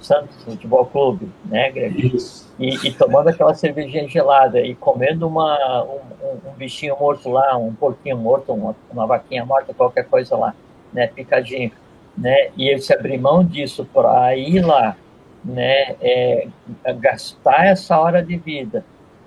Santos 0.00 0.42
Futebol 0.44 0.86
Clube, 0.86 1.30
né, 1.44 1.70
Greg? 1.70 2.16
Isso. 2.16 2.52
E, 2.58 2.88
e, 2.88 2.92
tomando 2.92 3.28
aquela 3.28 3.54
cervejinha 3.54 4.08
gelada 4.08 4.60
e 4.60 4.74
comendo 4.74 5.26
uma, 5.26 5.84
um, 5.84 6.00
um, 6.48 6.52
bichinho 6.56 6.96
morto 6.98 7.28
lá, 7.28 7.56
um 7.56 7.74
porquinho 7.74 8.16
morto, 8.16 8.52
uma, 8.52 8.74
uma, 8.90 9.06
vaquinha 9.06 9.44
morta, 9.44 9.74
qualquer 9.74 10.04
coisa 10.06 10.36
lá, 10.36 10.54
né, 10.92 11.06
picadinho, 11.08 11.70
né? 12.16 12.50
E 12.56 12.68
ele 12.68 12.80
se 12.80 12.94
abrir 12.94 13.18
mão 13.18 13.44
disso 13.44 13.84
para 13.92 14.36
ir 14.36 14.64
lá, 14.64 14.96
né, 15.44 15.96
é, 16.00 16.48
gastar 16.98 17.66
essa 17.66 17.98
hora 17.98 18.22
de 18.22 18.36
vida 18.36 18.84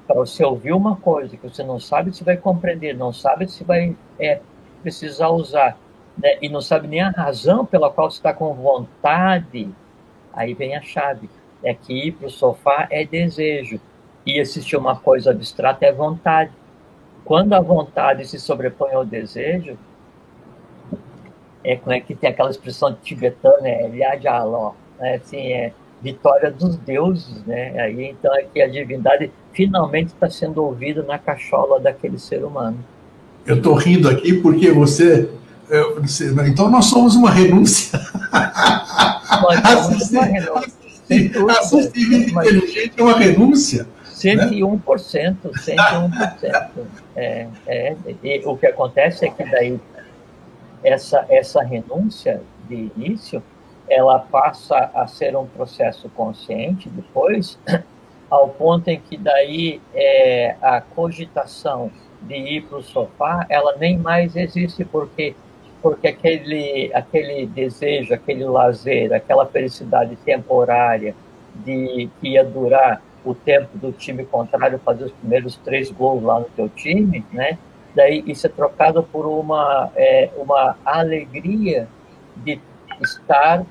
para 0.08 0.17
você 0.17 0.43
ouvir 0.43 0.73
uma 0.73 0.95
coisa 0.95 1.38
que 1.38 1.47
você 1.47 1.63
não 1.63 1.79
sabe 1.79 2.15
se 2.15 2.23
vai 2.23 2.36
compreender, 2.36 2.97
não 2.97 3.13
sabe 3.13 3.47
se 3.47 3.63
vai 3.63 3.95
é, 4.19 4.41
precisar 4.82 5.29
usar, 5.29 5.77
né, 6.17 6.36
e 6.41 6.49
não 6.49 6.62
sabe 6.62 6.88
nem 6.88 7.01
a 7.01 7.12
razão 7.12 7.63
pela 7.63 7.91
qual 7.91 8.10
você 8.10 8.17
está 8.17 8.34
com 8.34 8.51
vontade 8.55 9.69
Aí 10.33 10.53
vem 10.53 10.75
a 10.75 10.81
chave. 10.81 11.29
É 11.63 11.73
que 11.73 11.93
ir 11.93 12.11
para 12.13 12.27
o 12.27 12.31
sofá 12.31 12.87
é 12.89 13.05
desejo. 13.05 13.79
E 14.25 14.39
assistir 14.39 14.77
uma 14.77 14.95
coisa 14.95 15.31
abstrata 15.31 15.85
é 15.85 15.91
vontade. 15.91 16.51
Quando 17.25 17.53
a 17.53 17.59
vontade 17.59 18.25
se 18.25 18.39
sobrepõe 18.39 18.93
ao 18.93 19.05
desejo, 19.05 19.77
é 21.63 21.75
como 21.75 21.93
é 21.93 21.99
que 21.99 22.15
tem 22.15 22.29
aquela 22.29 22.49
expressão 22.49 22.93
tibetana, 22.93 23.67
é 23.67 23.87
Lyajalo, 23.87 24.75
né? 24.99 25.15
assim, 25.15 25.51
é 25.51 25.73
vitória 26.01 26.49
dos 26.49 26.77
deuses, 26.77 27.43
né? 27.45 27.79
Aí 27.79 28.05
então 28.05 28.33
é 28.35 28.43
que 28.43 28.61
a 28.61 28.67
divindade 28.67 29.31
finalmente 29.51 30.07
está 30.07 30.29
sendo 30.29 30.63
ouvida 30.63 31.03
na 31.03 31.17
cachola 31.17 31.79
daquele 31.79 32.17
ser 32.17 32.43
humano. 32.43 32.77
Eu 33.45 33.57
estou 33.57 33.73
rindo 33.73 34.09
aqui 34.09 34.33
porque 34.33 34.71
você, 34.71 35.29
eu, 35.69 36.01
então 36.47 36.69
nós 36.69 36.86
somos 36.86 37.15
uma 37.15 37.32
renúncia. 37.32 37.99
Assistir, 41.60 42.29
inteligente 42.29 42.93
é 42.97 43.03
uma 43.03 43.17
renúncia. 43.17 43.88
101%, 44.13 45.36
101%. 45.43 46.69
É, 47.15 47.47
é, 47.65 47.95
e 48.23 48.41
o 48.45 48.58
que 48.58 48.67
acontece 48.67 49.25
é 49.25 49.29
que 49.29 49.43
daí 49.43 49.79
essa, 50.84 51.25
essa 51.29 51.63
renúncia 51.63 52.41
de 52.67 52.91
início, 52.95 53.41
ela 53.88 54.19
passa 54.19 54.91
a 54.93 55.08
ser 55.08 55.36
um 55.36 55.45
processo 55.45 56.10
consciente 56.10 56.89
depois, 56.89 57.58
ao 58.29 58.49
ponto 58.49 58.88
em 58.89 58.99
que 58.99 59.17
daí 59.17 59.82
é, 59.93 60.55
a 60.62 60.82
cogitação 60.82 61.91
de 62.21 62.36
ir 62.36 62.62
para 62.63 62.77
o 62.77 62.84
sofá, 62.84 63.45
ela 63.49 63.75
nem 63.77 63.97
mais 63.97 64.36
existe, 64.36 64.84
porque 64.86 65.36
porque 65.81 66.07
aquele, 66.07 66.91
aquele 66.93 67.45
desejo, 67.45 68.13
aquele 68.13 68.43
lazer, 68.45 69.13
aquela 69.13 69.45
felicidade 69.45 70.15
temporária 70.17 71.15
de 71.55 72.09
que 72.19 72.29
ia 72.29 72.43
durar 72.43 73.01
o 73.23 73.33
tempo 73.33 73.77
do 73.77 73.91
time 73.91 74.25
contrário 74.25 74.79
fazer 74.79 75.05
os 75.05 75.11
primeiros 75.11 75.55
três 75.57 75.91
gols 75.91 76.23
lá 76.23 76.39
no 76.39 76.45
teu 76.55 76.69
time, 76.69 77.25
né? 77.31 77.57
Daí 77.95 78.23
isso 78.27 78.45
é 78.45 78.49
trocado 78.49 79.03
por 79.03 79.25
uma, 79.25 79.91
é, 79.95 80.29
uma 80.37 80.77
alegria 80.85 81.87
de 82.35 82.59
estar 83.01 83.65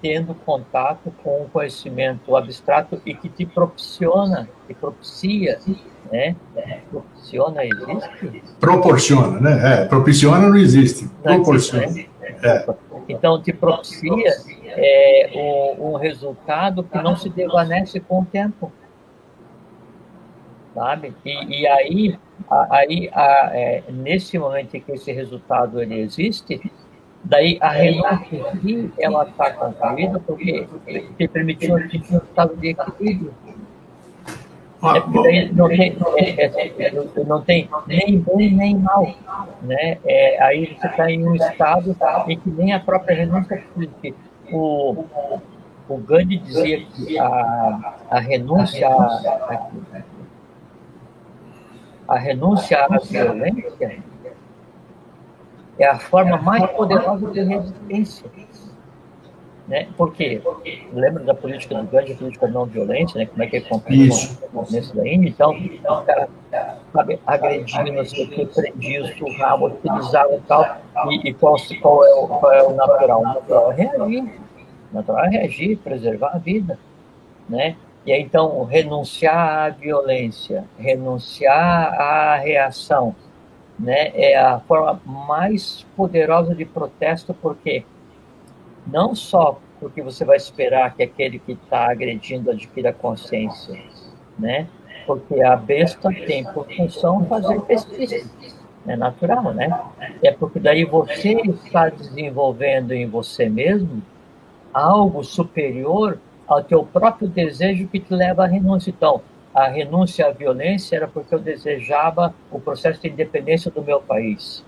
tendo 0.00 0.34
contato 0.34 1.12
com 1.22 1.42
um 1.42 1.48
conhecimento 1.48 2.36
abstrato 2.36 3.00
e 3.06 3.14
que 3.14 3.28
te 3.28 3.46
propiciona, 3.46 4.48
te 4.66 4.74
propicia 4.74 5.58
né? 6.10 6.36
Propiciona 6.90 7.64
existe? 7.64 8.42
Proporciona, 8.60 9.40
né? 9.40 9.82
É, 9.82 9.84
propiciona 9.86 10.48
não 10.48 10.56
existe. 10.56 11.08
Proporciona. 11.22 11.86
Né? 11.86 12.06
É. 12.42 12.66
Então, 13.08 13.40
te 13.40 13.52
propicia 13.52 14.32
é, 14.66 15.30
um, 15.78 15.92
um, 15.92 15.96
resultado 15.96 16.82
que 16.82 16.98
não 16.98 17.16
se 17.16 17.28
desvanece 17.28 18.00
com 18.00 18.20
o 18.20 18.24
tempo. 18.24 18.72
Sabe? 20.74 21.14
E, 21.24 21.60
e 21.60 21.66
aí, 21.66 22.18
a, 22.50 22.76
aí 22.76 23.10
a, 23.12 23.50
é, 23.52 23.84
nesse 23.88 24.38
momento 24.38 24.74
em 24.74 24.80
que 24.80 24.92
esse 24.92 25.12
resultado 25.12 25.80
ele 25.80 26.00
existe, 26.00 26.60
daí 27.22 27.58
a 27.60 27.68
renúncia 27.70 28.44
ela 28.98 29.24
está 29.24 29.52
concluída 29.52 30.20
porque 30.20 30.66
te 31.16 31.28
permitiu 31.28 31.76
atingir 31.76 32.14
um 32.14 32.18
estado 32.18 32.56
de 32.56 32.68
equilíbrio 32.68 33.32
é 34.92 35.00
porque 35.00 35.50
não 35.52 35.68
tem, 35.68 35.96
é, 36.16 36.44
é, 36.44 36.86
é, 36.86 37.24
não 37.24 37.42
tem 37.42 37.68
nem 37.86 38.20
bem 38.20 38.54
nem 38.54 38.78
mal. 38.78 39.14
Né? 39.62 39.98
É, 40.04 40.42
aí 40.42 40.66
você 40.66 40.86
está 40.86 41.10
em 41.10 41.26
um 41.26 41.34
estado 41.34 41.96
em 42.28 42.38
que 42.38 42.50
nem 42.50 42.72
a 42.72 42.80
própria 42.80 43.16
renúncia. 43.16 43.64
O, 44.52 45.04
o 45.88 45.96
Gandhi 45.98 46.38
dizia 46.38 46.84
que 46.84 47.18
a, 47.18 47.94
a 48.10 48.20
renúncia 48.20 48.88
a, 48.88 49.68
a 52.08 52.18
renúncia 52.18 52.84
à 52.84 52.98
violência 52.98 54.02
é 55.78 55.86
a 55.86 55.98
forma 55.98 56.36
mais 56.38 56.64
poderosa 56.70 57.30
de 57.30 57.42
resistência. 57.42 58.30
Né? 59.66 59.88
Por 59.96 60.12
quê? 60.12 60.42
Lembra 60.92 61.24
da 61.24 61.34
política 61.34 61.74
do 61.74 61.84
Gandhi, 61.84 62.14
política 62.14 62.46
não 62.46 62.66
violenta, 62.66 63.18
né? 63.18 63.24
Como 63.24 63.42
é 63.42 63.46
que 63.46 63.56
ele 63.56 63.64
compõe 63.64 63.96
nesse 64.70 64.94
daí? 64.94 65.14
Então, 65.14 65.54
então 65.56 66.00
o 66.00 66.04
cara 66.04 66.28
sabe, 66.92 67.18
agredindo, 67.26 67.92
não 67.92 68.04
sei 68.04 68.24
o 68.24 68.28
que, 68.28 68.46
prendia, 68.46 69.16
surrava, 69.16 69.64
utilizava 69.64 70.34
e 70.34 70.40
tal. 70.40 70.76
E, 71.08 71.30
e 71.30 71.34
qual, 71.34 71.56
qual, 71.80 72.04
é 72.04 72.14
o, 72.14 72.28
qual 72.28 72.52
é 72.52 72.62
o 72.62 72.74
natural? 72.74 73.20
O 73.20 73.24
natural 73.24 73.72
é 73.72 73.74
reagir. 73.74 74.22
O 74.92 74.94
natural 74.94 75.24
é 75.24 75.28
reagir, 75.30 75.78
preservar 75.78 76.32
a 76.34 76.38
vida. 76.38 76.78
Né? 77.48 77.76
E 78.04 78.12
aí, 78.12 78.20
então, 78.20 78.64
renunciar 78.64 79.38
à 79.38 79.68
violência, 79.70 80.64
renunciar 80.78 81.94
à 81.98 82.36
reação, 82.36 83.16
né? 83.78 84.12
é 84.14 84.36
a 84.36 84.60
forma 84.60 85.00
mais 85.06 85.86
poderosa 85.96 86.54
de 86.54 86.66
protesto, 86.66 87.32
porque 87.32 87.82
não 88.86 89.14
só 89.14 89.60
porque 89.80 90.02
você 90.02 90.24
vai 90.24 90.36
esperar 90.36 90.94
que 90.94 91.02
aquele 91.02 91.38
que 91.38 91.52
está 91.52 91.90
agredindo 91.90 92.50
adquira 92.50 92.92
consciência, 92.92 93.78
né? 94.38 94.66
Porque 95.06 95.42
a 95.42 95.56
besta 95.56 96.08
tem 96.10 96.44
por 96.44 96.66
função 96.74 97.24
fazer 97.26 97.60
pesquisa, 97.62 98.26
é 98.86 98.96
natural, 98.96 99.52
né? 99.52 99.78
É 100.22 100.32
porque 100.32 100.58
daí 100.58 100.84
você 100.84 101.32
está 101.32 101.88
desenvolvendo 101.88 102.92
em 102.92 103.06
você 103.06 103.48
mesmo 103.48 104.02
algo 104.72 105.22
superior 105.22 106.18
ao 106.46 106.62
teu 106.62 106.84
próprio 106.84 107.28
desejo 107.28 107.86
que 107.88 108.00
te 108.00 108.12
leva 108.12 108.44
à 108.44 108.46
renúncia. 108.46 108.90
Então, 108.90 109.22
a 109.54 109.68
renúncia 109.68 110.26
à 110.26 110.30
violência 110.30 110.96
era 110.96 111.06
porque 111.06 111.34
eu 111.34 111.38
desejava 111.38 112.34
o 112.50 112.58
processo 112.58 113.00
de 113.00 113.08
independência 113.08 113.70
do 113.70 113.82
meu 113.82 114.00
país, 114.00 114.64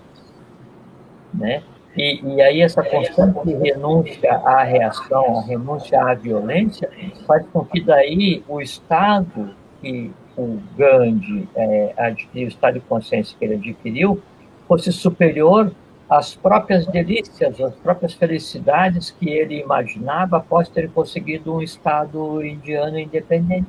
né? 1.33 1.61
E, 1.97 2.21
e 2.23 2.41
aí 2.41 2.61
essa 2.61 2.83
constante 2.83 3.53
renúncia 3.53 4.33
à 4.45 4.63
reação, 4.63 5.39
a 5.39 5.41
renúncia 5.41 6.01
à 6.01 6.13
violência, 6.13 6.89
faz 7.25 7.45
com 7.51 7.65
que 7.65 7.81
daí 7.81 8.43
o 8.47 8.61
Estado 8.61 9.55
que 9.81 10.11
o 10.37 10.59
Gandhi 10.77 11.49
é, 11.55 11.93
adquiriu, 11.97 12.45
o 12.45 12.49
estado 12.49 12.75
de 12.75 12.79
consciência 12.81 13.35
que 13.37 13.43
ele 13.43 13.55
adquiriu, 13.55 14.21
fosse 14.67 14.91
superior 14.91 15.71
às 16.09 16.35
próprias 16.35 16.85
delícias, 16.85 17.59
às 17.59 17.75
próprias 17.75 18.13
felicidades 18.13 19.11
que 19.11 19.29
ele 19.29 19.59
imaginava 19.59 20.37
após 20.37 20.69
ter 20.69 20.89
conseguido 20.91 21.55
um 21.55 21.61
Estado 21.61 22.45
indiano 22.45 22.99
independente. 22.99 23.67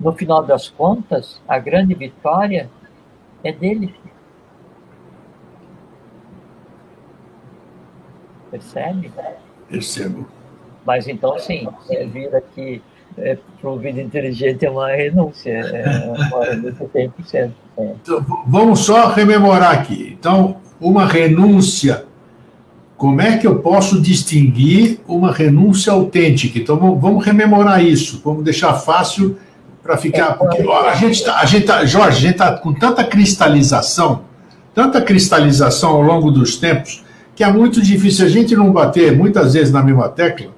No 0.00 0.12
final 0.12 0.42
das 0.42 0.68
contas, 0.68 1.40
a 1.46 1.58
grande 1.58 1.94
vitória 1.94 2.68
é 3.44 3.52
dele. 3.52 3.94
Percebe? 8.54 9.12
Percebo. 9.68 10.28
Mas 10.86 11.08
então, 11.08 11.36
sim, 11.40 11.66
é 11.90 12.04
vir 12.04 12.32
aqui 12.36 12.80
é, 13.18 13.36
para 13.60 13.70
o 13.70 13.76
vida 13.76 14.00
inteligente 14.00 14.64
é 14.64 14.70
uma 14.70 14.88
renúncia, 14.90 15.50
é 15.50 16.14
uma 16.32 16.44
renúncia 16.44 16.88
100%. 16.94 17.50
É. 17.76 17.94
Então, 18.00 18.44
vamos 18.46 18.80
só 18.80 19.08
rememorar 19.08 19.72
aqui. 19.72 20.16
Então, 20.18 20.58
uma 20.80 21.04
renúncia, 21.04 22.04
como 22.96 23.20
é 23.20 23.36
que 23.38 23.46
eu 23.46 23.58
posso 23.58 24.00
distinguir 24.00 25.00
uma 25.08 25.32
renúncia 25.32 25.92
autêntica? 25.92 26.56
Então, 26.56 26.76
vamos 26.96 27.24
rememorar 27.24 27.84
isso, 27.84 28.20
vamos 28.24 28.44
deixar 28.44 28.74
fácil 28.74 29.36
para 29.82 29.96
ficar. 29.96 30.30
É, 30.30 30.34
porque 30.34 30.62
ó, 30.64 30.88
a 30.88 30.94
gente 30.94 31.14
está, 31.14 31.40
a 31.40 31.44
gente 31.44 31.66
tá, 31.66 31.84
Jorge, 31.84 32.18
a 32.18 32.20
gente 32.20 32.32
está 32.32 32.52
com 32.56 32.72
tanta 32.72 33.02
cristalização, 33.02 34.22
tanta 34.72 35.00
cristalização 35.02 35.90
ao 35.90 36.02
longo 36.02 36.30
dos 36.30 36.56
tempos, 36.56 37.03
que 37.34 37.44
é 37.44 37.52
muito 37.52 37.82
difícil 37.82 38.26
a 38.26 38.28
gente 38.28 38.54
não 38.54 38.72
bater 38.72 39.16
muitas 39.16 39.54
vezes 39.54 39.72
na 39.72 39.82
mesma 39.82 40.08
tecla 40.08 40.54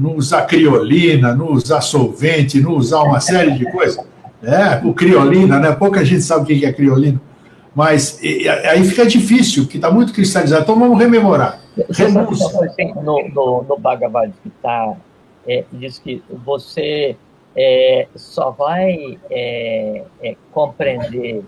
não 0.00 0.16
usar 0.16 0.42
criolina, 0.42 1.34
não 1.34 1.52
usar 1.52 1.80
solvente, 1.80 2.60
não 2.60 2.72
usar 2.72 3.02
uma 3.02 3.20
série 3.20 3.52
de 3.52 3.70
coisas. 3.70 4.02
É, 4.42 4.80
o 4.86 4.94
criolina, 4.94 5.58
né? 5.58 5.72
Pouca 5.72 6.04
gente 6.04 6.22
sabe 6.22 6.42
o 6.42 6.58
que 6.58 6.64
é 6.64 6.72
criolina. 6.72 7.20
Mas 7.74 8.18
e, 8.22 8.48
aí 8.48 8.82
fica 8.84 9.06
difícil, 9.06 9.64
porque 9.64 9.76
está 9.76 9.90
muito 9.90 10.12
cristalizado. 10.12 10.62
Então 10.62 10.78
vamos 10.78 10.98
rememorar. 10.98 11.60
No, 13.02 13.28
no, 13.28 13.62
no 13.68 13.78
Bhagavad 13.78 14.32
Gita, 14.42 14.96
é, 15.46 15.64
diz 15.72 15.98
que 15.98 16.22
você 16.44 17.16
é, 17.54 18.08
só 18.16 18.50
vai 18.50 19.18
é, 19.30 20.02
é 20.22 20.36
compreender 20.52 21.42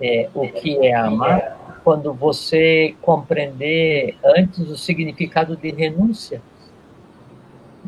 é, 0.00 0.28
o 0.34 0.46
que 0.48 0.78
é 0.86 0.94
amar 0.94 1.73
quando 1.84 2.12
você 2.12 2.96
compreender 3.02 4.16
antes 4.24 4.58
o 4.68 4.76
significado 4.76 5.56
de 5.56 5.70
renúncia 5.70 6.40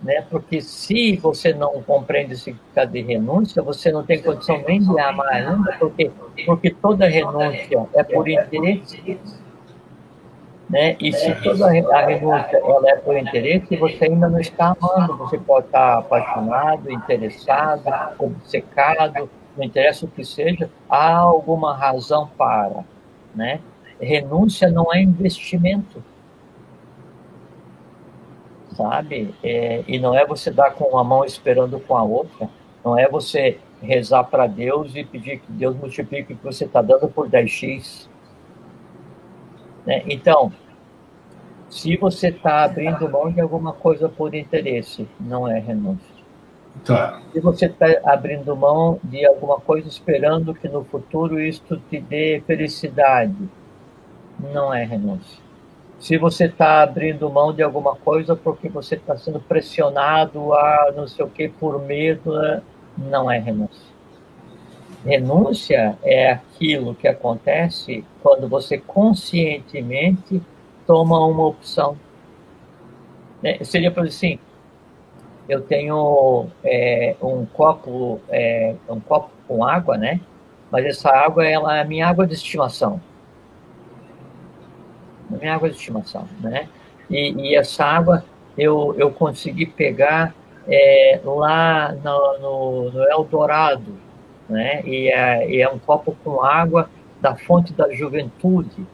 né? 0.02 0.24
Porque 0.30 0.60
se 0.60 1.16
você 1.16 1.52
não 1.52 1.82
compreende 1.82 2.34
o 2.34 2.36
significado 2.36 2.92
de 2.92 3.02
renúncia, 3.02 3.60
você 3.60 3.90
não 3.90 4.04
tem 4.04 4.22
condição 4.22 4.62
nem 4.66 4.80
de 4.80 5.00
amar 5.00 5.28
ainda, 5.28 5.76
porque, 5.78 6.10
porque 6.44 6.70
toda 6.70 7.08
renúncia 7.08 7.86
é 7.92 8.02
por 8.04 8.28
interesse. 8.28 9.18
Né? 10.70 10.96
E 11.00 11.12
se 11.12 11.34
toda 11.42 11.66
a 11.66 12.06
renúncia 12.06 12.56
ela 12.56 12.90
é 12.90 12.96
por 12.96 13.16
interesse, 13.16 13.76
você 13.76 14.04
ainda 14.04 14.28
não 14.28 14.38
está 14.40 14.76
amando. 14.80 15.16
Você 15.18 15.38
pode 15.38 15.66
estar 15.66 15.98
apaixonado, 15.98 16.90
interessado, 16.90 17.82
obcecado, 18.18 19.28
não 19.56 19.64
interessa 19.64 20.04
o 20.04 20.08
que 20.08 20.24
seja, 20.24 20.70
há 20.88 21.16
alguma 21.16 21.74
razão 21.74 22.28
para. 22.36 22.84
Né? 23.34 23.60
Renúncia 24.00 24.68
não 24.70 24.92
é 24.92 25.00
investimento 25.00 26.02
sabe? 28.76 29.34
É, 29.42 29.82
e 29.88 29.98
não 29.98 30.14
é 30.14 30.24
você 30.26 30.50
dar 30.50 30.72
com 30.72 30.84
uma 30.84 31.02
mão 31.02 31.24
esperando 31.24 31.80
com 31.80 31.96
a 31.96 32.02
outra, 32.02 32.48
não 32.84 32.98
é 32.98 33.08
você 33.08 33.58
rezar 33.82 34.24
para 34.24 34.46
Deus 34.46 34.94
e 34.94 35.04
pedir 35.04 35.40
que 35.40 35.50
Deus 35.50 35.74
multiplique 35.76 36.32
o 36.32 36.36
que 36.36 36.44
você 36.44 36.64
está 36.64 36.82
dando 36.82 37.08
por 37.08 37.28
10x. 37.28 38.08
Né? 39.86 40.02
Então, 40.06 40.52
se 41.68 41.96
você 41.96 42.28
está 42.28 42.64
abrindo 42.64 43.08
mão 43.08 43.30
de 43.30 43.40
alguma 43.40 43.72
coisa 43.72 44.08
por 44.08 44.34
interesse, 44.34 45.08
não 45.18 45.48
é 45.48 45.58
renúncia. 45.58 46.16
Tá. 46.84 47.20
Se 47.32 47.40
você 47.40 47.66
está 47.66 47.86
abrindo 48.04 48.54
mão 48.54 49.00
de 49.02 49.24
alguma 49.24 49.58
coisa 49.58 49.88
esperando 49.88 50.54
que 50.54 50.68
no 50.68 50.84
futuro 50.84 51.40
isto 51.40 51.78
te 51.90 51.98
dê 51.98 52.42
felicidade, 52.46 53.34
não 54.38 54.72
é 54.72 54.84
renúncia 54.84 55.46
se 55.98 56.18
você 56.18 56.44
está 56.44 56.82
abrindo 56.82 57.30
mão 57.30 57.52
de 57.52 57.62
alguma 57.62 57.96
coisa 57.96 58.36
porque 58.36 58.68
você 58.68 58.96
está 58.96 59.16
sendo 59.16 59.40
pressionado 59.40 60.52
a 60.52 60.92
não 60.94 61.06
sei 61.06 61.24
o 61.24 61.28
que 61.28 61.48
por 61.48 61.80
medo, 61.82 62.36
né? 62.38 62.62
não 62.96 63.30
é 63.30 63.38
renúncia. 63.38 63.96
Renúncia 65.04 65.98
é 66.02 66.32
aquilo 66.32 66.94
que 66.94 67.06
acontece 67.06 68.04
quando 68.22 68.48
você 68.48 68.78
conscientemente 68.78 70.42
toma 70.86 71.24
uma 71.26 71.46
opção. 71.46 71.96
É, 73.42 73.62
seria 73.64 73.90
para 73.90 74.04
assim, 74.04 74.38
eu 75.48 75.60
tenho 75.60 76.46
é, 76.64 77.14
um 77.22 77.46
copo, 77.46 78.20
é, 78.28 78.74
um 78.88 79.00
copo 79.00 79.30
com 79.46 79.64
água, 79.64 79.96
né? 79.96 80.20
Mas 80.70 80.84
essa 80.84 81.10
água 81.10 81.46
ela 81.46 81.76
é 81.76 81.80
a 81.80 81.84
minha 81.84 82.08
água 82.08 82.26
de 82.26 82.34
estimação 82.34 83.00
minha 85.30 85.54
água 85.54 85.68
de 85.68 85.76
estimação, 85.76 86.26
né? 86.40 86.68
E, 87.10 87.32
e 87.32 87.54
essa 87.54 87.84
água 87.84 88.24
eu, 88.56 88.94
eu 88.98 89.10
consegui 89.10 89.66
pegar 89.66 90.34
é, 90.68 91.20
lá 91.24 91.92
no, 91.92 92.38
no, 92.38 92.90
no, 92.90 93.10
Eldorado, 93.10 93.96
né? 94.48 94.82
E 94.84 95.08
é, 95.08 95.50
e 95.50 95.60
é, 95.60 95.68
um 95.68 95.78
copo 95.78 96.16
com 96.24 96.42
água 96.42 96.90
da 97.20 97.36
fonte 97.36 97.72
da 97.72 97.92
juventude, 97.92 98.86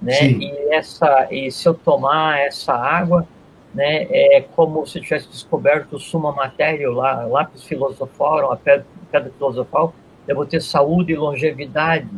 né? 0.00 0.12
Sim. 0.12 0.38
E 0.40 0.74
essa 0.74 1.28
e 1.30 1.50
se 1.50 1.68
eu 1.68 1.74
tomar 1.74 2.40
essa 2.40 2.74
água, 2.74 3.26
né? 3.74 4.06
É 4.10 4.44
como 4.54 4.86
se 4.86 4.98
eu 4.98 5.02
tivesse 5.02 5.28
descoberto 5.28 5.94
o 5.94 6.00
suma 6.00 6.32
matéria 6.32 6.90
lá, 6.90 7.24
lápis 7.24 7.64
filosofal, 7.64 8.52
a 8.52 8.56
pedra, 8.56 8.86
pedra 9.10 9.30
filosofal, 9.30 9.94
eu 10.26 10.36
vou 10.36 10.46
ter 10.46 10.60
saúde 10.60 11.12
e 11.12 11.16
longevidade, 11.16 12.08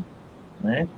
né? 0.61 0.89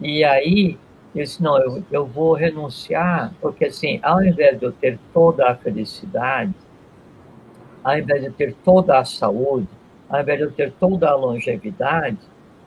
E 0.00 0.22
aí 0.22 0.78
eu 1.20 1.24
disse, 1.24 1.42
não, 1.42 1.58
eu, 1.58 1.82
eu 1.90 2.06
vou 2.06 2.34
renunciar, 2.34 3.32
porque 3.40 3.66
assim, 3.66 3.98
ao 4.02 4.22
invés 4.22 4.58
de 4.58 4.64
eu 4.64 4.72
ter 4.72 4.98
toda 5.12 5.50
a 5.50 5.54
felicidade, 5.54 6.54
ao 7.82 7.98
invés 7.98 8.22
de 8.22 8.30
ter 8.30 8.54
toda 8.64 8.98
a 8.98 9.04
saúde, 9.04 9.68
ao 10.08 10.20
invés 10.20 10.38
de 10.38 10.44
eu 10.44 10.52
ter 10.52 10.72
toda 10.72 11.08
a 11.08 11.14
longevidade, 11.14 12.18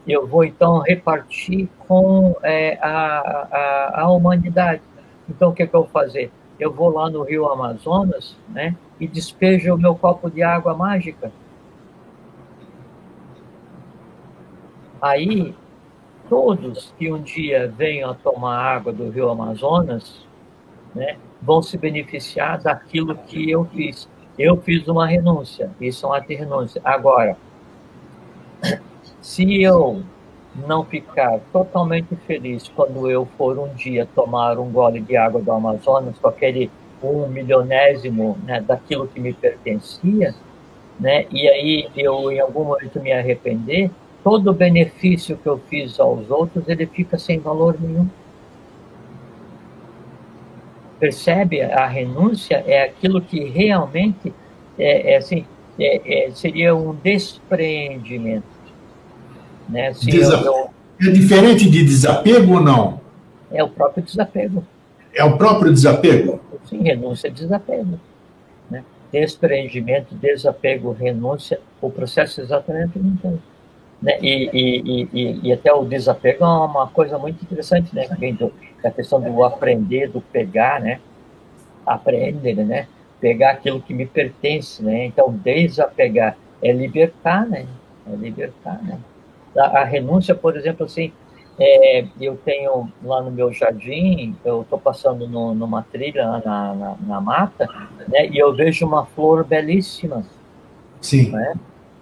eu 0.07 0.27
vou 0.27 0.43
então 0.43 0.79
repartir 0.79 1.69
com 1.87 2.35
é, 2.41 2.77
a, 2.81 3.19
a, 3.51 4.01
a, 4.01 4.11
humanidade. 4.11 4.81
Então, 5.29 5.49
o 5.49 5.53
que, 5.53 5.63
é 5.63 5.67
que 5.67 5.75
eu 5.75 5.81
vou 5.81 5.89
fazer? 5.89 6.31
Eu 6.59 6.73
vou 6.73 6.89
lá 6.89 7.09
no 7.09 7.23
rio 7.23 7.47
Amazonas 7.47 8.35
né, 8.49 8.75
e 8.99 9.07
despejo 9.07 9.73
o 9.73 9.77
meu 9.77 9.95
copo 9.95 10.29
de 10.29 10.43
água 10.43 10.75
mágica. 10.75 11.31
Aí 15.01 15.55
todos 16.31 16.93
que 16.97 17.11
um 17.11 17.21
dia 17.21 17.67
venham 17.77 18.09
a 18.09 18.13
tomar 18.13 18.57
água 18.57 18.93
do 18.93 19.09
rio 19.09 19.29
Amazonas 19.29 20.25
né, 20.95 21.17
vão 21.41 21.61
se 21.61 21.77
beneficiar 21.77 22.57
daquilo 22.57 23.17
que 23.27 23.51
eu 23.51 23.65
fiz. 23.65 24.07
Eu 24.39 24.55
fiz 24.61 24.87
uma 24.87 25.05
renúncia, 25.05 25.69
isso 25.81 26.05
é 26.05 26.09
um 26.09 26.13
ato 26.13 26.29
de 26.29 26.35
renúncia. 26.35 26.81
Agora, 26.85 27.35
se 29.19 29.61
eu 29.61 30.03
não 30.55 30.85
ficar 30.85 31.41
totalmente 31.51 32.15
feliz 32.25 32.71
quando 32.73 33.11
eu 33.11 33.27
for 33.37 33.59
um 33.59 33.67
dia 33.73 34.07
tomar 34.15 34.57
um 34.57 34.71
gole 34.71 35.01
de 35.01 35.17
água 35.17 35.41
do 35.41 35.51
Amazonas 35.51 36.17
com 36.17 36.29
aquele 36.29 36.71
um 37.03 37.27
milionésimo 37.27 38.37
né, 38.45 38.61
daquilo 38.61 39.05
que 39.05 39.19
me 39.19 39.33
pertencia, 39.33 40.33
né, 40.97 41.25
e 41.29 41.49
aí 41.49 41.89
eu 41.97 42.31
em 42.31 42.39
algum 42.39 42.63
momento 42.63 43.01
me 43.01 43.11
arrepender, 43.11 43.91
todo 44.23 44.51
o 44.51 44.53
benefício 44.53 45.37
que 45.37 45.47
eu 45.47 45.59
fiz 45.69 45.99
aos 45.99 46.29
outros, 46.29 46.67
ele 46.67 46.85
fica 46.85 47.17
sem 47.17 47.39
valor 47.39 47.75
nenhum. 47.79 48.07
Percebe? 50.99 51.61
A 51.61 51.87
renúncia 51.87 52.63
é 52.67 52.83
aquilo 52.83 53.21
que 53.21 53.43
realmente 53.43 54.33
é, 54.77 55.13
é 55.13 55.17
assim, 55.17 55.45
é, 55.79 56.27
é, 56.27 56.31
seria 56.31 56.75
um 56.75 56.93
despreendimento. 56.93 58.45
Né? 59.67 59.91
Eu... 60.07 60.69
É 60.99 61.11
diferente 61.11 61.69
de 61.69 61.83
desapego 61.83 62.55
ou 62.55 62.61
não? 62.61 63.01
É 63.51 63.63
o 63.63 63.69
próprio 63.69 64.03
desapego. 64.03 64.63
É 65.13 65.23
o 65.23 65.37
próprio 65.37 65.73
desapego? 65.73 66.39
Sim, 66.65 66.83
renúncia 66.83 67.27
é 67.27 67.31
desapego. 67.31 67.99
Né? 68.69 68.83
Despreendimento, 69.11 70.13
desapego, 70.13 70.91
renúncia, 70.91 71.59
o 71.81 71.89
processo 71.89 72.39
é 72.39 72.43
exatamente 72.43 72.99
o 72.99 73.03
mesmo. 73.03 73.41
Né? 74.01 74.17
E, 74.21 74.49
e, 74.51 75.09
e, 75.13 75.39
e, 75.43 75.53
até 75.53 75.71
o 75.71 75.85
desapego 75.85 76.43
é 76.43 76.47
uma 76.47 76.87
coisa 76.87 77.19
muito 77.19 77.43
interessante, 77.43 77.93
né? 77.93 78.07
A 78.83 78.89
questão 78.89 79.21
do 79.21 79.43
aprender, 79.43 80.09
do 80.09 80.21
pegar, 80.21 80.81
né? 80.81 80.99
Aprender, 81.85 82.55
né? 82.55 82.87
Pegar 83.19 83.51
aquilo 83.51 83.79
que 83.79 83.93
me 83.93 84.07
pertence, 84.07 84.83
né? 84.83 85.05
Então, 85.05 85.31
desapegar 85.31 86.35
é 86.63 86.71
libertar, 86.71 87.45
né? 87.47 87.67
É 88.11 88.15
libertar, 88.15 88.81
né? 88.81 88.97
A, 89.55 89.81
a 89.81 89.83
renúncia, 89.83 90.33
por 90.33 90.57
exemplo, 90.57 90.85
assim, 90.85 91.11
é, 91.59 92.05
eu 92.19 92.35
tenho 92.37 92.91
lá 93.03 93.21
no 93.21 93.29
meu 93.29 93.53
jardim, 93.53 94.35
eu 94.43 94.63
estou 94.63 94.79
passando 94.79 95.27
no, 95.27 95.53
numa 95.53 95.83
trilha 95.83 96.25
na, 96.43 96.73
na, 96.73 96.95
na, 96.99 97.21
mata, 97.21 97.67
né? 98.07 98.27
E 98.27 98.39
eu 98.39 98.51
vejo 98.55 98.83
uma 98.83 99.05
flor 99.05 99.43
belíssima. 99.43 100.25
Sim. 100.99 101.29
Né? 101.29 101.53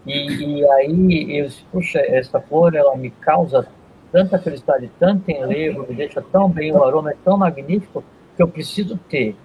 E, 0.10 0.60
e 0.60 0.72
aí, 0.72 1.38
eu, 1.38 1.50
puxa, 1.72 2.00
essa 2.00 2.42
flor, 2.42 2.74
ela 2.74 2.96
me 2.98 3.12
causa 3.12 3.68
tanta 4.12 4.40
felicidade, 4.40 4.90
tanto 5.00 5.30
enlevo, 5.30 5.86
me 5.88 5.94
deixa 5.94 6.20
tão 6.20 6.50
bem, 6.50 6.72
o 6.74 6.84
aroma 6.84 7.12
é 7.12 7.16
tão 7.24 7.38
magnífico, 7.38 8.04
que 8.36 8.42
eu 8.42 8.48
preciso 8.48 8.98
ter 9.08 9.36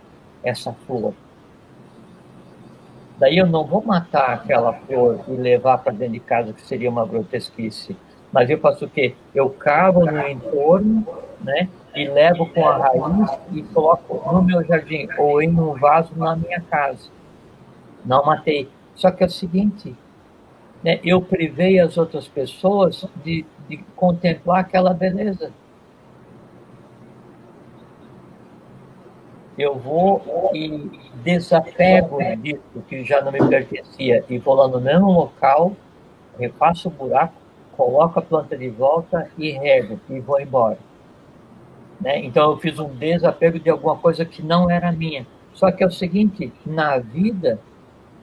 essa 0.42 0.72
flor. 0.86 1.12
Daí 3.18 3.36
eu 3.36 3.46
não 3.46 3.64
vou 3.64 3.84
matar 3.84 4.32
aquela 4.32 4.72
flor 4.72 5.20
e 5.28 5.32
levar 5.32 5.78
para 5.78 5.92
dentro 5.92 6.14
de 6.14 6.20
casa, 6.20 6.54
que 6.54 6.62
seria 6.62 6.88
uma 6.88 7.06
grotesquice. 7.06 7.94
Mas 8.32 8.48
eu 8.48 8.58
faço 8.58 8.86
o 8.86 8.88
quê? 8.90 9.14
Eu 9.34 9.50
cavo 9.50 10.04
no 10.06 10.28
entorno, 10.28 11.06
né? 11.40 11.68
E 11.94 12.08
levo 12.08 12.46
com 12.46 12.66
a 12.66 12.78
raiz 12.78 13.38
e 13.52 13.62
coloco 13.62 14.32
no 14.32 14.42
meu 14.42 14.64
jardim 14.64 15.06
ou 15.18 15.40
em 15.42 15.50
um 15.50 15.74
vaso 15.74 16.12
na 16.16 16.34
minha 16.34 16.60
casa. 16.62 17.08
Não 18.04 18.24
matei. 18.24 18.68
Só 18.96 19.10
que 19.10 19.22
é 19.22 19.26
o 19.26 19.30
seguinte, 19.30 19.94
né, 20.84 21.00
eu 21.02 21.22
privei 21.22 21.80
as 21.80 21.96
outras 21.96 22.28
pessoas 22.28 23.06
de, 23.24 23.46
de 23.66 23.78
contemplar 23.96 24.60
aquela 24.60 24.92
beleza. 24.92 25.50
Eu 29.56 29.78
vou 29.78 30.50
e 30.52 30.90
desapego 31.22 32.18
disso 32.42 32.82
que 32.88 33.02
já 33.02 33.22
não 33.22 33.32
me 33.32 33.38
pertencia 33.48 34.24
e 34.28 34.36
vou 34.36 34.54
lá 34.54 34.68
no 34.68 34.80
mesmo 34.80 35.10
local, 35.10 35.74
refaço 36.38 36.88
o 36.88 36.90
buraco, 36.90 37.34
coloco 37.76 38.18
a 38.18 38.22
planta 38.22 38.56
de 38.56 38.68
volta 38.68 39.30
e 39.38 39.52
rego 39.52 39.98
e 40.10 40.20
vou 40.20 40.40
embora. 40.40 40.78
Né? 42.00 42.18
Então 42.24 42.50
eu 42.50 42.58
fiz 42.58 42.78
um 42.78 42.88
desapego 42.88 43.58
de 43.58 43.70
alguma 43.70 43.96
coisa 43.96 44.24
que 44.24 44.42
não 44.42 44.68
era 44.68 44.92
minha. 44.92 45.26
Só 45.54 45.70
que 45.70 45.82
é 45.82 45.86
o 45.86 45.90
seguinte, 45.90 46.52
na 46.66 46.98
vida, 46.98 47.60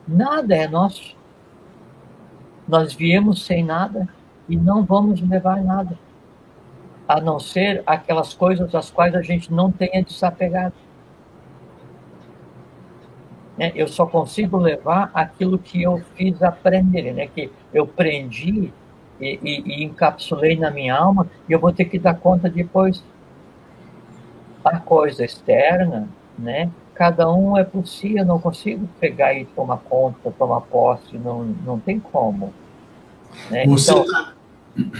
nada 0.07 0.55
é 0.55 0.67
nosso. 0.67 1.15
Nós 2.67 2.93
viemos 2.93 3.45
sem 3.45 3.63
nada 3.63 4.07
e 4.47 4.55
não 4.55 4.83
vamos 4.83 5.21
levar 5.21 5.63
nada, 5.63 5.97
a 7.07 7.19
não 7.19 7.39
ser 7.39 7.83
aquelas 7.85 8.33
coisas 8.33 8.71
das 8.71 8.89
quais 8.89 9.15
a 9.15 9.21
gente 9.21 9.51
não 9.51 9.71
tenha 9.71 10.03
desapegado. 10.03 10.73
Né? 13.57 13.71
Eu 13.75 13.87
só 13.87 14.05
consigo 14.05 14.57
levar 14.57 15.11
aquilo 15.13 15.57
que 15.57 15.83
eu 15.83 15.99
fiz 16.15 16.41
aprender, 16.41 17.13
né? 17.13 17.27
que 17.27 17.51
eu 17.73 17.85
prendi 17.85 18.73
e, 19.19 19.39
e, 19.43 19.61
e 19.65 19.83
encapsulei 19.83 20.57
na 20.57 20.71
minha 20.71 20.95
alma 20.95 21.29
e 21.47 21.51
eu 21.51 21.59
vou 21.59 21.71
ter 21.71 21.85
que 21.85 21.99
dar 21.99 22.15
conta 22.15 22.49
depois. 22.49 23.03
A 24.63 24.79
coisa 24.79 25.25
externa, 25.25 26.07
né? 26.37 26.69
Cada 27.01 27.33
um 27.33 27.57
é 27.57 27.63
por 27.63 27.87
si, 27.87 28.15
eu 28.15 28.23
não 28.23 28.39
consigo 28.39 28.87
pegar 28.99 29.33
e 29.33 29.43
tomar 29.45 29.77
conta, 29.77 30.31
tomar 30.37 30.61
posse, 30.61 31.17
não, 31.17 31.43
não 31.65 31.79
tem 31.79 31.99
como. 31.99 32.53
Né? 33.49 33.63
Então, 33.65 34.05
tá... 34.05 34.33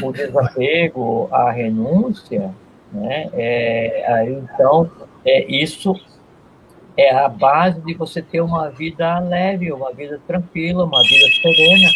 o 0.01 0.11
desapego, 0.11 1.29
a 1.31 1.51
renúncia, 1.51 2.51
né? 2.91 3.29
É, 3.33 4.05
aí, 4.11 4.33
então, 4.33 4.89
é, 5.23 5.45
isso 5.45 5.93
é 6.97 7.13
a 7.13 7.29
base 7.29 7.79
de 7.81 7.93
você 7.93 8.19
ter 8.19 8.41
uma 8.41 8.67
vida 8.71 9.19
leve, 9.19 9.71
uma 9.71 9.93
vida 9.93 10.19
tranquila, 10.25 10.85
uma 10.85 11.03
vida 11.03 11.25
serena, 11.39 11.89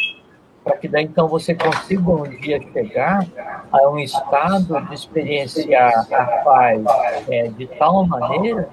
para 0.64 0.78
que 0.78 0.88
daí 0.88 1.06
então 1.06 1.28
você 1.28 1.56
consiga 1.56 2.12
um 2.12 2.30
dia 2.30 2.62
chegar 2.72 3.26
a 3.72 3.90
um 3.90 3.98
estado 3.98 4.80
de 4.82 4.94
experienciar 4.94 6.06
a 6.14 6.26
paz 6.44 6.84
é, 7.28 7.48
de 7.48 7.66
tal 7.66 8.06
maneira 8.06 8.70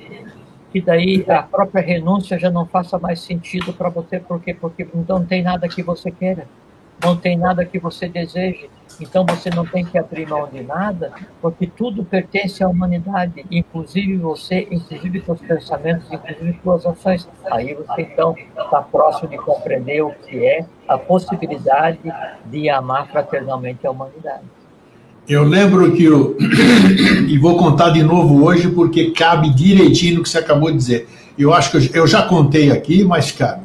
que 0.72 0.80
daí 0.80 1.24
a 1.28 1.42
própria 1.42 1.82
renúncia 1.82 2.38
já 2.38 2.50
não 2.50 2.66
faça 2.66 2.98
mais 2.98 3.20
sentido 3.20 3.72
para 3.74 3.90
você, 3.90 4.18
porque 4.18 4.54
porque 4.54 4.88
então 4.94 5.18
não 5.18 5.26
tem 5.26 5.42
nada 5.42 5.68
que 5.68 5.82
você 5.82 6.10
queira, 6.10 6.46
não 7.02 7.14
tem 7.14 7.36
nada 7.36 7.64
que 7.64 7.78
você 7.78 8.08
deseje, 8.08 8.70
então 8.98 9.26
você 9.26 9.50
não 9.50 9.66
tem 9.66 9.84
que 9.84 9.98
abrir 9.98 10.26
mão 10.26 10.48
de 10.48 10.62
nada, 10.62 11.12
porque 11.42 11.66
tudo 11.66 12.04
pertence 12.04 12.64
à 12.64 12.68
humanidade, 12.68 13.44
inclusive 13.50 14.16
você, 14.16 14.66
inclusive 14.70 15.20
seus 15.20 15.40
pensamentos, 15.40 16.10
inclusive 16.10 16.58
suas 16.62 16.86
ações. 16.86 17.28
Aí 17.50 17.74
você 17.74 18.02
então 18.02 18.34
está 18.56 18.80
próximo 18.80 19.28
de 19.28 19.36
compreender 19.36 20.02
o 20.02 20.10
que 20.10 20.44
é 20.44 20.64
a 20.88 20.96
possibilidade 20.96 22.00
de 22.46 22.70
amar 22.70 23.08
fraternalmente 23.08 23.86
a 23.86 23.90
humanidade. 23.90 24.61
Eu 25.32 25.44
lembro 25.44 25.90
que 25.92 26.04
eu. 26.04 26.36
e 27.26 27.38
vou 27.38 27.56
contar 27.56 27.88
de 27.90 28.02
novo 28.02 28.44
hoje, 28.44 28.68
porque 28.68 29.10
cabe 29.12 29.48
direitinho 29.48 30.16
no 30.16 30.22
que 30.22 30.28
você 30.28 30.38
acabou 30.38 30.70
de 30.70 30.76
dizer. 30.76 31.08
Eu 31.38 31.54
acho 31.54 31.70
que 31.70 31.96
eu, 31.96 32.06
já 32.06 32.22
contei 32.22 32.70
aqui, 32.70 33.02
mas 33.02 33.32
cabe. 33.32 33.62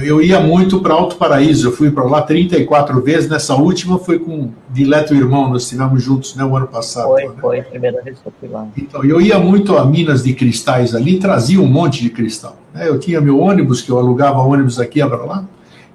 Eu 0.00 0.20
ia 0.20 0.40
muito 0.40 0.80
para 0.80 0.94
Alto 0.94 1.16
Paraíso, 1.16 1.68
eu 1.68 1.72
fui 1.72 1.90
para 1.90 2.04
lá 2.04 2.20
34 2.20 3.00
vezes. 3.02 3.28
Nessa 3.28 3.54
última 3.54 3.98
foi 3.98 4.18
com 4.18 4.44
o 4.44 4.54
Dileto 4.70 5.14
Irmão, 5.14 5.48
nós 5.48 5.62
estivemos 5.62 6.02
juntos 6.02 6.34
né, 6.34 6.44
o 6.44 6.54
ano 6.54 6.66
passado. 6.66 7.08
Foi, 7.08 7.24
né? 7.24 7.34
foi, 7.40 7.62
primeira 7.62 8.02
vez 8.02 8.18
que 8.18 8.26
eu 8.26 8.32
fui 8.38 8.48
lá. 8.48 8.66
Então, 8.76 9.04
eu 9.04 9.20
ia 9.20 9.38
muito 9.38 9.76
a 9.76 9.84
Minas 9.86 10.22
de 10.22 10.34
Cristais 10.34 10.94
ali, 10.94 11.18
trazia 11.18 11.60
um 11.60 11.66
monte 11.66 12.02
de 12.02 12.10
cristal. 12.10 12.56
Né? 12.74 12.88
Eu 12.88 12.98
tinha 12.98 13.20
meu 13.20 13.38
ônibus, 13.38 13.80
que 13.80 13.90
eu 13.90 13.98
alugava 13.98 14.38
ônibus 14.40 14.78
aqui 14.78 15.00
para 15.00 15.24
lá, 15.24 15.44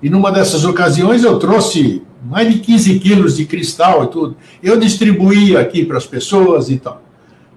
e 0.01 0.09
numa 0.09 0.31
dessas 0.31 0.65
ocasiões 0.65 1.23
eu 1.23 1.37
trouxe 1.37 2.03
mais 2.23 2.53
de 2.53 2.59
15 2.59 2.99
quilos 2.99 3.37
de 3.37 3.45
cristal 3.45 4.03
e 4.03 4.07
tudo. 4.07 4.37
Eu 4.61 4.79
distribuía 4.79 5.59
aqui 5.59 5.85
para 5.85 5.97
as 5.97 6.05
pessoas 6.05 6.69
e 6.69 6.77
tal. 6.77 7.01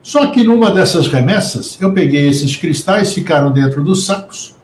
Só 0.02 0.26
que 0.26 0.42
numa 0.42 0.70
dessas 0.70 1.06
remessas, 1.06 1.78
eu 1.80 1.92
peguei 1.92 2.28
esses 2.28 2.56
cristais, 2.56 3.12
ficaram 3.12 3.52
dentro 3.52 3.84
dos 3.84 4.04
sacos, 4.04 4.56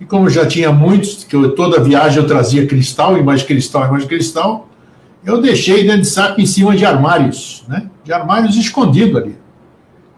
e 0.00 0.04
como 0.04 0.30
já 0.30 0.46
tinha 0.46 0.72
muitos, 0.72 1.24
que 1.24 1.36
eu, 1.36 1.54
toda 1.54 1.82
viagem 1.82 2.22
eu 2.22 2.26
trazia 2.26 2.66
cristal, 2.66 3.18
e 3.18 3.22
mais 3.22 3.42
cristal, 3.42 3.86
e 3.86 3.90
mais 3.90 4.04
cristal, 4.04 4.68
eu 5.24 5.42
deixei 5.42 5.82
dentro 5.82 6.02
de 6.02 6.06
saco 6.06 6.40
em 6.40 6.46
cima 6.46 6.74
de 6.76 6.86
armários, 6.86 7.64
né? 7.68 7.90
De 8.04 8.12
armários 8.12 8.56
escondidos 8.56 9.16
ali. 9.16 9.36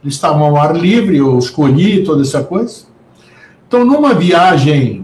Eles 0.03 0.14
estavam 0.14 0.45
ao 0.45 0.57
ar 0.57 0.76
livre, 0.76 1.16
eu 1.16 1.37
escolhi 1.39 2.05
toda 2.05 2.22
essa 2.22 2.43
coisa. 2.43 2.85
Então, 3.66 3.85
numa 3.85 4.14
viagem 4.14 4.99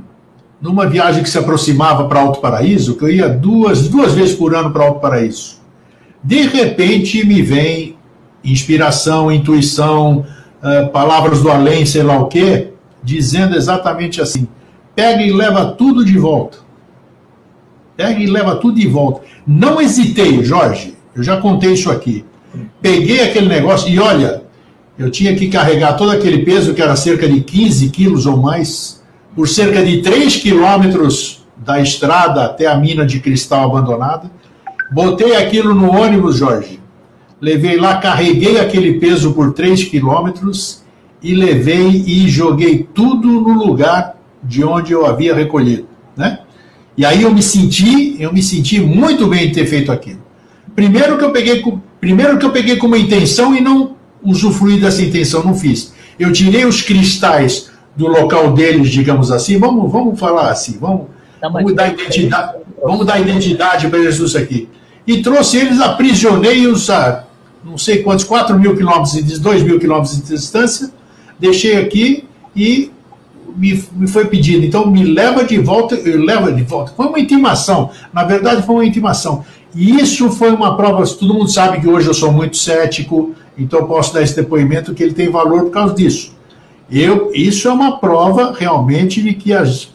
numa 0.60 0.86
viagem 0.86 1.22
que 1.22 1.30
se 1.30 1.38
aproximava 1.38 2.08
para 2.08 2.20
Alto 2.20 2.40
Paraíso, 2.40 2.96
que 2.96 3.04
eu 3.04 3.10
ia 3.10 3.28
duas, 3.28 3.88
duas 3.88 4.14
vezes 4.14 4.34
por 4.34 4.54
ano 4.54 4.70
para 4.70 4.84
Alto 4.84 5.00
Paraíso. 5.00 5.56
De 6.22 6.42
repente 6.42 7.24
me 7.24 7.42
vem 7.42 7.96
inspiração, 8.42 9.30
intuição, 9.30 10.24
uh, 10.62 10.88
palavras 10.90 11.42
do 11.42 11.50
além, 11.50 11.84
sei 11.84 12.02
lá 12.02 12.18
o 12.18 12.26
quê, 12.26 12.68
dizendo 13.02 13.56
exatamente 13.56 14.20
assim: 14.20 14.48
pega 14.94 15.22
e 15.22 15.32
leva 15.32 15.66
tudo 15.66 16.04
de 16.04 16.18
volta. 16.18 16.58
Pega 17.96 18.20
e 18.20 18.26
leva 18.26 18.56
tudo 18.56 18.78
de 18.78 18.86
volta. 18.86 19.22
Não 19.46 19.80
hesitei, 19.80 20.44
Jorge, 20.44 20.94
eu 21.14 21.22
já 21.22 21.38
contei 21.38 21.72
isso 21.72 21.90
aqui. 21.90 22.24
Peguei 22.80 23.22
aquele 23.22 23.48
negócio 23.48 23.88
e 23.88 23.98
olha, 23.98 24.42
eu 24.98 25.10
tinha 25.10 25.34
que 25.34 25.48
carregar 25.48 25.94
todo 25.94 26.10
aquele 26.10 26.38
peso, 26.44 26.74
que 26.74 26.82
era 26.82 26.96
cerca 26.96 27.28
de 27.28 27.40
15 27.40 27.88
quilos 27.90 28.26
ou 28.26 28.36
mais, 28.36 28.95
por 29.36 29.46
cerca 29.46 29.84
de 29.84 29.98
3 29.98 30.36
quilômetros 30.36 31.46
da 31.56 31.80
estrada 31.80 32.46
até 32.46 32.66
a 32.66 32.76
mina 32.76 33.04
de 33.04 33.20
cristal 33.20 33.66
abandonada. 33.66 34.30
Botei 34.90 35.36
aquilo 35.36 35.74
no 35.74 35.92
ônibus, 35.92 36.36
Jorge. 36.36 36.80
Levei 37.38 37.76
lá, 37.76 37.98
carreguei 37.98 38.58
aquele 38.58 38.98
peso 38.98 39.34
por 39.34 39.52
3 39.52 39.84
quilômetros 39.84 40.82
e 41.22 41.34
levei 41.34 42.04
e 42.06 42.28
joguei 42.28 42.88
tudo 42.94 43.28
no 43.28 43.52
lugar 43.52 44.16
de 44.42 44.64
onde 44.64 44.92
eu 44.92 45.04
havia 45.04 45.34
recolhido, 45.34 45.86
né? 46.16 46.40
E 46.96 47.04
aí 47.04 47.22
eu 47.22 47.34
me 47.34 47.42
senti, 47.42 48.16
eu 48.18 48.32
me 48.32 48.42
senti 48.42 48.80
muito 48.80 49.26
bem 49.26 49.48
de 49.48 49.54
ter 49.54 49.66
feito 49.66 49.92
aquilo. 49.92 50.22
Primeiro 50.74 51.18
que 51.18 51.24
eu 51.24 51.30
peguei, 51.30 51.62
primeiro 52.00 52.38
que 52.38 52.46
eu 52.46 52.50
peguei 52.50 52.76
com 52.76 52.86
uma 52.86 52.96
intenção 52.96 53.54
e 53.54 53.60
não 53.60 53.96
usufruí 54.22 54.80
dessa 54.80 55.02
intenção, 55.02 55.44
não 55.44 55.54
fiz. 55.54 55.92
Eu 56.18 56.32
tirei 56.32 56.64
os 56.64 56.80
cristais 56.80 57.70
do 57.96 58.06
local 58.06 58.52
deles, 58.52 58.90
digamos 58.90 59.32
assim, 59.32 59.58
vamos, 59.58 59.90
vamos 59.90 60.18
falar 60.18 60.50
assim, 60.50 60.76
vamos, 60.78 61.06
vamos 61.40 61.74
dar 61.74 61.88
identidade, 61.88 62.58
vamos 62.82 63.06
dar 63.06 63.20
identidade 63.20 63.88
para 63.88 64.02
Jesus 64.02 64.36
aqui. 64.36 64.68
E 65.06 65.22
trouxe 65.22 65.56
eles, 65.56 65.80
aprisionei-os 65.80 66.90
a 66.90 67.24
não 67.64 67.76
sei 67.76 68.02
quantos, 68.02 68.24
4 68.24 68.58
mil 68.58 68.76
quilômetros, 68.76 69.38
2 69.38 69.62
mil 69.62 69.78
quilômetros 69.80 70.16
de 70.16 70.22
distância, 70.22 70.90
deixei 71.38 71.76
aqui 71.76 72.24
e 72.54 72.92
me, 73.56 73.82
me 73.92 74.06
foi 74.06 74.26
pedido, 74.26 74.64
então 74.64 74.88
me 74.88 75.04
leva 75.04 75.42
de 75.42 75.58
volta, 75.58 75.98
leva 76.04 76.52
de 76.52 76.62
volta. 76.62 76.92
Foi 76.96 77.06
uma 77.06 77.18
intimação, 77.18 77.90
na 78.12 78.22
verdade 78.22 78.62
foi 78.62 78.74
uma 78.76 78.84
intimação. 78.84 79.44
E 79.74 79.98
isso 79.98 80.30
foi 80.30 80.52
uma 80.52 80.76
prova, 80.76 81.04
todo 81.06 81.34
mundo 81.34 81.50
sabe 81.50 81.80
que 81.80 81.88
hoje 81.88 82.06
eu 82.06 82.14
sou 82.14 82.30
muito 82.30 82.56
cético, 82.56 83.34
então 83.58 83.80
eu 83.80 83.86
posso 83.86 84.14
dar 84.14 84.22
esse 84.22 84.36
depoimento 84.36 84.94
que 84.94 85.02
ele 85.02 85.12
tem 85.12 85.28
valor 85.28 85.64
por 85.64 85.70
causa 85.70 85.94
disso. 85.94 86.35
Eu, 86.90 87.32
isso 87.34 87.66
é 87.68 87.72
uma 87.72 87.98
prova 87.98 88.54
realmente 88.56 89.20
de 89.20 89.34
que 89.34 89.52
as, 89.52 89.92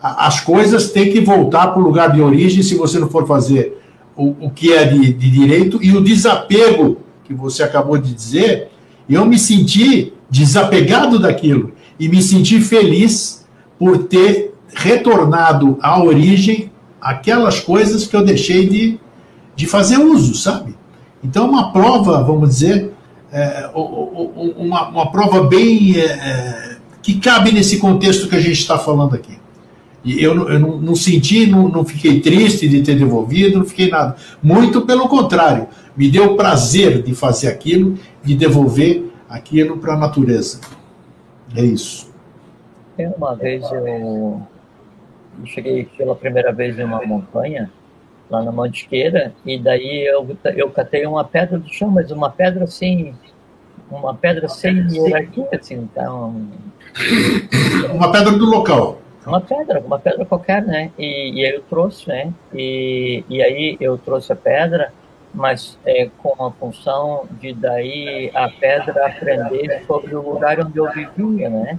as 0.00 0.40
coisas 0.40 0.90
têm 0.90 1.12
que 1.12 1.20
voltar 1.20 1.68
para 1.68 1.80
o 1.80 1.84
lugar 1.84 2.12
de 2.12 2.20
origem 2.20 2.62
se 2.62 2.76
você 2.76 2.98
não 2.98 3.08
for 3.08 3.26
fazer 3.26 3.80
o, 4.16 4.46
o 4.46 4.50
que 4.50 4.72
é 4.72 4.84
de, 4.84 5.12
de 5.12 5.30
direito 5.30 5.82
e 5.82 5.96
o 5.96 6.00
desapego 6.00 6.98
que 7.24 7.34
você 7.34 7.62
acabou 7.62 7.98
de 7.98 8.12
dizer, 8.12 8.68
eu 9.08 9.24
me 9.24 9.38
senti 9.38 10.12
desapegado 10.30 11.18
daquilo 11.18 11.72
e 11.98 12.08
me 12.08 12.22
senti 12.22 12.60
feliz 12.60 13.46
por 13.78 14.04
ter 14.04 14.54
retornado 14.74 15.78
à 15.80 16.02
origem 16.02 16.70
aquelas 17.00 17.60
coisas 17.60 18.06
que 18.06 18.14
eu 18.14 18.24
deixei 18.24 18.68
de, 18.68 18.98
de 19.56 19.66
fazer 19.66 19.98
uso, 19.98 20.34
sabe? 20.34 20.74
Então, 21.22 21.48
uma 21.48 21.72
prova, 21.72 22.22
vamos 22.22 22.48
dizer, 22.48 22.91
é, 23.32 23.70
uma, 23.74 24.88
uma, 24.88 25.10
prova 25.10 25.42
bem. 25.44 25.98
É, 25.98 26.04
é, 26.04 26.72
que 27.02 27.18
cabe 27.18 27.50
nesse 27.50 27.78
contexto 27.80 28.28
que 28.28 28.36
a 28.36 28.40
gente 28.40 28.60
está 28.60 28.78
falando 28.78 29.14
aqui. 29.14 29.36
E 30.04 30.22
eu, 30.22 30.48
eu 30.48 30.58
não, 30.58 30.80
não, 30.80 30.94
senti, 30.94 31.46
não, 31.46 31.68
não 31.68 31.84
fiquei 31.84 32.20
triste 32.20 32.68
de 32.68 32.82
ter 32.82 32.96
devolvido, 32.96 33.58
não 33.58 33.64
fiquei 33.64 33.88
nada. 33.88 34.16
Muito 34.42 34.82
pelo 34.82 35.08
contrário, 35.08 35.66
me 35.96 36.08
deu 36.08 36.36
prazer 36.36 37.02
de 37.02 37.14
fazer 37.14 37.48
aquilo, 37.48 37.98
de 38.22 38.34
devolver 38.34 39.04
aquilo 39.28 39.78
para 39.78 39.94
a 39.94 39.96
natureza. 39.96 40.60
É 41.56 41.64
isso. 41.64 42.12
Uma 43.16 43.34
vez 43.34 43.64
eu 43.72 44.42
cheguei 45.44 45.88
pela 45.96 46.14
primeira 46.14 46.52
vez 46.52 46.78
em 46.78 46.84
uma 46.84 47.04
montanha 47.04 47.70
lá 48.32 48.42
na 48.42 48.50
Mantiqueira, 48.50 49.34
e 49.44 49.58
daí 49.58 50.06
eu, 50.06 50.26
eu 50.56 50.70
catei 50.70 51.06
uma 51.06 51.22
pedra 51.22 51.58
do 51.58 51.68
chão, 51.68 51.90
mas 51.90 52.10
uma 52.10 52.30
pedra 52.30 52.64
assim, 52.64 53.14
uma 53.90 54.14
pedra 54.14 54.48
sem 54.48 54.86
hierarquia, 54.90 55.48
assim, 55.52 55.74
então... 55.76 56.48
Uma 57.94 58.12
pedra 58.12 58.32
do 58.32 58.44
local. 58.44 58.98
Uma 59.26 59.40
pedra, 59.40 59.80
uma 59.80 59.98
pedra 59.98 60.24
qualquer, 60.24 60.62
né? 60.62 60.90
E, 60.98 61.40
e 61.40 61.46
aí 61.46 61.54
eu 61.54 61.62
trouxe, 61.62 62.08
né? 62.08 62.32
E, 62.52 63.24
e 63.28 63.42
aí 63.42 63.76
eu 63.80 63.96
trouxe 63.96 64.32
a 64.32 64.36
pedra, 64.36 64.92
mas 65.32 65.78
é, 65.86 66.10
com 66.18 66.44
a 66.44 66.50
função 66.52 67.26
de 67.40 67.52
daí 67.54 68.30
a 68.34 68.48
pedra 68.48 69.06
aprender 69.06 69.84
sobre 69.86 70.14
o 70.14 70.32
lugar 70.32 70.60
onde 70.60 70.76
eu 70.76 70.90
vivia, 70.90 71.48
né? 71.48 71.78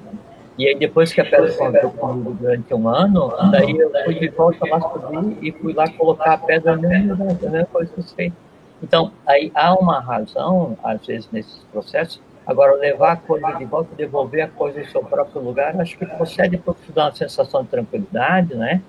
E 0.58 0.68
aí 0.68 0.76
depois 0.76 1.12
que 1.12 1.20
a 1.20 1.26
pedra 1.26 1.52
conviveu 1.52 1.90
comigo 1.92 2.38
durante 2.40 2.74
um 2.74 2.88
ano, 2.88 3.34
daí 3.52 3.76
eu 3.78 3.92
fui 4.06 4.14
de 4.16 4.28
volta 4.30 4.66
lá 4.68 4.82
subir 4.82 5.38
e 5.42 5.52
fui 5.52 5.74
lá 5.74 5.90
colocar 5.90 6.34
a 6.34 6.38
pedra 6.38 6.76
no 6.76 6.88
mesmo 6.88 7.12
lugar, 7.12 7.32
a 7.32 7.50
mesma 7.50 7.66
coisa 7.68 7.92
que 7.92 8.02
você 8.02 8.16
fez. 8.16 8.34
Então, 8.82 9.12
aí 9.26 9.52
há 9.56 9.74
uma 9.74 10.00
razão, 10.00 10.78
às 10.84 11.06
vezes, 11.06 11.30
nesses 11.32 11.64
processos. 11.72 12.22
Agora, 12.46 12.76
levar 12.76 13.14
a 13.14 13.16
coisa 13.16 13.52
de 13.54 13.66
volta, 13.66 13.96
devolver 13.96 14.42
a 14.42 14.48
coisa 14.50 14.82
em 14.82 14.86
seu 14.86 15.02
próprio 15.02 15.42
lugar, 15.42 15.80
acho 15.80 15.98
que 15.98 16.06
procede 16.06 16.58
para 16.58 16.76
uma 16.96 17.12
sensação 17.16 17.64
de 17.64 17.70
tranquilidade, 17.70 18.54
né? 18.54 18.82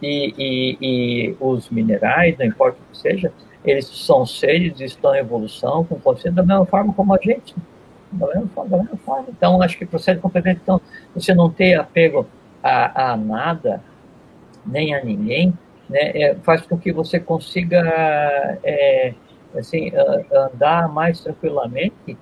E, 0.00 0.34
e, 0.38 0.78
e 0.80 1.36
os 1.40 1.70
minerais, 1.70 2.36
não 2.38 2.44
importa 2.44 2.78
o 2.78 2.92
que 2.92 2.98
seja, 2.98 3.32
eles 3.64 3.86
são 3.86 4.24
seres, 4.24 4.78
estão 4.80 5.14
em 5.14 5.18
evolução, 5.18 5.84
com 5.84 5.98
consciência 5.98 6.32
da 6.32 6.42
mesma 6.42 6.66
forma 6.66 6.92
como 6.92 7.14
a 7.14 7.18
gente 7.20 7.54
da 8.12 8.26
mesma 8.26 8.96
forma. 9.04 9.26
Então, 9.28 9.60
acho 9.62 9.76
que 9.76 9.86
procede 9.86 10.20
completamente. 10.20 10.60
Então, 10.62 10.80
você 11.14 11.34
não 11.34 11.50
ter 11.50 11.74
apego 11.74 12.26
a, 12.62 13.12
a 13.12 13.16
nada, 13.16 13.82
nem 14.66 14.94
a 14.94 15.04
ninguém, 15.04 15.52
né, 15.88 16.10
é, 16.14 16.34
faz 16.42 16.62
com 16.62 16.76
que 16.76 16.92
você 16.92 17.18
consiga 17.18 17.80
é, 18.62 19.14
assim, 19.56 19.90
andar 20.32 20.88
mais 20.88 21.20
tranquilamente 21.20 22.16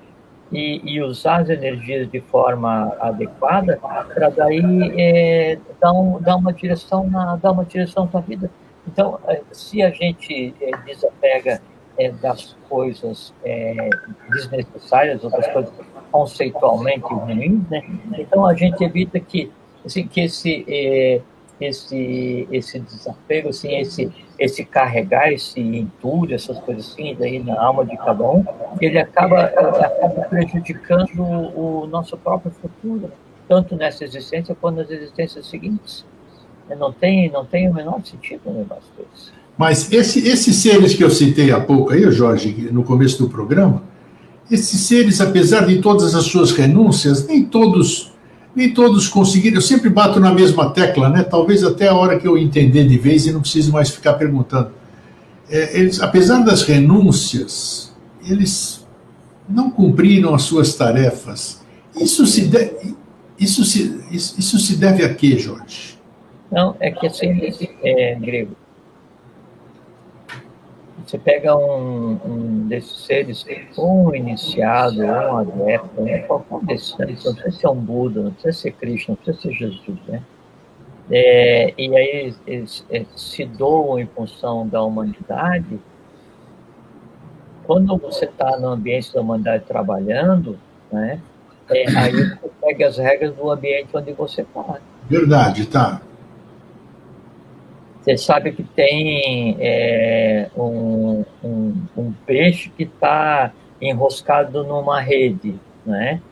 e, 0.53 0.81
e, 0.85 1.03
usar 1.03 1.43
as 1.43 1.51
energias 1.51 2.09
de 2.09 2.21
forma 2.21 2.95
adequada 3.01 3.79
para 3.83 4.29
daí 4.31 4.93
é, 4.97 5.59
dar, 5.81 5.93
um, 5.93 6.21
dar 6.21 6.37
uma 6.37 6.53
direção 6.53 7.09
na, 7.09 7.35
dar 7.37 7.51
uma 7.51 7.65
direção 7.65 8.09
a 8.13 8.21
vida. 8.21 8.49
Então, 8.87 9.19
é, 9.27 9.43
se 9.51 9.83
a 9.83 9.91
gente 9.91 10.55
é, 10.61 10.71
desapega 10.85 11.61
é, 11.99 12.11
das 12.11 12.57
coisas 12.69 13.33
é, 13.45 13.89
desnecessárias, 14.31 15.23
outras 15.25 15.47
coisas 15.49 15.73
conceitualmente 16.11 17.05
ruins, 17.05 17.69
né? 17.69 17.83
Então 18.19 18.47
a 18.47 18.55
gente 18.55 18.83
evita 18.83 19.19
que, 19.21 19.51
assim, 19.85 20.07
que 20.07 20.21
esse, 20.21 20.65
é, 20.69 21.21
esse, 21.61 22.49
esse 22.51 22.79
desapego, 22.81 23.49
assim, 23.49 23.77
esse, 23.77 24.13
esse 24.39 24.65
carregar, 24.65 25.33
esse 25.33 25.61
entulho, 25.61 26.35
essas 26.35 26.59
coisas 26.61 26.91
assim, 26.91 27.17
daí 27.19 27.43
na 27.43 27.61
alma 27.61 27.85
de 27.85 27.97
cada 27.97 28.25
um, 28.25 28.45
ele 28.81 28.99
acaba, 28.99 29.45
acaba 29.45 30.23
prejudicando 30.29 31.21
o, 31.21 31.83
o 31.83 31.87
nosso 31.87 32.17
próprio 32.17 32.51
futuro, 32.53 33.11
tanto 33.49 33.77
nessa 33.77 34.05
existência 34.05 34.55
quanto 34.55 34.77
nas 34.77 34.91
existências 34.91 35.47
seguintes. 35.47 36.05
Não 36.79 36.93
tem, 36.93 37.31
não 37.31 37.45
tem 37.45 37.69
o 37.69 37.75
menor 37.75 38.05
sentido 38.05 38.51
um 38.51 38.55
negócio 38.55 38.91
desse. 38.99 39.31
Mas 39.57 39.91
esse, 39.91 40.27
esses 40.27 40.57
seres 40.57 40.95
que 40.95 41.03
eu 41.03 41.11
citei 41.11 41.51
há 41.51 41.61
pouco 41.61 41.93
aí, 41.93 42.11
Jorge, 42.11 42.69
no 42.71 42.83
começo 42.83 43.19
do 43.19 43.29
programa, 43.29 43.83
esses 44.51 44.81
seres, 44.81 45.21
apesar 45.21 45.67
de 45.67 45.79
todas 45.79 46.15
as 46.15 46.25
suas 46.25 46.53
renúncias, 46.53 47.27
nem 47.27 47.45
todos 47.45 48.13
nem 48.55 48.73
todos 48.73 49.07
conseguiram. 49.07 49.57
Eu 49.57 49.63
sempre 49.63 49.91
bato 49.91 50.19
na 50.19 50.33
mesma 50.33 50.71
tecla, 50.71 51.11
né? 51.11 51.23
Talvez 51.23 51.63
até 51.63 51.89
a 51.89 51.95
hora 51.95 52.19
que 52.19 52.27
eu 52.27 52.39
entender 52.39 52.89
de 52.89 52.97
vez 52.97 53.27
e 53.27 53.33
não 53.33 53.43
preciso 53.43 53.71
mais 53.71 53.91
ficar 53.91 54.15
perguntando. 54.15 54.71
É, 55.51 55.79
eles, 55.79 56.01
apesar 56.01 56.43
das 56.43 56.63
renúncias, 56.63 57.95
eles 58.27 58.87
não 59.47 59.71
cumpriram 59.71 60.35
as 60.35 60.43
suas 60.43 60.75
tarefas. 60.75 61.63
Isso 61.95 62.27
se, 62.27 62.47
de, 62.47 62.73
isso 63.39 63.63
se, 63.63 64.01
isso, 64.11 64.35
isso 64.39 64.59
se 64.59 64.77
deve 64.77 65.05
a 65.05 65.15
quê, 65.15 65.39
Jorge? 65.39 65.99
Não, 66.51 66.75
é 66.81 66.91
que 66.91 67.07
assim, 67.07 67.39
é, 67.83 68.15
grego, 68.15 68.57
você 71.07 71.19
pega 71.19 71.57
um, 71.57 72.19
um 72.25 72.67
desses 72.67 73.07
seres, 73.07 73.47
um 73.79 74.13
iniciado, 74.13 75.05
um 75.05 75.37
adepto, 75.37 76.03
né? 76.03 76.19
qualquer 76.21 76.67
desses, 76.67 76.99
né? 76.99 77.07
não 77.07 77.15
precisa 77.15 77.51
ser 77.53 77.69
um 77.69 77.77
Buda, 77.77 78.23
não 78.23 78.33
precisa 78.33 78.53
ser 78.53 78.73
Krishna, 78.73 79.15
não 79.15 79.17
precisa 79.17 79.41
ser 79.41 79.55
Jesus, 79.55 79.99
né? 80.09 80.23
É, 81.09 81.73
e 81.79 81.97
aí 81.97 82.35
eles, 82.45 82.85
eles, 82.91 83.09
se 83.15 83.45
doam 83.45 84.01
em 84.01 84.07
função 84.07 84.67
da 84.67 84.83
humanidade. 84.83 85.79
Quando 87.65 87.97
você 87.97 88.25
está 88.25 88.59
no 88.59 88.69
ambiente 88.69 89.15
da 89.15 89.21
humanidade 89.21 89.65
trabalhando, 89.65 90.59
né? 90.91 91.21
É, 91.71 91.89
aí 91.97 92.13
você 92.13 92.51
pega 92.61 92.89
as 92.89 92.99
regras 92.99 93.33
do 93.35 93.49
ambiente 93.49 93.89
onde 93.95 94.13
você 94.13 94.43
está. 94.43 94.81
Verdade, 95.09 95.67
tá. 95.67 96.01
Você 98.07 98.17
sabe 98.19 98.53
que 98.53 98.63
tem 98.63 99.57
é, 99.59 100.49
um, 100.57 101.25
um, 101.43 101.75
um, 101.97 102.13
peixe 102.25 102.71
que 102.71 102.85
está 102.85 103.53
enroscado 103.83 104.63
numa 104.63 105.01
rede, 105.01 105.57
né? 105.85 106.23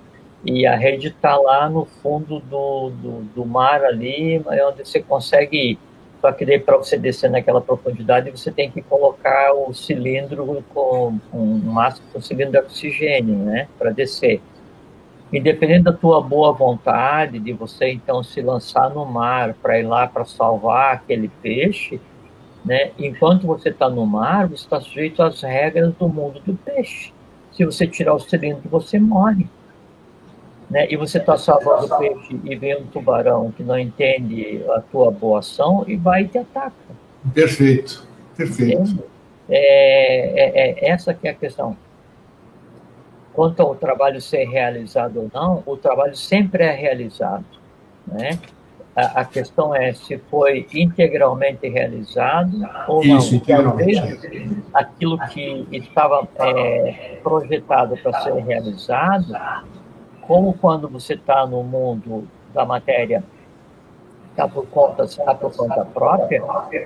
E 0.45 0.69
a 0.69 0.77
rede 0.77 1.09
está 1.09 1.37
lá 1.37 1.69
no 1.69 1.85
fundo 1.85 2.39
do, 2.39 2.91
do, 2.91 3.23
do, 3.35 3.45
mar 3.45 3.83
ali, 3.83 4.41
onde 4.69 4.87
você 4.89 5.03
consegue 5.03 5.73
ir. 5.73 5.79
Só 6.21 6.31
que 6.31 6.47
daí 6.47 6.61
para 6.61 6.77
você 6.77 6.97
descer 6.97 7.29
naquela 7.29 7.61
profundidade, 7.61 8.31
você 8.31 8.53
tem 8.53 8.71
que 8.71 8.81
colocar 8.81 9.53
o 9.53 9.75
cilindro 9.75 10.65
com 10.73 11.19
um 11.33 11.57
máximo 11.57 12.07
um 12.15 12.21
cilindro 12.21 12.53
de 12.53 12.59
oxigênio, 12.59 13.35
né? 13.35 13.67
Para 13.77 13.91
descer 13.91 14.41
independente 15.37 15.85
da 15.85 15.93
tua 15.93 16.21
boa 16.21 16.53
vontade 16.53 17.39
de 17.39 17.53
você 17.53 17.91
então 17.91 18.23
se 18.23 18.41
lançar 18.41 18.91
no 18.91 19.05
mar 19.05 19.55
para 19.55 19.79
ir 19.79 19.83
lá 19.83 20.07
para 20.07 20.25
salvar 20.25 20.95
aquele 20.95 21.29
peixe, 21.43 22.01
né? 22.65 22.93
Enquanto 22.99 23.47
você 23.47 23.69
está 23.69 23.89
no 23.89 24.07
mar, 24.07 24.47
você 24.47 24.65
está 24.65 24.81
sujeito 24.81 25.23
às 25.23 25.43
regras 25.43 25.93
do 25.95 26.09
mundo 26.09 26.41
do 26.41 26.55
peixe. 26.55 27.13
Se 27.53 27.65
você 27.65 27.87
tirar 27.87 28.15
o 28.15 28.21
cilindro, 28.21 28.63
você 28.69 28.99
morre. 28.99 29.47
Né? 30.71 30.87
E 30.91 30.97
você 30.97 31.19
está 31.19 31.37
salvando 31.37 31.87
o 31.87 31.99
peixe 31.99 32.41
e 32.43 32.57
vem 32.57 32.77
um 32.77 32.87
tubarão 32.87 33.53
que 33.53 33.63
não 33.63 33.79
entende 33.79 34.65
a 34.71 34.81
tua 34.81 35.11
boa 35.11 35.41
ação 35.41 35.85
e 35.87 35.95
vai 35.95 36.23
e 36.23 36.29
te 36.29 36.39
ataca. 36.39 36.75
Perfeito, 37.33 38.07
perfeito. 38.37 39.05
É, 39.49 40.41
é, 40.41 40.71
é, 40.71 40.91
essa 40.91 41.13
que 41.13 41.29
é 41.29 41.33
a 41.33 41.35
questão 41.35 41.77
quanto 43.35 43.61
ao 43.61 43.75
trabalho 43.75 44.21
ser 44.21 44.45
realizado 44.45 45.21
ou 45.21 45.31
não, 45.33 45.63
o 45.67 45.77
trabalho 45.77 46.17
sempre 46.17 46.65
é 46.65 46.73
realizado, 46.73 47.45
né? 48.07 48.39
A, 48.97 49.23
a 49.23 49.25
questão 49.25 49.75
é 49.75 49.93
se 49.93 50.19
foi 50.31 50.69
integralmente 50.73 51.69
realizado 51.69 52.53
ou 52.87 53.05
não. 53.05 53.19
Isso, 53.19 53.35
integralmente. 53.35 54.57
Aquilo 54.73 55.19
que 55.29 55.67
estava 55.73 56.29
é, 56.39 57.19
projetado 57.21 57.97
para 57.97 58.21
ser 58.21 58.35
realizado, 58.35 59.35
como 60.21 60.55
quando 60.55 60.89
você 60.89 61.15
está 61.15 61.45
no 61.45 61.65
mundo 61.65 62.29
da 62.55 62.65
matéria 62.65 63.25
está 64.35 64.49
por 64.49 64.67
conta, 64.67 65.05
está 65.05 65.35
por 65.35 65.57
conta 65.57 65.85
própria, 65.85 66.43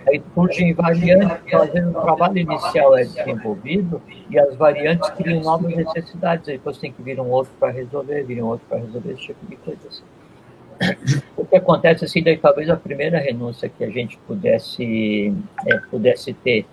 aí 0.07 0.23
surgem 0.35 0.75
variantes, 0.75 1.39
vezes 1.73 1.89
o 1.89 2.01
trabalho 2.01 2.39
inicial 2.39 2.97
é 2.97 3.05
desenvolvido 3.05 4.03
e 4.29 4.39
as 4.39 4.55
variantes 4.55 5.09
criam 5.11 5.41
novas 5.41 5.75
necessidades, 5.75 6.47
aí 6.49 6.59
depois 6.59 6.77
tem 6.77 6.93
que 6.93 7.03
vir 7.03 7.19
um 7.19 7.31
outro 7.31 7.53
para 7.59 7.73
resolver, 7.73 8.23
vir 8.25 8.43
um 8.43 8.49
outro 8.49 8.67
para 8.69 8.79
resolver 8.79 9.13
esse 9.13 9.23
tipo 9.23 9.47
de 9.47 9.57
coisa. 9.57 9.81
Assim. 9.89 10.03
O 11.37 11.45
que 11.45 11.57
acontece 11.57 12.05
assim, 12.05 12.23
daí 12.23 12.37
talvez 12.37 12.69
a 12.69 12.77
primeira 12.77 13.19
renúncia 13.19 13.69
que 13.69 13.83
a 13.83 13.91
gente 13.91 14.19
pudesse, 14.27 15.35
é, 15.67 15.79
pudesse 15.91 16.35
ter 16.35 16.67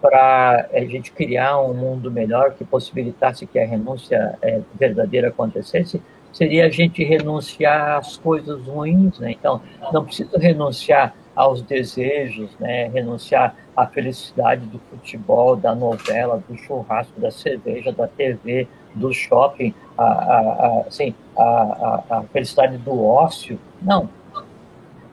para 0.00 0.68
a 0.72 0.80
gente 0.80 1.12
criar 1.12 1.60
um 1.60 1.74
mundo 1.74 2.10
melhor 2.10 2.54
que 2.54 2.64
possibilitasse 2.64 3.46
que 3.46 3.58
a 3.58 3.66
renúncia 3.66 4.38
é, 4.40 4.60
verdadeira 4.74 5.28
acontecesse, 5.28 6.02
seria 6.36 6.66
a 6.66 6.68
gente 6.68 7.02
renunciar 7.02 7.96
às 7.96 8.18
coisas 8.18 8.66
ruins, 8.66 9.18
né? 9.18 9.32
Então, 9.32 9.62
não 9.90 10.04
precisa 10.04 10.38
renunciar 10.38 11.14
aos 11.34 11.62
desejos, 11.62 12.50
né? 12.60 12.88
Renunciar 12.88 13.56
à 13.74 13.86
felicidade 13.86 14.66
do 14.66 14.78
futebol, 14.90 15.56
da 15.56 15.74
novela, 15.74 16.42
do 16.46 16.54
churrasco, 16.58 17.18
da 17.18 17.30
cerveja, 17.30 17.90
da 17.90 18.06
TV, 18.06 18.68
do 18.94 19.14
shopping, 19.14 19.74
a, 19.96 20.04
a, 20.04 20.38
a 20.38 20.80
assim, 20.86 21.14
a, 21.38 22.02
a, 22.10 22.22
felicidade 22.30 22.76
do 22.76 23.02
ócio. 23.02 23.58
Não. 23.80 24.06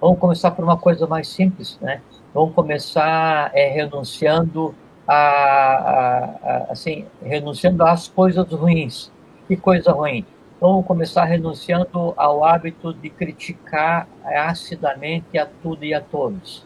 Vamos 0.02 0.20
começar 0.20 0.52
por 0.52 0.66
uma 0.66 0.78
coisa 0.78 1.08
mais 1.08 1.30
simples, 1.30 1.80
né? 1.82 2.02
Vamos 2.34 2.54
começar 2.54 3.50
é, 3.54 3.70
renunciando 3.70 4.76
a, 5.08 5.16
a, 5.16 6.26
a, 6.26 6.58
assim, 6.72 7.06
renunciando 7.22 7.82
às 7.86 8.10
coisas 8.10 8.46
ruins. 8.52 9.10
Que 9.48 9.56
coisa 9.56 9.94
ruim? 9.94 10.26
Vamos 10.64 10.86
começar 10.86 11.26
renunciando 11.26 12.14
ao 12.16 12.42
hábito 12.46 12.94
de 12.94 13.10
criticar 13.10 14.08
acidamente 14.24 15.38
a 15.38 15.46
tudo 15.46 15.84
e 15.84 15.94
a 15.94 16.00
todos. 16.00 16.66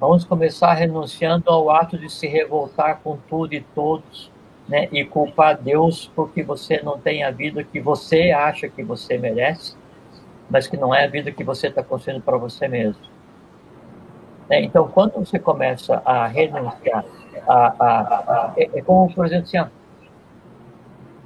Vamos 0.00 0.24
começar 0.24 0.72
renunciando 0.72 1.48
ao 1.48 1.70
ato 1.70 1.96
de 1.96 2.10
se 2.10 2.26
revoltar 2.26 2.98
com 3.04 3.16
tudo 3.28 3.54
e 3.54 3.60
todos, 3.60 4.32
né? 4.68 4.88
E 4.90 5.04
culpar 5.04 5.56
Deus 5.56 6.10
porque 6.12 6.42
você 6.42 6.82
não 6.82 6.98
tem 6.98 7.22
a 7.22 7.30
vida 7.30 7.62
que 7.62 7.78
você 7.78 8.32
acha 8.32 8.68
que 8.68 8.82
você 8.82 9.16
merece, 9.16 9.76
mas 10.50 10.66
que 10.66 10.76
não 10.76 10.92
é 10.92 11.04
a 11.04 11.08
vida 11.08 11.30
que 11.30 11.44
você 11.44 11.68
está 11.68 11.84
construindo 11.84 12.24
para 12.24 12.36
você 12.36 12.66
mesmo. 12.66 13.00
Né? 14.48 14.60
Então, 14.62 14.88
quando 14.88 15.12
você 15.12 15.38
começa 15.38 16.02
a 16.04 16.26
renunciar, 16.26 17.04
a, 17.46 17.74
a, 17.78 18.00
a, 18.00 18.52
é, 18.56 18.70
é 18.74 18.82
como, 18.82 19.14
por 19.14 19.24
exemplo, 19.24 19.44
assim, 19.44 19.58
ó, 19.60 19.68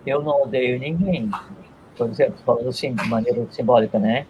eu 0.06 0.22
não 0.22 0.42
odeio 0.42 0.78
ninguém, 0.78 1.30
por 1.96 2.08
exemplo, 2.08 2.36
falando 2.44 2.68
assim 2.68 2.94
de 2.94 3.08
maneira 3.08 3.46
simbólica, 3.50 3.98
né? 3.98 4.26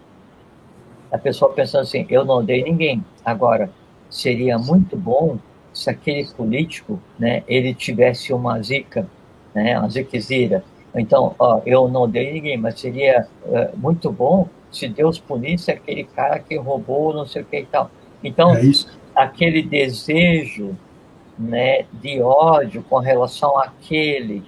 A 1.11 1.17
pessoa 1.17 1.53
pensando 1.53 1.81
assim, 1.81 2.05
eu 2.09 2.25
não 2.25 2.35
odeio 2.35 2.65
ninguém. 2.65 3.03
Agora, 3.23 3.69
seria 4.09 4.57
muito 4.57 4.95
bom 4.97 5.37
se 5.73 5.89
aquele 5.89 6.25
político, 6.25 6.99
né, 7.19 7.43
ele 7.47 7.73
tivesse 7.73 8.31
uma 8.33 8.61
zica, 8.61 9.07
né, 9.53 9.77
uma 9.77 9.89
ziquezira. 9.89 10.63
Então, 10.95 11.35
ó, 11.37 11.61
eu 11.65 11.89
não 11.89 12.03
odeio 12.03 12.33
ninguém, 12.33 12.57
mas 12.57 12.79
seria 12.79 13.27
é, 13.45 13.69
muito 13.75 14.09
bom 14.11 14.47
se 14.71 14.87
Deus 14.87 15.19
punisse 15.19 15.71
aquele 15.71 16.05
cara 16.05 16.39
que 16.39 16.55
roubou, 16.55 17.13
não 17.13 17.25
sei 17.25 17.41
o 17.41 17.45
que 17.45 17.59
e 17.59 17.65
tal. 17.65 17.91
Então, 18.23 18.55
é 18.55 18.61
aquele 19.13 19.61
desejo, 19.61 20.77
né, 21.37 21.85
de 21.93 22.21
ódio 22.21 22.83
com 22.89 22.97
relação 22.99 23.57
àquele 23.57 24.43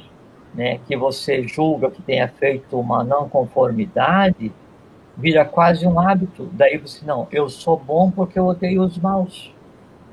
né, 0.57 0.79
que 0.87 0.97
você 0.97 1.47
julga 1.47 1.91
que 1.91 2.01
tenha 2.01 2.27
feito 2.27 2.79
uma 2.79 3.03
não 3.03 3.29
conformidade, 3.29 4.51
vira 5.15 5.45
quase 5.45 5.85
um 5.85 5.99
hábito. 5.99 6.49
Daí 6.51 6.79
você, 6.79 7.05
não, 7.05 7.27
eu 7.31 7.47
sou 7.47 7.77
bom 7.77 8.09
porque 8.09 8.39
eu 8.39 8.47
odeio 8.47 8.81
os 8.81 8.97
maus. 8.97 9.53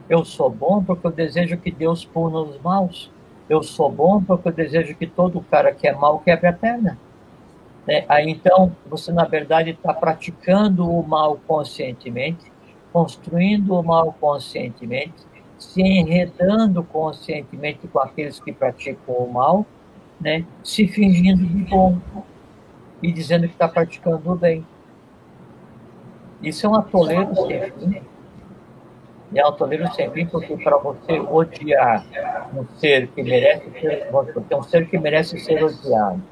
Eu 0.06 0.22
sou 0.22 0.50
bom 0.50 0.84
porque 0.84 1.06
eu 1.06 1.10
desejo 1.10 1.56
que 1.56 1.70
Deus 1.70 2.04
puna 2.04 2.40
os 2.40 2.60
maus. 2.60 3.10
Eu 3.48 3.62
sou 3.62 3.90
bom 3.90 4.22
porque 4.22 4.48
eu 4.48 4.52
desejo 4.52 4.94
que 4.94 5.06
todo 5.06 5.40
cara 5.50 5.72
que 5.72 5.88
é 5.88 5.94
mau 5.94 6.18
quebre 6.18 6.46
a 6.46 6.52
perna. 6.52 6.98
Né? 7.86 8.04
Aí 8.06 8.28
então, 8.28 8.76
você 8.86 9.10
na 9.12 9.24
verdade 9.24 9.70
está 9.70 9.94
praticando 9.94 10.90
o 10.90 11.02
mal 11.06 11.38
conscientemente, 11.46 12.52
construindo 12.92 13.74
o 13.74 13.82
mal 13.82 14.14
conscientemente, 14.20 15.14
se 15.58 15.80
enredando 15.80 16.84
conscientemente 16.84 17.88
com 17.88 17.98
aqueles 17.98 18.38
que 18.38 18.52
praticam 18.52 19.14
o 19.14 19.32
mal 19.32 19.64
né, 20.24 20.42
se 20.64 20.88
fingindo 20.88 21.44
de 21.44 21.64
bom 21.64 22.00
e 23.02 23.12
dizendo 23.12 23.46
que 23.46 23.52
está 23.52 23.68
praticando 23.68 24.32
o 24.32 24.34
bem. 24.34 24.66
Isso 26.42 26.64
é 26.64 26.68
um 26.70 26.74
atoleiro 26.74 27.34
sem 27.36 27.70
fim. 27.72 28.02
É 29.34 29.44
um 29.44 29.48
atoleiro 29.48 29.92
sem 29.92 30.10
fim 30.10 30.24
porque 30.24 30.56
para 30.56 30.78
você 30.78 31.20
odiar 31.20 32.06
um 32.54 32.64
ser 32.78 33.08
que 33.08 33.22
merece 33.22 33.70
ser, 33.78 34.08
um 34.56 34.62
ser 34.62 34.88
que 34.88 34.98
merece 34.98 35.38
ser 35.38 35.62
odiado, 35.62 36.22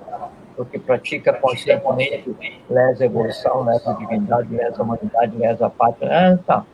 porque 0.57 0.79
pratica 0.79 1.35
conscientemente, 1.35 2.35
lesa 2.71 3.05
evolução, 3.05 3.63
lesa 3.65 3.93
divindade, 3.95 4.55
lesa 4.55 4.83
humanidade, 4.83 5.37
lesa 5.37 5.69
pátria, 5.69 6.33
ah, 6.33 6.39
tá. 6.39 6.65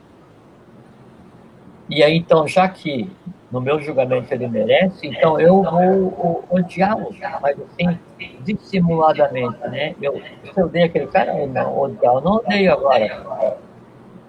E 1.89 2.01
aí, 2.01 2.15
então, 2.15 2.47
já 2.47 2.69
que 2.69 3.09
no 3.51 3.59
meu 3.59 3.81
julgamento 3.81 4.31
ele 4.33 4.47
merece, 4.47 5.07
então 5.07 5.39
eu 5.39 5.63
vou 5.63 6.43
odiá-lo, 6.49 7.09
mas 7.41 7.57
assim, 7.59 7.97
dissimuladamente, 8.41 9.57
né? 9.67 9.95
Eu, 10.01 10.21
se 10.43 10.59
eu 10.59 10.65
odeio 10.65 10.85
aquele 10.85 11.07
cara, 11.07 11.37
eu 11.37 11.47
não 11.47 11.79
odiar, 11.79 12.13
eu 12.13 12.21
não 12.21 12.33
odeio 12.33 12.73
agora. 12.73 13.57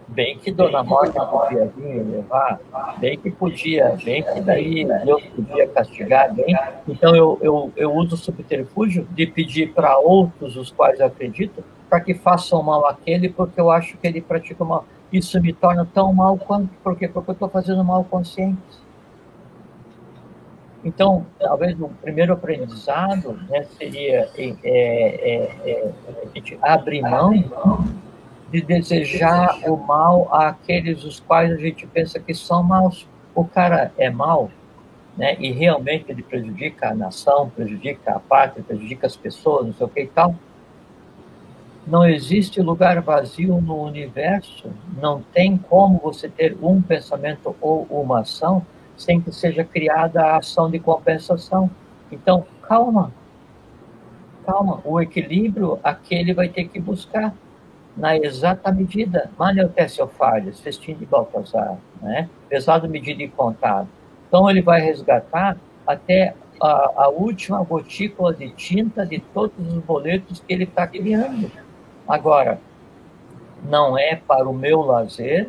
Bem 0.09 0.39
que 0.39 0.51
Dona 0.51 0.83
Morte 0.83 1.13
podia 1.13 1.67
vir 1.77 2.03
levar, 2.03 2.59
bem 2.99 3.17
que 3.17 3.31
podia, 3.31 3.97
bem 4.03 4.25
que 4.25 4.41
daí 4.41 4.85
Deus 5.05 5.23
podia 5.27 5.69
castigar, 5.69 6.35
bem. 6.35 6.59
Então 6.89 7.15
eu, 7.15 7.39
eu, 7.41 7.73
eu 7.77 7.93
uso 7.93 8.15
o 8.15 8.19
subterfúgio 8.19 9.07
de 9.11 9.27
pedir 9.27 9.73
para 9.73 9.99
outros, 9.99 10.57
os 10.57 10.73
quais 10.73 10.99
eu 10.99 11.07
acredito, 11.07 11.63
para 11.89 12.01
que 12.01 12.15
façam 12.15 12.63
mal 12.63 12.87
àquele, 12.87 13.29
porque 13.29 13.61
eu 13.61 13.71
acho 13.71 13.97
que 13.99 14.07
ele 14.07 14.21
pratica 14.21 14.65
mal. 14.65 14.85
Isso 15.13 15.41
me 15.41 15.53
torna 15.53 15.87
tão 15.93 16.13
mal 16.13 16.37
quanto, 16.39 16.71
por 16.83 16.97
quê? 16.97 17.07
Porque 17.07 17.31
eu 17.31 17.35
estou 17.35 17.49
fazendo 17.49 17.85
mal 17.85 18.03
consciente. 18.05 18.59
Então, 20.85 21.27
talvez 21.39 21.79
o 21.79 21.89
primeiro 21.89 22.33
aprendizado 22.33 23.39
né, 23.49 23.65
seria 23.79 24.31
é, 24.37 24.55
é, 24.65 25.71
é, 25.71 25.93
a 26.09 26.35
gente 26.35 26.59
abrir 26.63 27.03
mão 27.03 27.33
de 28.51 28.63
desejar 28.63 29.59
o 29.69 29.77
mal 29.77 30.35
àqueles 30.35 31.05
os 31.05 31.21
quais 31.21 31.53
a 31.53 31.57
gente 31.57 31.87
pensa 31.87 32.19
que 32.19 32.35
são 32.35 32.63
maus. 32.63 33.07
O 33.35 33.45
cara 33.45 33.93
é 33.97 34.09
mau, 34.11 34.51
né, 35.17 35.37
e 35.39 35.53
realmente 35.53 36.07
ele 36.09 36.23
prejudica 36.23 36.89
a 36.89 36.95
nação, 36.95 37.51
prejudica 37.51 38.13
a 38.13 38.19
pátria, 38.19 38.65
prejudica 38.65 39.07
as 39.07 39.17
pessoas, 39.17 39.67
não 39.67 39.75
sei 39.75 39.87
o 39.87 39.89
que 39.89 40.01
e 40.01 40.07
tal. 40.07 40.35
Não 41.87 42.07
existe 42.07 42.61
lugar 42.61 43.01
vazio 43.03 43.61
no 43.61 43.83
universo, 43.83 44.71
não 45.01 45.23
tem 45.33 45.59
como 45.59 45.99
você 45.99 46.29
ter 46.29 46.57
um 46.63 46.81
pensamento 46.81 47.55
ou 47.61 47.87
uma 47.91 48.21
ação 48.21 48.65
sem 49.01 49.19
que 49.19 49.33
seja 49.33 49.65
criada 49.65 50.23
a 50.23 50.37
ação 50.37 50.71
de 50.71 50.79
compensação. 50.79 51.71
Então, 52.13 52.45
calma, 52.61 53.11
calma. 54.45 54.83
O 54.85 55.01
equilíbrio 55.01 55.81
aquele 55.83 56.35
vai 56.35 56.51
ter 56.51 56.69
que 56.69 56.79
buscar 56.79 57.35
na 57.97 58.15
exata 58.15 58.71
medida. 58.71 59.31
Maleutéciofalhas, 59.39 60.61
festim 60.61 60.95
de 60.95 61.07
Baltazar, 61.07 61.79
né? 62.03 62.29
pesado, 62.47 62.87
medido 62.91 63.23
e 63.23 63.29
contado. 63.29 63.89
Então, 64.29 64.51
ele 64.51 64.61
vai 64.61 64.83
resgatar 64.83 65.57
até 65.87 66.35
a, 66.61 67.05
a 67.05 67.09
última 67.09 67.63
gotícula 67.65 68.35
de 68.35 68.51
tinta 68.51 69.07
de 69.07 69.19
todos 69.19 69.57
os 69.67 69.83
boletos 69.83 70.45
que 70.47 70.53
ele 70.53 70.65
está 70.65 70.87
criando. 70.87 71.51
Agora, 72.07 72.61
não 73.65 73.97
é 73.97 74.15
para 74.15 74.47
o 74.47 74.53
meu 74.53 74.83
lazer, 74.83 75.49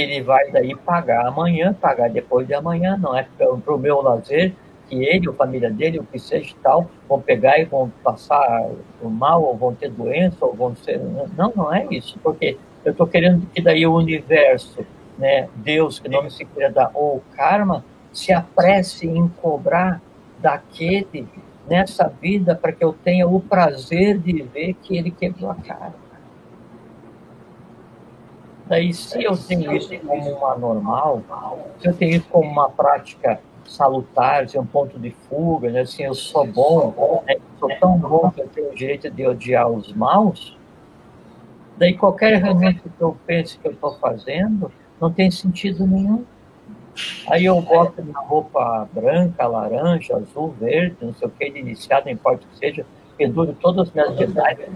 ele 0.00 0.22
vai 0.22 0.50
daí 0.50 0.74
pagar 0.74 1.26
amanhã, 1.26 1.72
pagar 1.72 2.10
depois 2.10 2.46
de 2.46 2.54
amanhã, 2.54 2.96
não 2.96 3.16
é 3.16 3.26
para 3.36 3.74
o 3.74 3.78
meu 3.78 4.00
lazer, 4.00 4.54
que 4.88 5.02
ele, 5.04 5.28
a 5.28 5.32
família 5.32 5.70
dele, 5.70 5.98
o 5.98 6.04
que 6.04 6.18
seja 6.18 6.50
e 6.50 6.62
tal, 6.62 6.90
vão 7.08 7.20
pegar 7.20 7.58
e 7.58 7.64
vão 7.64 7.90
passar 8.02 8.68
mal, 9.02 9.42
ou 9.42 9.56
vão 9.56 9.74
ter 9.74 9.90
doença, 9.90 10.44
ou 10.44 10.54
vão 10.54 10.76
ser. 10.76 11.00
Não, 11.36 11.52
não 11.54 11.72
é 11.72 11.86
isso, 11.90 12.18
porque 12.22 12.58
eu 12.84 12.92
estou 12.92 13.06
querendo 13.06 13.46
que 13.46 13.62
daí 13.62 13.86
o 13.86 13.94
universo, 13.94 14.84
né, 15.18 15.48
Deus, 15.54 15.98
que 15.98 16.08
não 16.08 16.28
se 16.28 16.44
queira 16.44 16.70
dar, 16.70 16.90
ou 16.92 17.22
karma, 17.34 17.84
se 18.12 18.32
apresse 18.32 19.06
em 19.06 19.26
cobrar 19.28 20.00
daquele 20.38 21.26
nessa 21.66 22.08
vida 22.20 22.54
para 22.54 22.72
que 22.72 22.84
eu 22.84 22.92
tenha 22.92 23.26
o 23.26 23.40
prazer 23.40 24.18
de 24.18 24.42
ver 24.42 24.74
que 24.74 24.96
ele 24.96 25.10
quebrou 25.10 25.50
a 25.50 25.54
cara. 25.54 25.94
Daí, 28.66 28.94
se 28.94 29.22
eu 29.22 29.36
tenho 29.36 29.76
isso 29.76 29.90
como 30.00 30.30
uma 30.30 30.56
normal, 30.56 31.22
se 31.80 31.88
eu 31.88 31.94
tenho 31.94 32.16
isso 32.16 32.26
como 32.30 32.50
uma 32.50 32.70
prática 32.70 33.40
salutar, 33.66 34.48
se 34.48 34.56
é 34.56 34.60
um 34.60 34.66
ponto 34.66 34.98
de 34.98 35.10
fuga, 35.10 35.70
né? 35.70 35.80
assim, 35.80 36.04
eu 36.04 36.14
sou 36.14 36.46
bom, 36.46 37.22
né? 37.26 37.36
sou 37.58 37.68
tão 37.78 37.98
bom 37.98 38.30
que 38.30 38.40
eu 38.40 38.48
tenho 38.48 38.70
o 38.70 38.74
direito 38.74 39.10
de 39.10 39.26
odiar 39.26 39.68
os 39.68 39.92
maus, 39.92 40.56
Daí 41.76 41.96
qualquer 41.96 42.40
renúncia 42.40 42.74
que 42.96 43.02
eu 43.02 43.16
pense 43.26 43.58
que 43.58 43.66
eu 43.66 43.72
estou 43.72 43.96
fazendo 43.98 44.70
não 45.00 45.12
tem 45.12 45.30
sentido 45.30 45.86
nenhum. 45.86 46.24
Aí 47.28 47.46
eu 47.46 47.60
boto 47.60 48.02
minha 48.02 48.18
roupa 48.18 48.88
branca, 48.92 49.46
laranja, 49.46 50.16
azul, 50.16 50.54
verde, 50.60 50.96
não 51.00 51.12
sei 51.12 51.26
o 51.26 51.30
que, 51.30 51.50
de 51.50 51.58
iniciado, 51.58 52.06
não 52.06 52.12
importa 52.12 52.44
o 52.44 52.48
que 52.48 52.58
seja, 52.58 52.86
penduro 53.16 53.56
todas 53.60 53.88
as 53.88 53.94
minhas 53.94 54.16
detalhes 54.16 54.68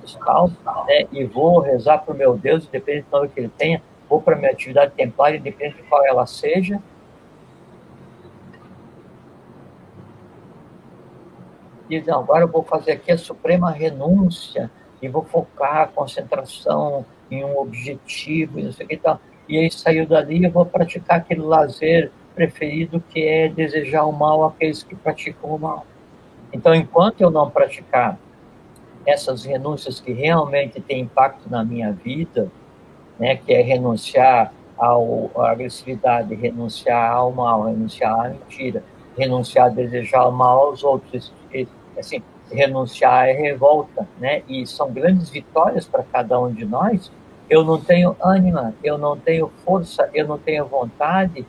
fiscal, 0.00 0.50
né, 0.86 1.06
e 1.12 1.24
vou 1.24 1.60
rezar 1.60 1.98
para 1.98 2.14
o 2.14 2.16
meu 2.16 2.36
Deus, 2.36 2.66
independente 2.66 3.06
do 3.10 3.28
que 3.28 3.40
ele 3.40 3.50
tenha, 3.56 3.82
vou 4.08 4.20
para 4.20 4.34
a 4.34 4.38
minha 4.38 4.50
atividade 4.50 4.92
templária, 4.92 5.38
independente 5.38 5.76
de 5.76 5.88
qual 5.88 6.04
ela 6.06 6.26
seja. 6.26 6.80
E 11.88 12.00
não, 12.00 12.20
agora 12.20 12.44
eu 12.44 12.48
vou 12.48 12.62
fazer 12.62 12.92
aqui 12.92 13.12
a 13.12 13.18
suprema 13.18 13.70
renúncia 13.70 14.70
e 15.00 15.08
vou 15.08 15.24
focar 15.24 15.82
a 15.82 15.86
concentração 15.86 17.04
em 17.30 17.44
um 17.44 17.58
objetivo, 17.58 18.58
e 18.58 18.64
não 18.64 18.72
sei 18.72 18.86
o 18.86 18.88
que 18.88 18.96
tal. 18.96 19.20
E 19.48 19.58
aí 19.58 19.70
saiu 19.70 20.06
dali 20.06 20.44
eu 20.44 20.50
vou 20.50 20.66
praticar 20.66 21.18
aquele 21.18 21.42
lazer 21.42 22.10
preferido 22.34 23.02
que 23.08 23.22
é 23.22 23.48
desejar 23.48 24.04
o 24.04 24.12
mal 24.12 24.44
àqueles 24.44 24.82
que 24.82 24.94
praticam 24.94 25.50
o 25.50 25.58
mal. 25.58 25.86
Então, 26.56 26.74
enquanto 26.74 27.20
eu 27.20 27.30
não 27.30 27.50
praticar 27.50 28.18
essas 29.04 29.44
renúncias 29.44 30.00
que 30.00 30.10
realmente 30.10 30.80
têm 30.80 31.02
impacto 31.02 31.50
na 31.50 31.62
minha 31.62 31.92
vida, 31.92 32.50
né, 33.18 33.36
que 33.36 33.52
é 33.52 33.60
renunciar 33.60 34.54
ao, 34.78 35.30
à 35.36 35.50
agressividade, 35.50 36.34
renunciar 36.34 37.12
ao 37.12 37.30
mal, 37.30 37.64
renunciar 37.64 38.26
à 38.26 38.28
mentira, 38.30 38.82
renunciar 39.18 39.66
a 39.66 39.68
desejar 39.68 40.26
o 40.26 40.32
mal 40.32 40.68
aos 40.68 40.82
outros, 40.82 41.30
assim, 41.98 42.22
renunciar 42.50 43.28
à 43.28 43.32
revolta, 43.32 44.08
né? 44.18 44.42
E 44.48 44.66
são 44.66 44.90
grandes 44.90 45.28
vitórias 45.28 45.86
para 45.86 46.04
cada 46.04 46.40
um 46.40 46.50
de 46.50 46.64
nós. 46.64 47.12
Eu 47.50 47.64
não 47.64 47.78
tenho 47.78 48.16
ânima, 48.22 48.74
eu 48.82 48.96
não 48.96 49.16
tenho 49.16 49.52
força, 49.62 50.08
eu 50.14 50.26
não 50.26 50.38
tenho 50.38 50.64
vontade 50.66 51.46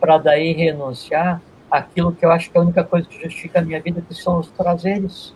para 0.00 0.18
daí 0.18 0.52
renunciar 0.52 1.40
aquilo 1.70 2.12
que 2.12 2.24
eu 2.24 2.30
acho 2.30 2.50
que 2.50 2.56
é 2.56 2.60
a 2.60 2.64
única 2.64 2.84
coisa 2.84 3.08
que 3.08 3.20
justifica 3.22 3.60
a 3.60 3.62
minha 3.62 3.80
vida, 3.80 4.00
que 4.00 4.14
são 4.14 4.38
os 4.38 4.48
prazeres. 4.48 5.34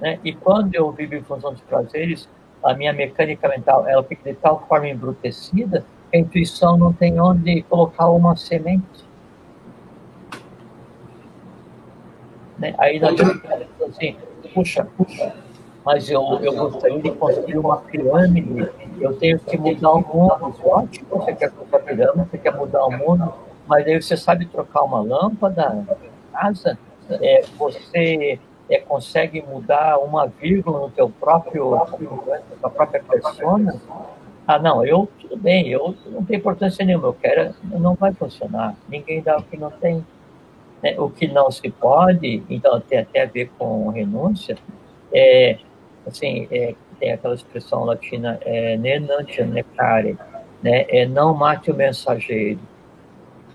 Né? 0.00 0.18
E 0.24 0.32
quando 0.32 0.74
eu 0.74 0.90
vivo 0.92 1.14
em 1.14 1.22
função 1.22 1.52
dos 1.52 1.62
prazeres, 1.62 2.28
a 2.62 2.74
minha 2.74 2.92
mecânica 2.92 3.48
mental 3.48 3.86
ela 3.86 4.02
fica 4.02 4.30
de 4.30 4.36
tal 4.36 4.64
forma 4.66 4.88
embrutecida 4.88 5.84
que 6.10 6.16
a 6.16 6.20
intuição 6.20 6.76
não 6.76 6.92
tem 6.92 7.20
onde 7.20 7.62
colocar 7.62 8.08
uma 8.08 8.36
semente. 8.36 9.04
Né? 12.58 12.74
Aí 12.78 12.98
nós 12.98 13.14
assim, 13.88 14.16
puxa, 14.54 14.86
puxa, 14.96 15.34
mas 15.84 16.10
eu, 16.10 16.22
eu 16.42 16.52
gostaria 16.54 17.00
de 17.00 17.10
construir 17.12 17.58
uma 17.58 17.76
pirâmide, 17.78 18.70
eu 19.00 19.16
tenho 19.18 19.38
que 19.38 19.56
mudar 19.56 19.92
o 19.92 20.00
mundo. 20.00 20.54
Ótimo, 20.64 21.06
você 21.10 21.34
quer 21.34 21.50
construir 21.50 21.80
a 21.80 21.84
pirâmide, 21.84 22.30
você 22.30 22.38
quer 22.38 22.56
mudar 22.56 22.84
o 22.86 22.90
mundo, 22.90 23.32
mas 23.66 23.86
aí 23.86 24.00
você 24.00 24.16
sabe 24.16 24.46
trocar 24.46 24.82
uma 24.82 25.00
lâmpada 25.00 25.84
casa, 26.32 26.78
é, 27.10 27.42
você 27.56 28.38
é, 28.68 28.78
consegue 28.80 29.42
mudar 29.42 29.98
uma 29.98 30.26
vírgula 30.26 30.80
no 30.80 30.90
teu 30.90 31.08
próprio, 31.08 31.70
na 32.62 32.70
própria 32.70 33.02
persona, 33.02 33.80
ah, 34.46 34.60
não, 34.60 34.86
eu, 34.86 35.08
tudo 35.20 35.36
bem, 35.36 35.68
eu 35.68 35.96
não 36.06 36.24
tenho 36.24 36.38
importância 36.38 36.84
nenhuma, 36.84 37.08
eu 37.08 37.14
quero, 37.14 37.52
não 37.64 37.94
vai 37.94 38.12
funcionar. 38.14 38.76
Ninguém 38.88 39.20
dá 39.20 39.36
o 39.38 39.42
que 39.42 39.56
não 39.56 39.72
tem. 39.72 40.06
Né? 40.80 40.94
O 41.00 41.10
que 41.10 41.26
não 41.26 41.50
se 41.50 41.68
pode, 41.68 42.44
então 42.48 42.80
tem 42.80 43.00
até 43.00 43.22
a 43.22 43.26
ver 43.26 43.50
com 43.58 43.88
renúncia, 43.88 44.56
é, 45.12 45.58
assim, 46.06 46.46
é, 46.52 46.76
tem 47.00 47.12
aquela 47.12 47.34
expressão 47.34 47.82
latina, 47.82 48.38
é, 48.42 48.76
nenantia 48.76 49.44
necare, 49.44 50.16
né? 50.62 50.86
é 50.90 51.06
não 51.06 51.34
mate 51.34 51.72
o 51.72 51.74
mensageiro. 51.74 52.60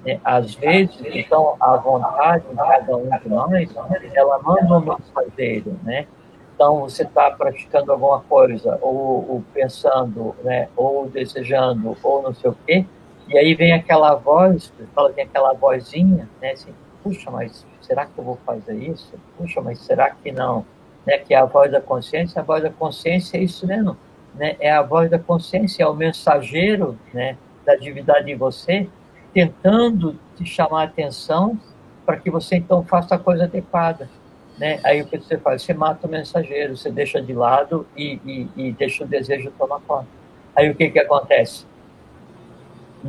Né? 0.06 0.20
Às 0.24 0.56
vezes, 0.56 0.98
então, 1.06 1.56
a 1.60 1.78
vontade 1.78 2.46
de 2.48 2.56
cada 2.56 2.98
um 2.98 3.10
de 3.10 3.30
nós, 3.30 3.70
ela 4.14 4.40
manda 4.42 4.78
um 4.78 4.80
mensageiro, 4.80 5.80
né? 5.84 6.08
Então, 6.56 6.82
você 6.82 7.04
está 7.04 7.32
praticando 7.32 7.92
alguma 7.92 8.22
coisa, 8.22 8.78
ou, 8.82 9.28
ou, 9.28 9.44
pensando, 9.54 10.36
né? 10.44 10.68
ou 10.76 11.08
desejando, 11.08 11.98
ou 12.04 12.22
não 12.22 12.34
sei 12.36 12.52
o 12.52 12.58
quê, 12.68 12.86
e 13.28 13.38
aí 13.38 13.56
vem 13.56 13.74
aquela 13.74 14.14
voz, 14.16 14.72
fala, 14.94 15.12
tem 15.14 15.24
aquela 15.24 15.54
vozinha, 15.54 16.28
né? 16.42 16.52
Assim, 16.52 16.74
puxa, 17.02 17.32
mas 17.32 17.66
será 17.82 18.06
que 18.06 18.12
eu 18.18 18.24
vou 18.24 18.38
fazer 18.46 18.76
isso? 18.76 19.14
Puxa, 19.38 19.62
mas 19.62 19.80
será 19.80 20.12
que 20.12 20.32
não? 20.32 20.66
Né? 21.06 21.18
Que 21.18 21.34
é 21.34 21.38
a 21.38 21.46
voz 21.46 21.72
da 21.72 21.82
consciência, 21.82 22.42
a 22.42 22.44
voz 22.44 22.62
da 22.62 22.70
consciência 22.70 23.38
é 23.38 23.42
isso 23.42 23.66
mesmo, 23.66 23.98
né? 24.36 24.56
É 24.60 24.72
a 24.72 24.82
voz 24.82 25.10
da 25.10 25.18
consciência, 25.18 25.84
é 25.84 25.88
o 25.88 25.94
mensageiro, 25.94 26.98
né? 27.14 27.38
Da 27.66 27.76
divindade 27.76 28.30
em 28.30 28.36
você, 28.36 28.88
tentando 29.34 30.18
te 30.36 30.46
chamar 30.46 30.82
a 30.82 30.86
atenção 30.86 31.60
para 32.06 32.18
que 32.18 32.30
você 32.30 32.58
então 32.58 32.84
faça 32.84 33.16
a 33.16 33.20
coisa 33.20 33.46
adequada. 33.46 34.10
Né? 34.58 34.80
Aí 34.84 35.02
o 35.02 35.08
que 35.08 35.18
você 35.18 35.38
faz? 35.38 35.64
Você 35.64 35.74
mata 35.74 36.06
o 36.06 36.10
mensageiro, 36.10 36.76
você 36.76 36.92
deixa 36.92 37.22
de 37.22 37.34
lado 37.34 37.88
e, 37.96 38.20
e, 38.26 38.50
e 38.56 38.72
deixa 38.72 39.04
o 39.04 39.08
desejo 39.08 39.52
tomar 39.58 39.80
conta. 39.82 40.08
Aí 40.56 40.70
o 40.70 40.76
que, 40.76 40.90
que 40.90 41.00
acontece? 41.00 41.66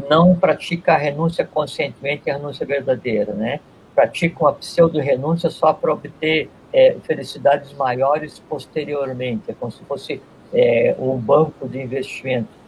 Não 0.08 0.34
pratica 0.34 0.94
a 0.94 0.96
renúncia 0.96 1.44
conscientemente, 1.44 2.30
a 2.30 2.34
renúncia 2.34 2.64
verdadeira, 2.64 3.34
né? 3.34 3.60
Pratica 3.94 4.40
uma 4.40 4.54
pseudo-renúncia 4.54 5.50
só 5.50 5.72
para 5.72 5.92
obter 5.92 6.48
é, 6.72 6.96
felicidades 7.02 7.74
maiores 7.74 8.38
posteriormente, 8.38 9.50
é 9.50 9.54
como 9.54 9.70
se 9.70 9.84
fosse 9.84 10.22
é, 10.54 10.94
um 10.98 11.18
banco 11.18 11.68
de 11.68 11.78
investimento 11.78 12.61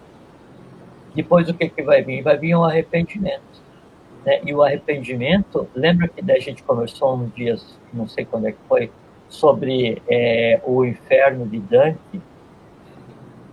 depois 1.14 1.48
o 1.48 1.54
que, 1.54 1.68
que 1.68 1.82
vai 1.82 2.02
vir? 2.02 2.22
Vai 2.22 2.36
vir 2.36 2.54
um 2.56 2.64
arrependimento. 2.64 3.62
Né? 4.24 4.40
E 4.44 4.54
o 4.54 4.62
arrependimento, 4.62 5.68
lembra 5.74 6.08
que 6.08 6.22
da 6.22 6.38
gente 6.38 6.62
conversou 6.62 7.16
uns 7.16 7.32
dias, 7.34 7.78
não 7.92 8.08
sei 8.08 8.24
quando 8.24 8.46
é 8.46 8.52
que 8.52 8.58
foi, 8.68 8.90
sobre 9.28 10.02
é, 10.08 10.60
o 10.64 10.84
inferno 10.84 11.46
de 11.46 11.58
Dante, 11.58 12.20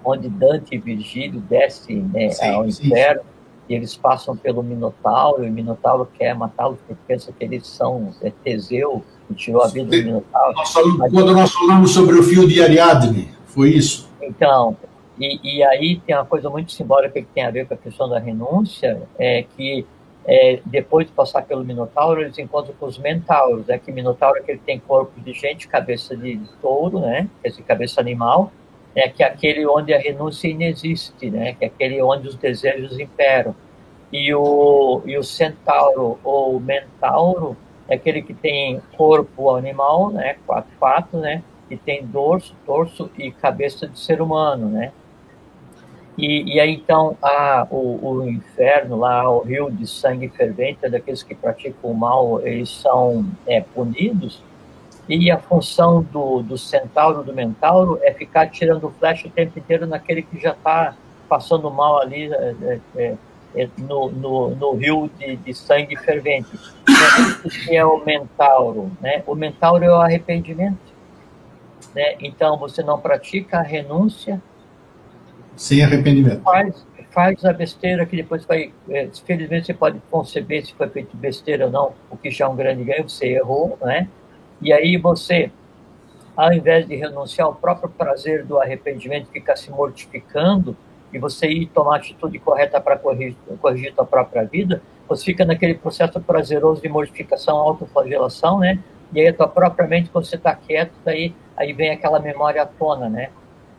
onde 0.03 0.29
Dante 0.29 0.75
e 0.75 0.77
Virgílio 0.77 1.39
descem 1.41 1.97
né, 2.13 2.29
sim, 2.29 2.49
ao 2.49 2.67
inferno, 2.67 3.21
sim. 3.21 3.27
e 3.69 3.75
eles 3.75 3.95
passam 3.95 4.35
pelo 4.35 4.63
Minotauro, 4.63 5.45
e 5.45 5.49
o 5.49 5.51
Minotauro 5.51 6.07
quer 6.17 6.33
matá-los 6.35 6.79
porque 6.87 7.01
pensa 7.07 7.31
que 7.31 7.43
eles 7.43 7.67
são 7.67 8.13
é, 8.21 8.31
Teseu, 8.43 9.03
que 9.27 9.33
tirou 9.35 9.61
a 9.61 9.67
vida 9.67 9.85
do 9.85 10.03
Minotauro. 10.03 10.53
Mas, 10.55 10.73
quando 11.11 11.33
nós 11.33 11.51
falamos 11.51 11.91
sobre 11.91 12.15
o 12.15 12.23
fio 12.23 12.47
de 12.47 12.61
Ariadne, 12.61 13.29
foi 13.45 13.69
isso? 13.69 14.09
Então, 14.21 14.77
e, 15.21 15.57
e, 15.57 15.63
aí 15.63 15.99
tem 15.99 16.15
uma 16.15 16.25
coisa 16.25 16.49
muito 16.49 16.71
simbólica 16.71 17.21
que 17.21 17.27
tem 17.27 17.43
a 17.43 17.51
ver 17.51 17.67
com 17.67 17.73
a 17.73 17.77
questão 17.77 18.09
da 18.09 18.17
renúncia, 18.17 19.01
é 19.19 19.43
que 19.43 19.85
é, 20.25 20.59
depois 20.65 21.07
de 21.07 21.13
passar 21.13 21.43
pelo 21.43 21.63
Minotauro, 21.63 22.21
eles 22.21 22.37
encontram 22.37 22.73
com 22.79 22.85
os 22.85 22.97
Mentauros, 22.97 23.69
é 23.69 23.77
que 23.77 23.91
Minotauro 23.91 24.39
é 24.39 24.41
que 24.41 24.51
ele 24.51 24.61
tem 24.65 24.79
corpo 24.79 25.19
de 25.19 25.33
gente, 25.33 25.67
cabeça 25.67 26.15
de 26.15 26.39
touro, 26.61 26.99
né, 26.99 27.27
esse 27.43 27.61
cabeça 27.61 28.01
animal, 28.01 28.51
é 28.95 29.07
que 29.07 29.23
é 29.23 29.27
aquele 29.27 29.65
onde 29.65 29.93
a 29.93 29.99
renúncia 29.99 30.47
inexiste, 30.47 31.29
né, 31.29 31.53
que 31.53 31.65
é 31.65 31.67
aquele 31.67 32.01
onde 32.01 32.27
os 32.27 32.35
desejos 32.35 32.99
imperam. 32.99 33.55
E 34.11 34.33
o, 34.33 35.01
e 35.05 35.17
o 35.17 35.23
Centauro 35.23 36.19
ou 36.23 36.59
Mentauro 36.59 37.55
é 37.87 37.95
aquele 37.95 38.21
que 38.21 38.33
tem 38.33 38.81
corpo 38.97 39.55
animal, 39.55 40.11
né, 40.11 40.35
quatro 40.45 40.71
patas, 40.79 41.21
né, 41.21 41.43
e 41.69 41.77
tem 41.77 42.05
dorso, 42.05 42.53
torso 42.65 43.09
e 43.17 43.31
cabeça 43.31 43.87
de 43.87 43.97
ser 43.97 44.21
humano, 44.21 44.67
né? 44.67 44.91
E, 46.17 46.55
e 46.55 46.59
aí, 46.59 46.73
então, 46.73 47.17
a, 47.21 47.65
o, 47.69 47.99
o, 48.05 48.29
inferno 48.29 48.97
lá, 48.97 49.29
o 49.29 49.41
rio 49.41 49.71
de 49.71 49.87
sangue 49.87 50.27
fervente, 50.29 50.79
é 50.83 50.89
daqueles 50.89 51.23
que 51.23 51.33
praticam 51.33 51.91
o 51.91 51.95
mal, 51.95 52.41
eles 52.45 52.69
são 52.69 53.25
é, 53.47 53.61
punidos. 53.61 54.41
E 55.07 55.31
a 55.31 55.37
função 55.37 56.03
do, 56.03 56.41
do 56.41 56.57
centauro, 56.57 57.23
do 57.23 57.33
mentauro, 57.33 57.99
é 58.01 58.13
ficar 58.13 58.47
tirando 58.47 58.89
flecha 58.99 59.27
o 59.27 59.31
tempo 59.31 59.57
inteiro 59.57 59.87
naquele 59.87 60.21
que 60.21 60.39
já 60.39 60.51
está 60.51 60.95
passando 61.27 61.71
mal 61.71 62.01
ali 62.01 62.31
é, 62.31 62.79
é, 62.95 63.15
é, 63.55 63.69
no, 63.77 64.11
no, 64.11 64.49
no, 64.55 64.73
rio 64.75 65.09
de, 65.17 65.37
de 65.37 65.53
sangue 65.53 65.95
fervente. 65.95 66.49
O 67.43 67.49
que 67.49 67.75
é 67.75 67.85
o 67.85 68.03
mentauro? 68.05 68.91
Né? 69.01 69.23
O 69.25 69.33
mentauro 69.33 69.83
é 69.83 69.89
o 69.89 69.95
arrependimento. 69.95 70.91
Né? 71.95 72.15
Então, 72.19 72.57
você 72.57 72.83
não 72.83 72.99
pratica 72.99 73.59
a 73.59 73.61
renúncia, 73.61 74.41
sem 75.61 75.83
arrependimento. 75.83 76.41
Faz, 76.41 76.87
faz 77.11 77.45
a 77.45 77.53
besteira 77.53 78.03
que 78.07 78.15
depois 78.15 78.43
vai. 78.45 78.73
É, 78.89 79.07
felizmente 79.23 79.67
você 79.67 79.75
pode 79.75 80.01
conceber 80.09 80.65
se 80.65 80.73
foi 80.73 80.89
feito 80.89 81.15
besteira 81.15 81.65
ou 81.65 81.71
não, 81.71 81.93
o 82.09 82.17
que 82.17 82.31
já 82.31 82.45
é 82.45 82.47
um 82.47 82.55
grande 82.55 82.83
ganho, 82.83 83.07
você 83.07 83.27
errou, 83.27 83.77
né? 83.79 84.07
E 84.59 84.73
aí 84.73 84.97
você, 84.97 85.51
ao 86.35 86.51
invés 86.51 86.87
de 86.87 86.95
renunciar 86.95 87.45
ao 87.45 87.53
próprio 87.53 87.89
prazer 87.89 88.43
do 88.43 88.59
arrependimento, 88.59 89.27
ficar 89.27 89.55
se 89.55 89.69
mortificando 89.69 90.75
e 91.13 91.19
você 91.19 91.47
ir 91.47 91.67
tomar 91.67 91.93
a 91.93 91.97
atitude 91.97 92.39
correta 92.39 92.81
para 92.81 92.97
corrigir, 92.97 93.35
corrigir 93.61 93.93
a 93.95 94.03
própria 94.03 94.43
vida, 94.43 94.81
você 95.07 95.25
fica 95.25 95.45
naquele 95.45 95.75
processo 95.75 96.19
prazeroso 96.19 96.81
de 96.81 96.89
mortificação, 96.89 97.55
autoflagelação, 97.57 98.57
né? 98.57 98.79
E 99.13 99.19
aí 99.19 99.27
a 99.27 99.33
tua 99.33 99.47
própria 99.47 99.87
mente, 99.87 100.09
quando 100.09 100.25
você 100.25 100.37
está 100.37 100.55
quieto, 100.55 100.93
daí 101.05 101.35
aí 101.55 101.71
vem 101.71 101.91
aquela 101.91 102.19
memória 102.19 102.63
à 102.63 102.65
tona, 102.65 103.07
né? 103.07 103.29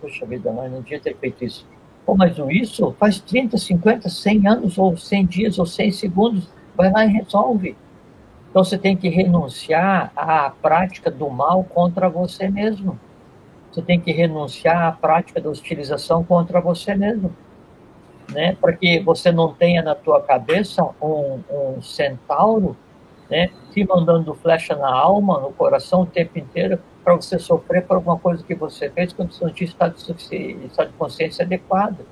Puxa 0.03 0.27
vida, 0.27 0.53
mas 0.53 0.71
não 0.71 0.83
devia 0.83 1.01
ter 1.01 1.17
feito 1.17 1.45
isso. 1.45 1.67
Pô, 2.05 2.17
mas 2.17 2.37
isso 2.51 2.95
faz 2.99 3.21
30, 3.21 3.57
50, 3.57 4.09
100 4.09 4.49
anos, 4.49 4.77
ou 4.77 4.97
100 4.97 5.27
dias, 5.27 5.59
ou 5.59 5.65
100 5.65 5.93
segundos, 5.93 6.49
vai 6.77 6.91
lá 6.91 7.05
e 7.07 7.09
resolve. 7.09 7.77
Então 8.51 8.65
você 8.65 8.77
tem 8.77 8.97
que 8.97 9.09
renunciar 9.09 10.13
à 10.17 10.51
prática 10.51 11.11
do 11.11 11.31
mal 11.31 11.63
contra 11.65 12.09
você 12.09 12.51
mesmo. 12.51 12.99
Você 13.71 13.81
tem 13.81 13.99
que 13.99 14.13
renunciar 14.13 14.83
à 14.89 14.93
prática 14.93 15.41
da 15.41 15.49
hostilização 15.49 16.23
contra 16.25 16.61
você 16.61 16.95
mesmo. 16.95 17.33
Né? 18.31 18.57
Para 18.61 18.73
que 18.75 19.01
você 19.01 19.31
não 19.31 19.55
tenha 19.55 19.81
na 19.81 19.95
tua 19.95 20.21
cabeça 20.21 20.85
um, 21.01 21.41
um 21.51 21.81
centauro 21.81 22.77
né, 23.31 23.51
te 23.73 23.87
mandando 23.87 24.35
flecha 24.35 24.77
na 24.77 24.93
alma, 24.93 25.41
no 25.41 25.53
coração 25.53 26.03
o 26.03 26.07
tempo 26.07 26.39
inteiro, 26.39 26.79
para 27.05 27.15
você 27.15 27.39
sofrer 27.39 27.85
por 27.85 27.97
alguma 27.97 28.19
coisa 28.19 28.43
que 28.43 28.55
você 28.55 28.89
fez 28.91 29.13
quando 29.13 29.33
você 29.33 29.45
não 29.45 29.53
tinha 29.53 29.69
estado 29.69 29.95
de, 29.97 30.67
estado 30.67 30.91
de 30.91 30.97
consciência 30.97 31.45
adequado. 31.45 32.07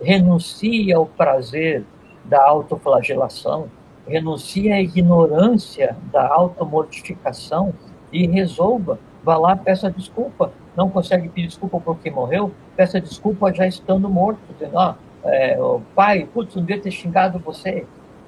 Renuncie 0.00 0.92
ao 0.92 1.06
prazer 1.06 1.84
da 2.24 2.44
autoflagelação, 2.44 3.68
renuncie 4.06 4.70
à 4.70 4.80
ignorância 4.80 5.96
da 6.12 6.26
automortificação 6.28 7.74
e 8.12 8.26
resolva. 8.26 8.98
Vá 9.24 9.36
lá, 9.36 9.56
peça 9.56 9.90
desculpa. 9.90 10.52
Não 10.76 10.88
consegue 10.88 11.28
pedir 11.28 11.48
desculpa 11.48 11.80
porque 11.80 12.10
morreu, 12.10 12.52
peça 12.76 13.00
desculpa 13.00 13.52
já 13.52 13.66
estando 13.66 14.08
morto, 14.08 14.40
dizendo, 14.52 14.78
ah, 14.78 14.96
é, 15.24 15.58
pai, 15.94 16.28
putz, 16.32 16.54
não 16.54 16.62
devia 16.62 16.80
ter 16.80 16.92
xingado 16.92 17.38
você, 17.40 17.84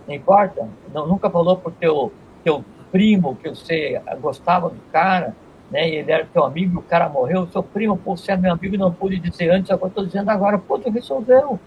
não 0.08 0.14
importa, 0.14 0.68
não, 0.92 1.06
nunca 1.06 1.30
falou 1.30 1.56
pro 1.56 1.70
teu, 1.70 2.12
teu 2.42 2.64
primo 2.90 3.36
que 3.36 3.48
você 3.48 4.02
gostava 4.20 4.68
do 4.68 4.80
cara, 4.90 5.36
né, 5.70 5.88
ele 5.88 6.10
era 6.10 6.26
teu 6.26 6.44
amigo, 6.44 6.80
o 6.80 6.82
cara 6.82 7.08
morreu, 7.08 7.46
seu 7.48 7.62
primo, 7.62 7.96
pô, 7.96 8.16
você 8.16 8.32
é 8.32 8.36
meu 8.36 8.52
amigo, 8.52 8.76
não 8.76 8.92
pude 8.92 9.18
dizer 9.18 9.50
antes, 9.50 9.70
agora 9.70 9.88
estou 9.88 10.04
dizendo 10.04 10.28
agora, 10.28 10.58
pô, 10.58 10.78
tu 10.78 10.90
resolveu. 10.90 11.60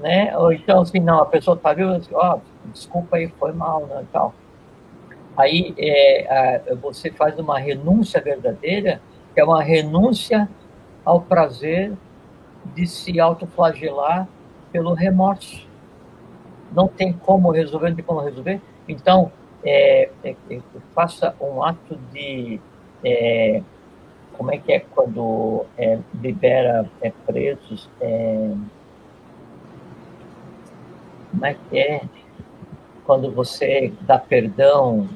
Né? 0.00 0.36
Ou 0.36 0.52
então, 0.52 0.80
assim, 0.80 0.98
não, 0.98 1.20
a 1.20 1.26
pessoa 1.26 1.56
tá 1.56 1.72
viu, 1.72 1.88
assim, 1.90 2.12
ó, 2.12 2.36
oh, 2.36 2.68
desculpa 2.68 3.16
aí, 3.16 3.28
foi 3.38 3.52
mal, 3.52 3.86
né, 3.86 4.04
tal. 4.12 4.34
Aí 5.36 5.74
é, 5.78 6.62
a, 6.68 6.74
você 6.74 7.10
faz 7.10 7.38
uma 7.38 7.58
renúncia 7.58 8.20
verdadeira, 8.20 9.00
que 9.32 9.40
é 9.40 9.44
uma 9.44 9.62
renúncia 9.62 10.48
ao 11.04 11.20
prazer 11.20 11.92
de 12.74 12.86
se 12.86 13.20
autoflagelar 13.20 14.28
pelo 14.72 14.94
remorso. 14.94 15.66
Não 16.72 16.88
tem 16.88 17.12
como 17.12 17.50
resolver, 17.50 17.90
não 17.90 17.96
tem 17.96 18.04
como 18.04 18.20
resolver. 18.20 18.60
Então, 18.88 19.30
é, 19.64 20.10
é, 20.22 20.36
é, 20.50 20.60
faça 20.94 21.34
um 21.40 21.62
ato 21.62 21.98
de. 22.12 22.60
É, 23.02 23.62
como 24.34 24.52
é 24.52 24.58
que 24.58 24.72
é 24.72 24.80
quando 24.80 25.64
é, 25.78 25.98
libera 26.20 26.90
é, 27.00 27.12
presos? 27.24 27.88
como 31.30 31.46
é 31.46 31.54
que 31.54 31.78
é? 31.78 32.02
Quando 33.04 33.30
você 33.30 33.92
dá 34.02 34.18
perdão. 34.18 35.08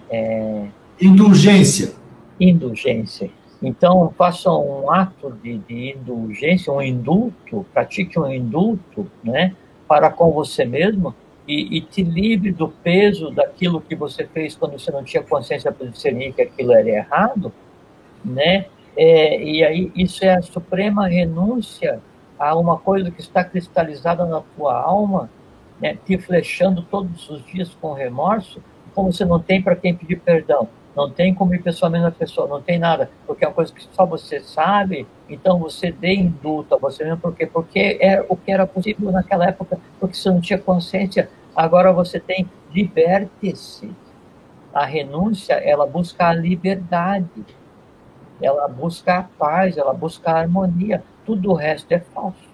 Indulgência. 1.01 1.95
Indulgência. 2.39 3.31
Então, 3.61 4.13
faça 4.17 4.51
um 4.53 4.91
ato 4.91 5.33
de, 5.43 5.59
de 5.59 5.97
indulgência, 5.97 6.73
um 6.73 6.81
indulto, 6.81 7.67
pratique 7.75 8.19
um 8.19 8.31
indulto, 8.31 9.11
né, 9.23 9.55
para 9.89 10.11
com 10.11 10.31
você 10.31 10.65
mesmo, 10.65 11.15
e, 11.49 11.79
e, 11.79 11.81
te 11.81 12.03
livre 12.03 12.53
do 12.53 12.69
peso 12.69 13.31
daquilo 13.31 13.81
que 13.81 13.97
você 13.97 14.27
fez 14.27 14.55
quando 14.55 14.79
você 14.79 14.91
não 14.91 15.03
tinha 15.03 15.23
consciência 15.23 15.73
para 15.73 15.87
discernir 15.87 16.35
que 16.35 16.43
aquilo 16.43 16.73
era 16.73 16.89
errado, 16.89 17.51
né? 18.23 18.67
É, 18.95 19.43
e 19.43 19.65
aí 19.65 19.93
isso 19.97 20.25
é 20.25 20.35
a 20.35 20.43
suprema 20.43 21.09
renúncia 21.09 22.01
a 22.39 22.55
uma 22.57 22.77
coisa 22.79 23.11
que 23.11 23.21
está 23.21 23.43
cristalizada 23.43 24.27
na 24.27 24.43
tua 24.57 24.75
alma, 24.81 25.31
né? 25.81 25.97
te 26.05 26.19
flechando 26.19 26.83
todos 26.83 27.29
os 27.31 27.45
dias 27.47 27.75
com 27.81 27.93
remorso, 27.93 28.63
como 28.95 29.13
você 29.13 29.25
não 29.25 29.41
tem 29.41 29.63
para 29.63 29.77
quem 29.77 29.95
pedir 29.95 30.21
perdão, 30.21 30.69
não 30.97 31.11
tem 31.11 31.35
como 31.35 31.55
ir 31.55 31.63
pessoalmente 31.63 32.05
na 32.05 32.11
pessoa, 32.11 32.49
não 32.49 32.61
tem 32.61 32.79
nada, 32.79 33.11
porque 33.27 33.45
é 33.45 33.49
uma 33.49 33.55
coisa 33.55 33.73
que 33.73 33.83
só 33.93 34.05
você 34.05 34.41
sabe, 34.41 35.07
então 35.29 35.59
você 35.59 35.93
dê 35.93 36.15
indulto 36.15 36.75
a 36.75 36.79
você 36.79 37.05
mesmo, 37.05 37.19
por 37.19 37.35
quê? 37.35 37.47
Porque 37.47 37.99
é 38.01 38.25
o 38.29 38.37
que 38.37 38.51
era 38.51 38.67
possível 38.67 39.13
naquela 39.13 39.47
época, 39.47 39.79
porque 40.01 40.17
você 40.17 40.31
não 40.31 40.41
tinha 40.41 40.59
consciência 40.59 41.29
Agora 41.59 41.93
você 41.93 42.21
tem 42.21 42.49
liberte-se. 42.73 43.91
A 44.73 44.85
renúncia, 44.85 45.55
ela 45.55 45.85
busca 45.85 46.29
a 46.29 46.33
liberdade. 46.33 47.45
Ela 48.41 48.69
busca 48.69 49.19
a 49.19 49.23
paz, 49.25 49.77
ela 49.77 49.93
busca 49.93 50.31
a 50.31 50.39
harmonia. 50.39 51.03
Tudo 51.27 51.51
o 51.51 51.55
resto 51.55 51.91
é 51.91 51.99
falso. 51.99 52.48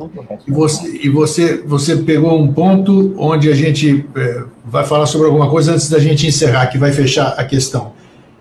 Tudo 0.00 0.20
o 0.20 0.22
resto 0.22 0.48
e 0.48 0.52
você, 0.52 0.86
é. 0.86 1.06
E 1.06 1.08
você, 1.10 1.56
você 1.58 1.96
pegou 1.96 2.40
um 2.40 2.50
ponto 2.52 3.14
onde 3.18 3.50
a 3.50 3.54
gente 3.54 4.06
é, 4.16 4.44
vai 4.64 4.84
falar 4.84 5.04
sobre 5.04 5.26
alguma 5.26 5.50
coisa 5.50 5.72
antes 5.72 5.90
da 5.90 5.98
gente 5.98 6.26
encerrar, 6.26 6.68
que 6.68 6.78
vai 6.78 6.90
fechar 6.90 7.34
a 7.36 7.44
questão. 7.44 7.92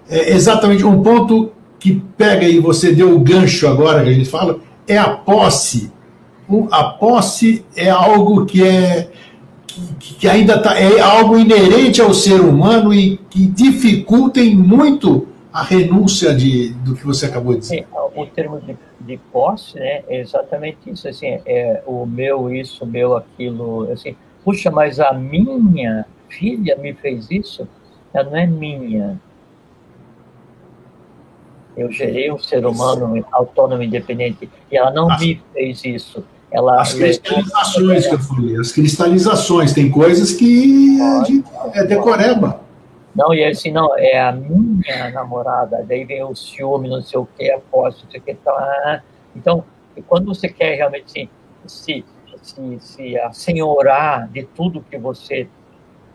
É 0.09 0.31
exatamente 0.31 0.85
um 0.85 1.03
ponto 1.03 1.51
que 1.77 2.01
pega 2.17 2.47
e 2.47 2.59
você 2.59 2.93
deu 2.93 3.13
o 3.13 3.19
gancho 3.19 3.67
agora 3.67 4.03
que 4.03 4.09
a 4.09 4.13
gente 4.13 4.29
fala, 4.29 4.59
é 4.87 4.97
a 4.97 5.09
posse. 5.09 5.91
A 6.71 6.83
posse 6.85 7.65
é 7.75 7.89
algo 7.89 8.45
que 8.45 8.63
é 8.63 9.09
que, 9.99 10.27
ainda 10.27 10.59
tá, 10.59 10.77
é 10.79 10.99
algo 10.99 11.37
inerente 11.37 12.01
ao 12.01 12.13
ser 12.13 12.41
humano 12.41 12.93
e 12.93 13.17
que 13.29 13.45
dificulta 13.45 14.41
muito 14.43 15.27
a 15.53 15.63
renúncia 15.63 16.33
de, 16.33 16.69
do 16.85 16.95
que 16.95 17.05
você 17.05 17.25
acabou 17.25 17.53
de 17.53 17.59
dizer. 17.59 17.87
o 18.15 18.25
termo 18.25 18.59
de, 18.61 18.75
de 18.99 19.17
posse 19.31 19.75
né, 19.75 20.03
é 20.07 20.19
exatamente 20.19 20.89
isso, 20.89 21.07
assim, 21.07 21.39
é 21.45 21.81
o 21.85 22.05
meu 22.05 22.53
isso, 22.53 22.83
o 22.83 22.87
meu 22.87 23.15
aquilo, 23.15 23.91
assim, 23.91 24.15
puxa, 24.43 24.69
mas 24.69 24.99
a 24.99 25.13
minha 25.13 26.05
filha 26.27 26.75
me 26.75 26.93
fez 26.93 27.29
isso, 27.31 27.67
ela 28.13 28.29
não 28.29 28.37
é 28.37 28.45
minha. 28.45 29.19
Eu 31.77 31.91
gerei 31.91 32.31
um 32.31 32.37
ser 32.37 32.65
humano 32.65 33.25
autônomo, 33.31 33.81
independente, 33.81 34.49
e 34.71 34.77
ela 34.77 34.91
não 34.91 35.09
ah. 35.09 35.17
me 35.17 35.41
fez 35.53 35.85
isso 35.85 36.23
ela 36.51 36.81
as 36.81 36.93
cristalizações 36.93 38.07
que 38.07 38.15
eu 38.15 38.19
falei, 38.19 38.57
as 38.57 38.71
cristalizações, 38.71 39.73
tem 39.73 39.89
coisas 39.89 40.33
que 40.33 40.97
é 41.73 41.83
decoreba. 41.83 42.61
Não, 43.15 43.33
e 43.33 43.43
assim, 43.43 43.71
não, 43.71 43.97
é 43.97 44.19
a 44.19 44.31
minha 44.31 45.09
namorada, 45.11 45.83
daí 45.87 46.05
vem 46.05 46.23
o 46.23 46.35
ciúme, 46.35 46.89
não 46.89 47.01
sei 47.01 47.19
o 47.19 47.25
que, 47.25 47.51
a 47.51 47.59
posse, 47.59 48.03
não 48.03 48.11
sei 48.11 48.19
o 48.19 48.23
que, 48.23 48.35
tá. 48.35 49.03
Então, 49.35 49.63
quando 50.07 50.27
você 50.27 50.47
quer 50.47 50.75
realmente 50.75 51.05
assim, 51.05 51.29
se, 51.65 52.05
se, 52.41 52.79
se 52.79 53.19
assenhorar 53.19 54.27
de 54.29 54.43
tudo 54.43 54.85
que 54.89 54.97
você 54.97 55.47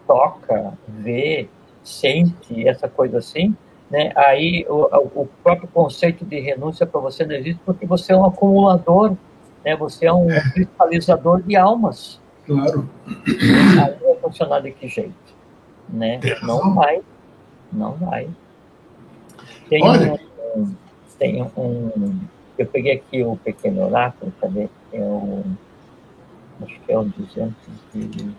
toca, 0.07 0.73
vê, 0.89 1.49
sente, 1.83 2.67
essa 2.67 2.89
coisa 2.89 3.19
assim, 3.19 3.57
né, 3.91 4.13
aí 4.17 4.65
o, 4.69 5.23
o 5.23 5.29
próprio 5.43 5.69
conceito 5.69 6.25
de 6.25 6.41
renúncia 6.41 6.87
para 6.87 7.01
você 7.01 7.27
não 7.27 7.35
existe 7.35 7.61
porque 7.65 7.85
você 7.87 8.13
é 8.13 8.17
um 8.17 8.25
acumulador 8.25 9.17
né? 9.65 9.75
Você 9.77 10.07
é 10.07 10.13
um 10.13 10.31
é. 10.31 10.41
cristalizador 10.51 11.43
de 11.43 11.57
almas. 11.57 12.21
Claro. 12.47 12.89
Aí 13.07 13.97
vai 14.03 14.17
funcionar 14.21 14.61
de 14.61 14.71
que 14.73 14.87
jeito? 14.87 15.15
Né? 15.89 16.21
Não 16.43 16.75
vai. 16.75 17.03
Não 17.73 17.93
vai. 17.93 18.29
Tem 19.69 19.83
Olha. 19.83 20.21
um, 20.57 20.75
tem 21.19 21.43
um. 21.57 22.21
Eu 22.57 22.67
peguei 22.67 22.93
aqui 22.95 23.23
o 23.23 23.37
pequeno 23.37 23.87
oráculo, 23.87 24.33
cadê? 24.41 24.69
É 24.93 25.01
o. 25.01 25.45
Acho 26.63 26.81
que 26.81 26.93
é 26.93 26.99
o 26.99 27.05
200 27.05 27.55
de. 27.93 28.31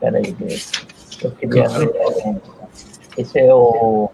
Peraí, 0.00 0.36
eu 1.22 1.30
queria 1.32 1.68
ver. 1.68 1.92
Esse 3.16 3.38
é 3.38 3.54
o 3.54 4.10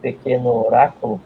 pequeno 0.00 0.66
oráculo 0.66 1.20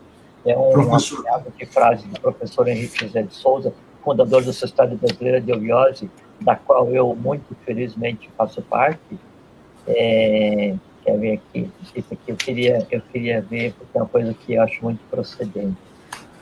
é 0.45 0.57
um 0.57 0.71
professor. 0.71 1.25
de 1.59 1.67
frase 1.67 2.07
do 2.07 2.21
professor 2.21 2.69
Henrique 2.69 3.05
José 3.05 3.23
de 3.23 3.35
Souza, 3.35 3.73
fundador 4.05 4.45
da 4.45 4.53
Sociedade 4.53 4.95
Brasileira 4.95 5.41
de 5.41 5.51
Eubiose, 5.51 6.09
da 6.41 6.57
qual 6.57 6.91
eu 6.91 7.14
muito 7.14 7.55
felizmente 7.64 8.30
faço 8.37 8.62
parte. 8.62 9.18
É, 9.87 10.74
quer 11.05 11.18
ver 11.18 11.32
aqui? 11.34 11.70
Isso 11.95 12.12
aqui 12.12 12.30
eu 12.30 12.37
queria, 12.37 12.87
eu 12.91 13.01
queria 13.01 13.41
ver, 13.41 13.72
porque 13.74 13.97
é 13.97 14.01
uma 14.01 14.09
coisa 14.09 14.34
que 14.34 14.55
eu 14.55 14.62
acho 14.62 14.82
muito 14.82 15.01
procedente. 15.11 15.76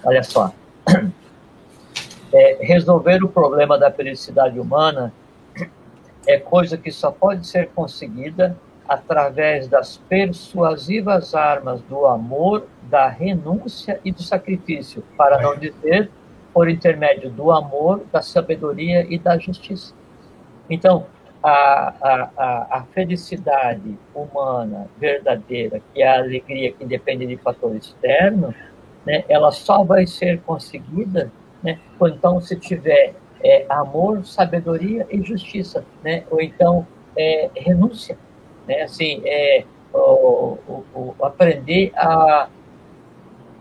Olha 0.04 0.22
só. 0.22 0.52
É, 2.36 2.58
resolver 2.62 3.22
o 3.22 3.28
problema 3.28 3.78
da 3.78 3.92
felicidade 3.92 4.58
humana 4.58 5.12
é 6.26 6.36
coisa 6.36 6.76
que 6.76 6.90
só 6.90 7.12
pode 7.12 7.46
ser 7.46 7.68
conseguida 7.68 8.56
através 8.88 9.68
das 9.68 9.98
persuasivas 10.08 11.34
armas 11.34 11.80
do 11.82 12.06
amor, 12.06 12.66
da 12.82 13.08
renúncia 13.08 14.00
e 14.04 14.10
do 14.10 14.22
sacrifício, 14.22 15.04
para 15.16 15.40
não 15.40 15.56
dizer 15.56 16.10
por 16.54 16.70
intermédio 16.70 17.28
do 17.30 17.50
amor, 17.50 18.04
da 18.12 18.22
sabedoria 18.22 19.04
e 19.12 19.18
da 19.18 19.36
justiça. 19.36 19.92
Então, 20.70 21.06
a, 21.42 21.92
a, 22.00 22.78
a, 22.78 22.84
felicidade 22.94 23.98
humana 24.14 24.88
verdadeira, 24.96 25.82
que 25.92 26.00
é 26.00 26.08
a 26.08 26.18
alegria 26.18 26.72
que 26.72 26.86
depende 26.86 27.26
de 27.26 27.36
fator 27.36 27.76
externo, 27.76 28.54
né, 29.04 29.24
ela 29.28 29.52
só 29.52 29.84
vai 29.84 30.06
ser 30.06 30.40
conseguida 30.42 31.30
né, 31.62 31.78
ou 31.98 32.08
então 32.08 32.40
se 32.40 32.56
tiver 32.56 33.14
é, 33.42 33.66
amor, 33.68 34.24
sabedoria 34.24 35.06
e 35.10 35.22
justiça, 35.22 35.84
né, 36.02 36.24
ou 36.30 36.40
então 36.40 36.86
é, 37.14 37.50
renúncia, 37.54 38.16
né, 38.66 38.82
assim, 38.82 39.20
é, 39.26 39.64
o, 39.92 40.58
o, 40.66 40.84
o, 40.94 41.14
aprender 41.22 41.92
a, 41.94 42.48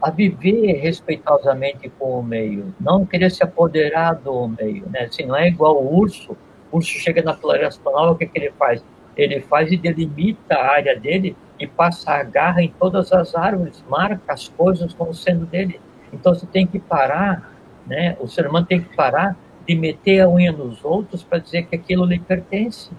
a 0.03 0.09
viver 0.09 0.73
respeitosamente 0.81 1.89
com 1.97 2.19
o 2.19 2.21
meio, 2.21 2.75
não 2.77 3.05
querer 3.05 3.31
se 3.31 3.41
apoderar 3.41 4.15
do 4.15 4.49
meio, 4.49 4.85
né, 4.89 5.03
assim, 5.03 5.25
não 5.25 5.33
é 5.33 5.47
igual 5.47 5.81
o 5.81 5.97
urso, 5.97 6.35
o 6.69 6.77
urso 6.77 6.99
chega 6.99 7.21
na 7.21 7.33
floresta 7.33 7.89
nova, 7.89 8.11
o 8.11 8.15
que, 8.17 8.25
que 8.25 8.37
ele 8.37 8.51
faz? 8.59 8.83
Ele 9.15 9.39
faz 9.39 9.71
e 9.71 9.77
delimita 9.77 10.55
a 10.55 10.71
área 10.73 10.99
dele 10.99 11.37
e 11.57 11.65
passa 11.65 12.11
a 12.11 12.23
garra 12.23 12.61
em 12.61 12.67
todas 12.67 13.13
as 13.13 13.33
árvores, 13.33 13.81
marca 13.87 14.33
as 14.33 14.49
coisas 14.49 14.93
como 14.93 15.13
sendo 15.13 15.45
dele. 15.45 15.79
Então 16.11 16.33
você 16.33 16.45
tem 16.47 16.67
que 16.67 16.79
parar, 16.79 17.53
né? 17.87 18.17
O 18.19 18.27
ser 18.27 18.45
humano 18.45 18.65
tem 18.65 18.81
que 18.81 18.93
parar 18.95 19.37
de 19.65 19.75
meter 19.75 20.19
a 20.19 20.27
unha 20.27 20.51
nos 20.51 20.83
outros 20.83 21.23
para 21.23 21.37
dizer 21.37 21.67
que 21.67 21.75
aquilo 21.75 22.05
lhe 22.05 22.19
pertence. 22.19 22.91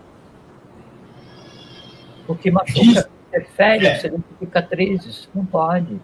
Porque 2.26 2.50
machuca, 2.50 3.10
interfere, 3.28 3.86
é. 3.88 3.98
você 3.98 4.08
não 4.08 4.24
cicatrizes, 4.38 5.28
não 5.34 5.44
pode. 5.44 6.00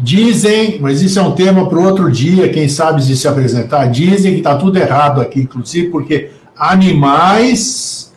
Dizem, 0.00 0.78
mas 0.80 1.02
isso 1.02 1.18
é 1.18 1.22
um 1.22 1.32
tema 1.32 1.68
para 1.68 1.78
outro 1.78 2.10
dia, 2.10 2.48
quem 2.48 2.68
sabe 2.68 3.02
de 3.02 3.16
se 3.16 3.26
apresentar, 3.26 3.86
dizem 3.86 4.32
que 4.32 4.38
está 4.38 4.56
tudo 4.56 4.78
errado 4.78 5.20
aqui, 5.20 5.40
inclusive 5.40 5.88
porque 5.88 6.30
animais 6.56 8.08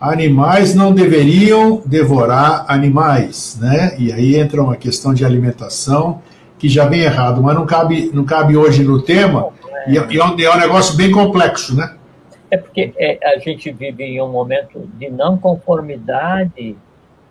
animais 0.00 0.74
não 0.74 0.94
deveriam 0.94 1.82
devorar 1.84 2.64
animais, 2.68 3.58
né? 3.60 3.94
E 3.98 4.10
aí 4.10 4.36
entra 4.36 4.62
uma 4.62 4.74
questão 4.74 5.12
de 5.12 5.24
alimentação 5.24 6.22
que 6.58 6.68
já 6.68 6.86
vem 6.86 7.00
errado, 7.00 7.42
mas 7.42 7.54
não 7.54 7.66
cabe, 7.66 8.10
não 8.12 8.24
cabe 8.24 8.56
hoje 8.56 8.82
no 8.82 9.02
tema, 9.02 9.48
e 9.86 9.98
é, 9.98 10.00
é 10.00 10.24
um, 10.24 10.40
é 10.40 10.56
um 10.56 10.58
negócio 10.58 10.96
bem 10.96 11.10
complexo, 11.10 11.76
né? 11.76 11.94
É 12.50 12.56
porque 12.56 12.92
é, 12.98 13.18
a 13.22 13.38
gente 13.38 13.70
vive 13.72 14.04
em 14.04 14.20
um 14.20 14.28
momento 14.28 14.88
de 14.98 15.08
não 15.08 15.38
conformidade 15.38 16.76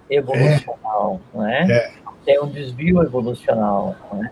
evolucional, 0.10 1.20
é. 1.34 1.38
não 1.38 1.48
é? 1.48 1.92
Tem 2.30 2.40
um 2.40 2.48
desvio 2.48 3.02
evolucional, 3.02 3.96
não 4.14 4.24
é? 4.24 4.32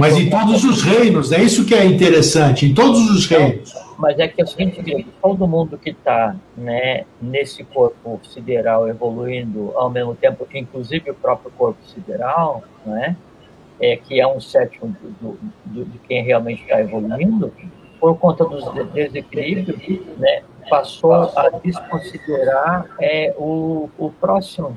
Mas 0.00 0.16
em 0.16 0.28
todos 0.28 0.64
os 0.64 0.82
reinos, 0.82 1.30
é 1.30 1.40
isso 1.40 1.64
que 1.64 1.72
é 1.72 1.84
interessante, 1.84 2.66
em 2.66 2.74
todos 2.74 3.08
os 3.08 3.26
reinos. 3.26 3.72
Mas 3.96 4.18
é 4.18 4.26
que 4.26 4.40
é 4.40 4.44
o 4.44 4.46
seguinte, 4.48 5.06
todo 5.22 5.46
mundo 5.46 5.78
que 5.78 5.90
está 5.90 6.34
né, 6.56 7.04
nesse 7.22 7.62
corpo 7.62 8.20
sideral 8.24 8.88
evoluindo 8.88 9.72
ao 9.76 9.88
mesmo 9.88 10.16
tempo, 10.16 10.48
inclusive 10.52 11.12
o 11.12 11.14
próprio 11.14 11.52
corpo 11.56 11.78
sideral, 11.86 12.64
né, 12.84 13.16
é, 13.78 13.96
que 13.96 14.20
é 14.20 14.26
um 14.26 14.40
sétimo 14.40 14.96
do, 15.20 15.38
do, 15.64 15.84
de 15.84 15.98
quem 16.08 16.24
realmente 16.24 16.62
está 16.62 16.80
evoluindo, 16.80 17.52
por 18.00 18.18
conta 18.18 18.44
dos 18.44 18.64
desequilíbrios, 18.92 19.78
né, 20.18 20.42
passou 20.68 21.12
a 21.12 21.50
desconsiderar 21.62 22.84
é, 23.00 23.32
o, 23.38 23.88
o 23.96 24.10
próximo. 24.10 24.76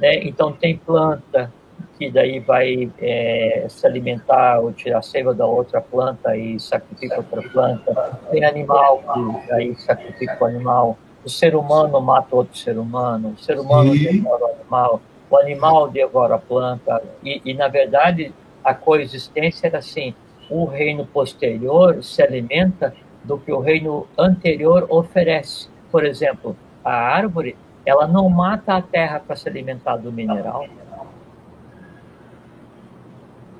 Né? 0.00 0.22
Então, 0.22 0.52
tem 0.52 0.76
planta, 0.76 1.52
que 2.00 2.10
daí 2.10 2.40
vai 2.40 2.90
é, 2.98 3.66
se 3.68 3.86
alimentar 3.86 4.58
ou 4.58 4.72
tirar 4.72 5.02
seiva 5.02 5.34
da 5.34 5.44
outra 5.44 5.82
planta 5.82 6.34
e 6.34 6.58
sacrifica 6.58 7.18
outra 7.18 7.42
planta. 7.42 8.18
Tem 8.30 8.42
animal 8.42 9.02
que 9.44 9.52
aí 9.52 9.76
sacrifica 9.76 10.34
o 10.40 10.46
animal. 10.46 10.98
O 11.22 11.28
ser 11.28 11.54
humano 11.54 12.00
mata 12.00 12.34
outro 12.34 12.56
ser 12.56 12.78
humano. 12.78 13.34
O 13.38 13.42
ser 13.42 13.60
humano 13.60 13.92
Sim. 13.92 14.22
devora 14.22 14.44
o 14.44 14.48
animal. 14.48 15.02
O 15.28 15.36
animal 15.36 15.90
devora 15.90 16.34
a 16.36 16.38
planta. 16.38 17.02
E, 17.22 17.42
e, 17.44 17.52
na 17.52 17.68
verdade, 17.68 18.32
a 18.64 18.72
coexistência 18.72 19.66
era 19.66 19.76
assim: 19.80 20.14
o 20.48 20.64
reino 20.64 21.04
posterior 21.04 22.02
se 22.02 22.22
alimenta 22.22 22.94
do 23.22 23.36
que 23.36 23.52
o 23.52 23.60
reino 23.60 24.06
anterior 24.16 24.86
oferece. 24.88 25.68
Por 25.92 26.06
exemplo, 26.06 26.56
a 26.82 26.94
árvore, 26.94 27.54
ela 27.84 28.08
não 28.08 28.26
mata 28.30 28.74
a 28.74 28.80
terra 28.80 29.20
para 29.20 29.36
se 29.36 29.46
alimentar 29.46 29.98
do 29.98 30.10
mineral 30.10 30.64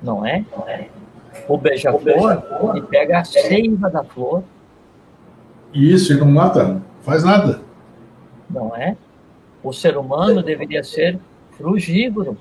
não 0.01 0.25
é? 0.25 0.43
O 1.47 1.57
beija-flor, 1.57 2.43
ele 2.73 2.81
pega 2.87 3.19
a 3.19 3.23
seiva 3.23 3.89
da 3.89 4.03
flor. 4.03 4.43
Isso, 5.73 6.13
e 6.13 6.17
não 6.17 6.27
mata, 6.27 6.81
faz 7.01 7.23
nada. 7.23 7.61
Não 8.49 8.75
é? 8.75 8.97
O 9.63 9.71
ser 9.71 9.97
humano 9.97 10.43
deveria 10.43 10.83
ser 10.83 11.19
frugívoro. 11.51 12.37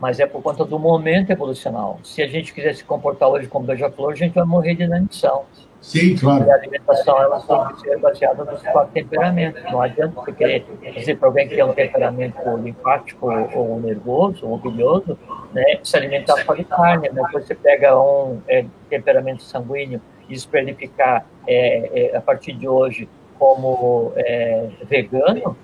Mas 0.00 0.18
é 0.18 0.26
por 0.26 0.42
conta 0.42 0.64
do 0.64 0.78
momento 0.78 1.30
evolucional. 1.30 2.00
Se 2.02 2.22
a 2.22 2.26
gente 2.26 2.52
quiser 2.52 2.74
se 2.74 2.82
comportar 2.82 3.28
hoje 3.28 3.46
como 3.46 3.66
beija-flor, 3.66 4.12
a 4.12 4.16
gente 4.16 4.34
vai 4.34 4.44
morrer 4.44 4.74
de 4.74 4.82
inanição. 4.82 5.44
Sim, 5.82 6.16
claro. 6.16 6.46
E 6.46 6.50
a 6.50 6.54
alimentação 6.54 7.20
ela 7.20 7.40
que 7.74 7.80
ser 7.80 7.98
baseada 7.98 8.44
nos 8.44 8.62
quatro 8.62 8.92
temperamentos. 8.92 9.60
Não 9.64 9.82
adianta 9.82 10.14
você 10.14 10.32
querer 10.32 10.64
dizer 10.94 11.18
para 11.18 11.28
alguém 11.28 11.48
que 11.48 11.56
tem 11.56 11.64
um 11.64 11.72
temperamento 11.72 12.56
linfático 12.56 13.28
ou 13.52 13.80
nervoso 13.80 14.46
ou 14.46 14.58
bilhoso, 14.58 15.18
né, 15.52 15.80
se 15.82 15.96
alimentar 15.96 16.36
só 16.44 16.54
de 16.54 16.64
carne. 16.64 17.08
Né? 17.08 17.20
Depois 17.22 17.44
você 17.44 17.56
pega 17.56 18.00
um 18.00 18.40
é, 18.46 18.64
temperamento 18.88 19.42
sanguíneo 19.42 20.00
e 20.28 20.34
diz 20.34 20.48
ele 20.52 20.72
ficar, 20.74 21.26
é, 21.48 22.12
é, 22.12 22.16
a 22.16 22.20
partir 22.20 22.52
de 22.52 22.68
hoje, 22.68 23.08
como 23.36 24.12
é, 24.14 24.68
vegano, 24.88 25.56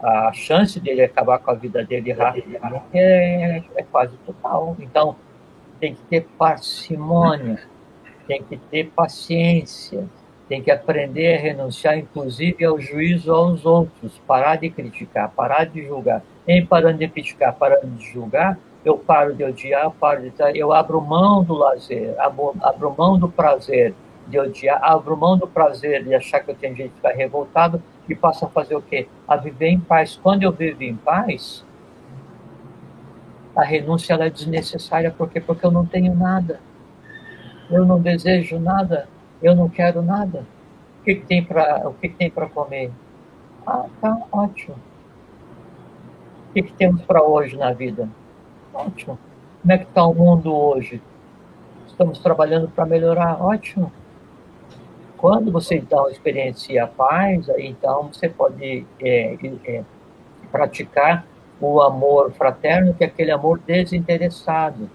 a 0.00 0.32
chance 0.32 0.80
dele 0.80 1.02
acabar 1.02 1.38
com 1.40 1.50
a 1.50 1.54
vida 1.54 1.84
dele 1.84 2.12
rapidamente 2.12 2.86
é, 2.94 3.62
é 3.76 3.82
quase 3.82 4.16
total. 4.24 4.74
Então, 4.80 5.14
tem 5.78 5.94
que 5.94 6.00
ter 6.04 6.26
parcimônia 6.38 7.60
tem 8.28 8.42
que 8.42 8.58
ter 8.58 8.90
paciência, 8.94 10.06
tem 10.48 10.62
que 10.62 10.70
aprender 10.70 11.34
a 11.34 11.40
renunciar, 11.40 11.98
inclusive, 11.98 12.62
ao 12.62 12.78
juízo 12.78 13.32
aos 13.32 13.64
outros, 13.64 14.20
parar 14.26 14.56
de 14.56 14.68
criticar, 14.68 15.30
parar 15.30 15.64
de 15.64 15.82
julgar. 15.84 16.22
Em 16.46 16.64
parando 16.64 16.98
de 16.98 17.08
criticar, 17.08 17.54
parando 17.54 17.86
de 17.96 18.04
julgar, 18.12 18.58
eu 18.84 18.98
paro 18.98 19.34
de 19.34 19.42
odiar, 19.42 19.90
paro 19.92 20.22
de 20.22 20.32
eu 20.54 20.72
abro 20.72 21.00
mão 21.00 21.42
do 21.42 21.54
lazer, 21.54 22.14
abro, 22.18 22.54
abro 22.60 22.94
mão 22.96 23.18
do 23.18 23.28
prazer 23.28 23.94
de 24.26 24.38
odiar, 24.38 24.78
abro 24.82 25.16
mão 25.16 25.36
do 25.36 25.48
prazer 25.48 26.04
de 26.04 26.14
achar 26.14 26.40
que 26.40 26.50
eu 26.50 26.54
tenho 26.54 26.76
jeito 26.76 26.90
de 26.90 26.96
ficar 26.96 27.12
revoltado 27.12 27.82
e 28.08 28.14
passo 28.14 28.44
a 28.44 28.48
fazer 28.48 28.76
o 28.76 28.82
quê? 28.82 29.08
A 29.26 29.36
viver 29.36 29.68
em 29.68 29.80
paz. 29.80 30.18
Quando 30.22 30.42
eu 30.42 30.52
vivo 30.52 30.82
em 30.82 30.96
paz, 30.96 31.64
a 33.56 33.64
renúncia 33.64 34.14
é 34.14 34.30
desnecessária, 34.30 35.10
por 35.10 35.28
quê? 35.28 35.40
Porque 35.40 35.64
eu 35.64 35.70
não 35.70 35.84
tenho 35.84 36.14
nada 36.14 36.60
eu 37.70 37.84
não 37.84 38.00
desejo 38.00 38.58
nada, 38.58 39.08
eu 39.42 39.54
não 39.54 39.68
quero 39.68 40.02
nada. 40.02 40.44
O 41.00 41.04
que, 41.04 41.14
que 41.16 41.26
tem 41.26 41.44
para 41.44 41.88
o 41.88 41.94
que, 41.94 42.08
que 42.08 42.16
tem 42.16 42.30
para 42.30 42.48
comer? 42.48 42.90
Ah, 43.66 43.86
tá 44.00 44.18
ótimo. 44.32 44.76
O 46.48 46.52
que, 46.54 46.62
que 46.62 46.72
temos 46.72 47.02
para 47.02 47.22
hoje 47.22 47.56
na 47.56 47.72
vida? 47.72 48.08
Ótimo. 48.72 49.18
Como 49.60 49.72
é 49.72 49.78
que 49.78 49.84
está 49.84 50.06
o 50.06 50.14
mundo 50.14 50.54
hoje? 50.54 51.00
Estamos 51.86 52.18
trabalhando 52.18 52.68
para 52.68 52.86
melhorar. 52.86 53.42
Ótimo. 53.42 53.92
Quando 55.16 55.50
você 55.50 55.76
então 55.76 56.08
experiencia 56.08 56.84
a 56.84 56.86
paz, 56.86 57.50
aí 57.50 57.66
então 57.66 58.10
você 58.12 58.28
pode 58.28 58.86
é, 59.00 59.36
é, 59.64 59.84
praticar 60.50 61.26
o 61.60 61.82
amor 61.82 62.30
fraterno, 62.32 62.94
que 62.94 63.02
é 63.02 63.08
aquele 63.08 63.32
amor 63.32 63.58
desinteressado 63.58 64.88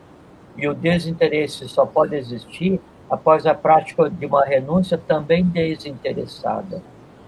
e 0.58 0.68
o 0.68 0.74
desinteresse 0.74 1.68
só 1.68 1.86
pode 1.86 2.16
existir 2.16 2.80
após 3.10 3.46
a 3.46 3.54
prática 3.54 4.10
de 4.10 4.26
uma 4.26 4.44
renúncia 4.44 4.98
também 4.98 5.44
desinteressada. 5.44 6.82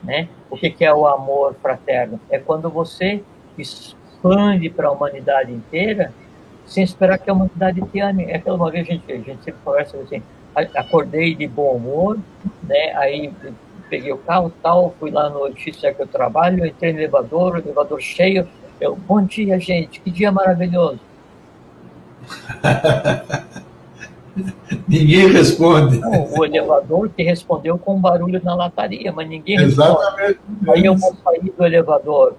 Né? 0.04 0.28
O 0.50 0.58
que, 0.58 0.84
é 0.84 0.94
o 0.94 1.08
amor 1.08 1.56
fraterno? 1.62 2.20
É 2.30 2.38
quando 2.38 2.70
você 2.70 3.24
expande 3.58 4.70
para 4.70 4.88
a 4.88 4.92
humanidade 4.92 5.52
inteira 5.52 6.14
sem 6.66 6.84
esperar 6.84 7.18
que 7.20 7.30
a 7.30 7.34
humanidade 7.34 7.82
te 7.92 8.00
ame. 8.00 8.26
É 8.26 8.38
aquela 8.38 8.58
uma 8.58 8.72
vez 8.72 8.88
a 8.88 8.92
gente, 8.92 9.12
a 9.12 9.16
gente 9.18 9.44
sempre 9.44 9.62
conversa 9.64 9.98
assim, 9.98 10.22
acordei 10.76 11.36
de 11.36 11.48
bom 11.48 11.76
humor, 11.76 12.18
né? 12.64 12.96
aí 12.96 13.32
peguei 13.90 14.12
o 14.12 14.18
carro 14.18 14.52
tal, 14.64 14.96
fui 15.00 15.12
lá 15.12 15.30
no 15.30 15.48
edifício 15.48 15.94
que 15.94 16.02
eu 16.02 16.08
trabalho, 16.08 16.66
entrei 16.66 16.94
no 16.94 17.00
elevador, 17.00 17.56
o 17.56 17.58
elevador 17.60 18.02
cheio, 18.02 18.48
eu, 18.82 18.96
bom 18.96 19.22
dia 19.24 19.60
gente, 19.60 20.00
que 20.02 20.10
dia 20.10 20.32
maravilhoso. 20.32 21.00
ninguém 24.88 25.32
responde. 25.32 26.00
Não, 26.00 26.34
o 26.34 26.46
elevador 26.46 27.10
que 27.10 27.24
respondeu 27.24 27.78
com 27.78 27.96
um 27.96 28.02
barulho 28.02 28.42
na 28.44 28.56
lataria, 28.56 29.12
mas 29.12 29.28
ninguém 29.28 29.60
Exatamente. 29.60 30.40
responde. 30.40 30.72
Aí 30.72 30.86
eu 30.86 30.96
vou 30.96 31.16
sair 31.24 31.54
do 31.58 31.66
elevador 31.66 32.36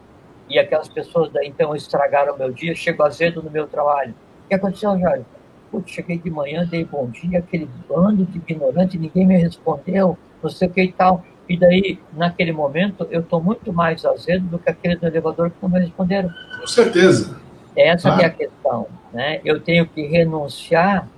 e 0.49 0.59
aquelas 0.59 0.89
pessoas 0.89 1.31
daí 1.33 1.49
então 1.49 1.75
estragaram 1.75 2.35
o 2.35 2.39
meu 2.39 2.53
dia, 2.53 2.75
chego 2.75 3.03
azedo 3.03 3.43
no 3.43 3.51
meu 3.51 3.67
trabalho. 3.67 4.15
O 4.45 4.49
que 4.49 4.55
aconteceu, 4.55 4.99
Jorge? 4.99 5.25
Putz, 5.71 5.91
cheguei 5.91 6.19
de 6.19 6.31
manhã, 6.31 6.65
dei 6.65 6.85
bom 6.85 7.11
dia, 7.11 7.41
aquele 7.41 7.69
bando 7.89 8.25
de 8.25 8.39
ignorante, 8.39 8.97
ninguém 8.97 9.27
me 9.27 9.37
respondeu, 9.37 10.17
não 10.43 10.51
sei 10.51 10.69
o 10.69 10.71
que 10.71 10.83
e 10.83 10.93
tal. 10.93 11.25
E 11.49 11.57
daí, 11.57 11.99
naquele 12.13 12.53
momento, 12.53 13.07
eu 13.11 13.21
estou 13.21 13.41
muito 13.41 13.73
mais 13.73 14.05
azedo 14.05 14.47
do 14.47 14.59
que 14.59 14.69
aquele 14.69 14.97
do 14.97 15.07
elevador 15.07 15.51
que 15.51 15.57
não 15.63 15.69
me 15.69 15.81
responderam. 15.81 16.31
Com 16.61 16.67
certeza. 16.67 17.37
Essa 17.77 18.15
ah. 18.15 18.23
é 18.23 18.25
a 18.25 18.31
questão. 18.31 18.87
Né? 19.13 19.41
Eu 19.45 19.61
tenho 19.61 19.87
que 19.87 20.07
renunciar 20.07 21.09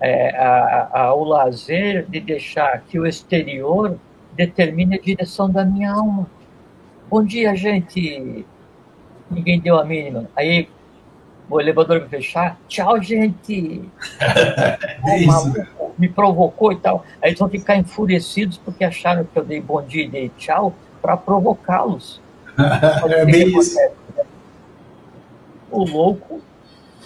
é, 0.00 0.36
a, 0.36 0.88
a, 0.92 1.02
ao 1.04 1.24
lazer 1.24 2.06
de 2.08 2.20
deixar 2.20 2.80
que 2.82 2.98
o 2.98 3.06
exterior 3.06 3.98
determine 4.32 4.96
a 4.96 5.00
direção 5.00 5.48
da 5.48 5.64
minha 5.64 5.92
alma. 5.92 6.26
Bom 7.08 7.22
dia, 7.24 7.54
gente. 7.54 8.44
Ninguém 9.30 9.60
deu 9.60 9.78
a 9.78 9.84
mínima. 9.84 10.28
Aí 10.34 10.68
o 11.48 11.60
elevador 11.60 12.00
vai 12.00 12.08
fechar. 12.08 12.58
Tchau, 12.66 13.00
gente. 13.00 13.88
é 15.06 15.18
isso. 15.18 15.52
me 15.98 16.08
provocou 16.08 16.72
e 16.72 16.76
tal. 16.76 17.04
Aí 17.22 17.30
eles 17.30 17.38
vão 17.38 17.48
ficar 17.48 17.76
enfurecidos 17.76 18.58
porque 18.58 18.84
acharam 18.84 19.24
que 19.24 19.38
eu 19.38 19.44
dei 19.44 19.60
bom 19.60 19.82
dia 19.82 20.04
e 20.04 20.08
dei 20.08 20.28
tchau 20.36 20.74
para 21.00 21.16
provocá-los. 21.16 22.20
é 23.08 23.24
bem 23.24 23.58
isso. 23.58 23.78
O 25.74 25.84
louco 25.84 26.40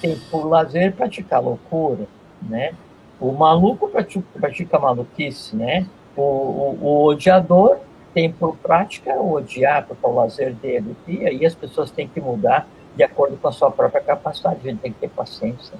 tem 0.00 0.18
por 0.30 0.46
lazer 0.46 0.94
praticar 0.94 1.42
loucura, 1.42 2.06
né? 2.42 2.74
O 3.18 3.32
maluco 3.32 3.88
pratica, 3.88 4.78
maluquice, 4.78 5.56
né? 5.56 5.86
O, 6.14 6.22
o, 6.22 6.78
o, 6.82 7.04
odiador 7.04 7.78
tem 8.12 8.30
por 8.30 8.56
prática 8.56 9.18
odiar, 9.20 9.86
é 9.90 10.06
o 10.06 10.14
lazer 10.14 10.52
dele. 10.52 10.94
E 11.06 11.26
aí 11.26 11.46
as 11.46 11.54
pessoas 11.54 11.90
têm 11.90 12.06
que 12.06 12.20
mudar 12.20 12.68
de 12.94 13.02
acordo 13.02 13.36
com 13.38 13.48
a 13.48 13.52
sua 13.52 13.70
própria 13.70 14.02
capacidade. 14.02 14.60
A 14.62 14.70
gente 14.70 14.80
tem 14.80 14.92
que 14.92 15.00
ter 15.00 15.08
paciência. 15.08 15.78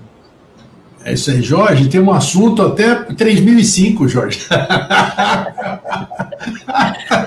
É 1.09 1.15
isso 1.15 1.31
aí, 1.31 1.41
Jorge. 1.41 1.89
Tem 1.89 2.03
um 2.03 2.13
assunto 2.13 2.61
até 2.61 2.95
3005, 2.95 4.07
Jorge. 4.09 4.47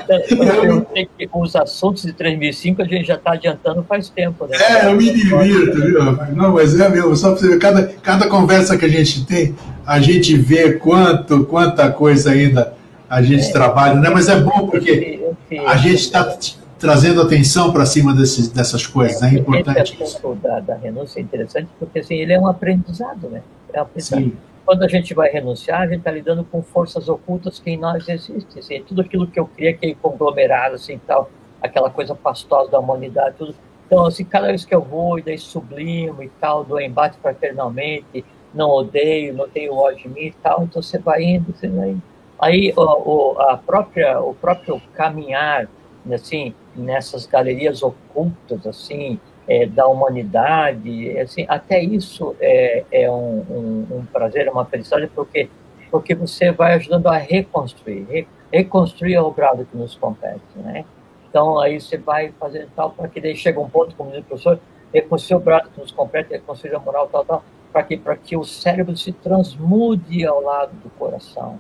eu, 0.08 0.86
eu 1.20 1.30
os 1.34 1.56
assuntos 1.56 2.04
de 2.04 2.14
3005 2.14 2.80
a 2.80 2.86
gente 2.86 3.08
já 3.08 3.16
está 3.16 3.32
adiantando 3.32 3.84
faz 3.90 4.08
tempo. 4.08 4.46
Né? 4.46 4.56
É, 4.58 4.86
eu 4.86 4.96
me 4.96 5.12
divirto, 5.12 5.82
viu? 5.82 6.04
Não, 6.36 6.54
mas 6.54 6.80
é 6.80 6.88
mesmo, 6.90 7.16
só 7.16 7.32
para 7.32 7.40
você 7.40 7.48
ver, 7.48 7.58
cada, 7.58 7.88
cada 8.04 8.28
conversa 8.28 8.78
que 8.78 8.86
a 8.86 8.90
gente 8.90 9.26
tem, 9.26 9.56
a 9.84 10.00
gente 10.00 10.38
vê 10.38 10.74
quanto, 10.74 11.44
quanta 11.46 11.90
coisa 11.90 12.30
ainda 12.30 12.76
a 13.10 13.24
gente 13.24 13.48
é, 13.48 13.52
trabalha, 13.52 13.96
né? 13.96 14.12
Mas 14.12 14.30
é 14.30 14.40
bom 14.40 14.68
porque 14.68 15.20
a 15.66 15.76
gente 15.78 16.02
está 16.02 16.38
trazendo 16.78 17.20
atenção 17.20 17.72
para 17.72 17.86
cima 17.86 18.14
desses, 18.14 18.48
dessas 18.48 18.86
coisas, 18.86 19.24
é, 19.24 19.28
é 19.28 19.34
importante. 19.40 19.94
Esse 19.94 20.04
assunto 20.04 20.36
da, 20.36 20.60
da 20.60 20.76
renúncia 20.76 21.20
é 21.20 21.24
interessante 21.24 21.68
porque 21.80 21.98
assim, 21.98 22.16
ele 22.16 22.34
é 22.34 22.40
um 22.40 22.48
aprendizado, 22.48 23.28
né? 23.28 23.42
É 23.74 23.80
um 23.80 23.84
aprendizado. 23.84 24.22
Sim. 24.22 24.38
Quando 24.66 24.84
a 24.84 24.88
gente 24.88 25.14
vai 25.14 25.30
renunciar, 25.30 25.82
a 25.82 25.88
gente 25.88 26.00
está 26.00 26.12
lidando 26.12 26.44
com 26.44 26.62
forças 26.62 27.10
ocultas 27.10 27.60
que 27.60 27.72
em 27.72 27.78
nós 27.78 28.08
existem. 28.08 28.60
Assim, 28.60 28.84
tudo 28.84 29.02
aquilo 29.02 29.28
que 29.28 29.40
eu 29.40 29.48
queria, 29.48 29.72
aquele 29.72 29.96
conglomerado, 29.96 30.76
assim, 30.76 31.00
tal, 31.06 31.30
aquela 31.62 31.90
coisa 31.90 32.16
pastosa 32.16 32.72
da 32.72 32.80
humanidade, 32.80 33.36
tudo. 33.38 33.56
Então, 33.88 34.06
assim, 34.06 34.24
cada 34.24 34.48
vez 34.48 34.64
que 34.64 34.74
eu 34.74 34.82
vou 34.82 35.20
e 35.20 35.22
daí 35.22 35.38
sublimo 35.38 36.24
e 36.24 36.30
tal, 36.40 36.64
do 36.64 36.80
embate 36.80 37.18
fraternalmente, 37.20 38.24
não 38.54 38.70
odeio, 38.70 39.34
não 39.34 39.50
tenho 39.50 39.74
ódio 39.74 40.04
de 40.04 40.10
mim 40.10 40.28
e 40.28 40.32
tal, 40.32 40.64
então 40.64 40.82
você 40.82 40.98
vai 40.98 41.24
indo, 41.24 41.54
você 41.54 41.68
vai 41.68 41.90
indo. 41.90 42.02
Aí 42.40 42.74
o, 42.76 42.82
o, 42.82 43.42
a 43.42 43.58
própria, 43.58 44.20
o 44.22 44.34
próprio 44.34 44.82
caminhar, 44.94 45.68
assim, 46.12 46.54
nessas 46.76 47.26
galerias 47.26 47.84
ocultas 47.84 48.66
assim 48.66 49.20
é, 49.52 49.66
da 49.66 49.86
humanidade 49.86 51.20
assim 51.20 51.46
até 51.50 51.84
isso 51.84 52.34
é, 52.40 52.86
é 52.90 53.12
um, 53.12 53.44
um, 53.50 53.98
um, 53.98 54.06
prazer 54.06 54.48
é 54.48 54.52
uma 54.52 54.64
felicidade 54.64 55.08
porque 55.14 55.50
porque 55.90 56.16
você 56.16 56.54
vai 56.54 56.76
ajudando 56.76 57.08
a 57.08 57.18
reconstruir 57.18 58.06
re, 58.10 58.28
reconstruir 58.50 59.18
o 59.18 59.30
grado 59.30 59.66
que 59.66 59.76
nos 59.76 59.94
compete 59.96 60.42
né? 60.56 60.86
Então 61.30 61.60
aí 61.60 61.82
você 61.82 61.98
vai 61.98 62.32
fazendo 62.40 62.70
tal 62.74 62.92
para 62.92 63.10
que 63.10 63.20
daí 63.20 63.36
chega 63.36 63.60
um 63.60 63.70
ponto 63.70 63.94
como 63.94 64.12
diz 64.12 64.22
o 64.22 64.24
professor 64.24 64.58
reconstruir 64.94 65.38
o 65.38 65.42
grado 65.42 65.70
que 65.70 65.82
nos 65.82 65.92
compete 65.92 66.32
reconstruir 66.32 66.74
a 66.74 66.80
moral 66.80 67.10
tal 67.12 67.26
tal 67.26 67.44
para 67.74 67.84
que 67.84 67.98
que 68.24 68.38
o 68.38 68.46
cérebro 68.46 68.96
se 68.96 69.12
transmude 69.12 70.26
ao 70.26 70.42
lado 70.42 70.72
do 70.82 70.90
coração. 70.92 71.60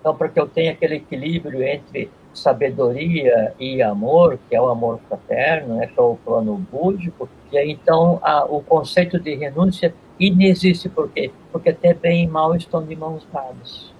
Então 0.00 0.14
para 0.14 0.28
que 0.28 0.38
eu 0.38 0.46
tenha 0.46 0.70
aquele 0.70 0.96
equilíbrio 0.96 1.64
entre 1.64 2.08
sabedoria 2.34 3.54
e 3.58 3.80
amor, 3.80 4.38
que 4.48 4.56
é 4.56 4.60
o 4.60 4.68
amor 4.68 5.00
fraterno, 5.08 5.76
né, 5.76 5.86
que 5.86 5.98
é 5.98 6.02
o 6.02 6.16
plano 6.24 6.56
búdico, 6.70 7.28
e 7.52 7.58
aí, 7.58 7.70
então 7.70 8.18
a, 8.22 8.44
o 8.44 8.60
conceito 8.60 9.18
de 9.18 9.34
renúncia 9.34 9.94
inexiste. 10.18 10.88
Por 10.88 11.08
quê? 11.10 11.30
Porque 11.52 11.70
até 11.70 11.94
bem 11.94 12.24
e 12.24 12.28
mal 12.28 12.54
estão 12.56 12.84
de 12.84 12.96
mãos 12.96 13.26
dadas. 13.32 13.92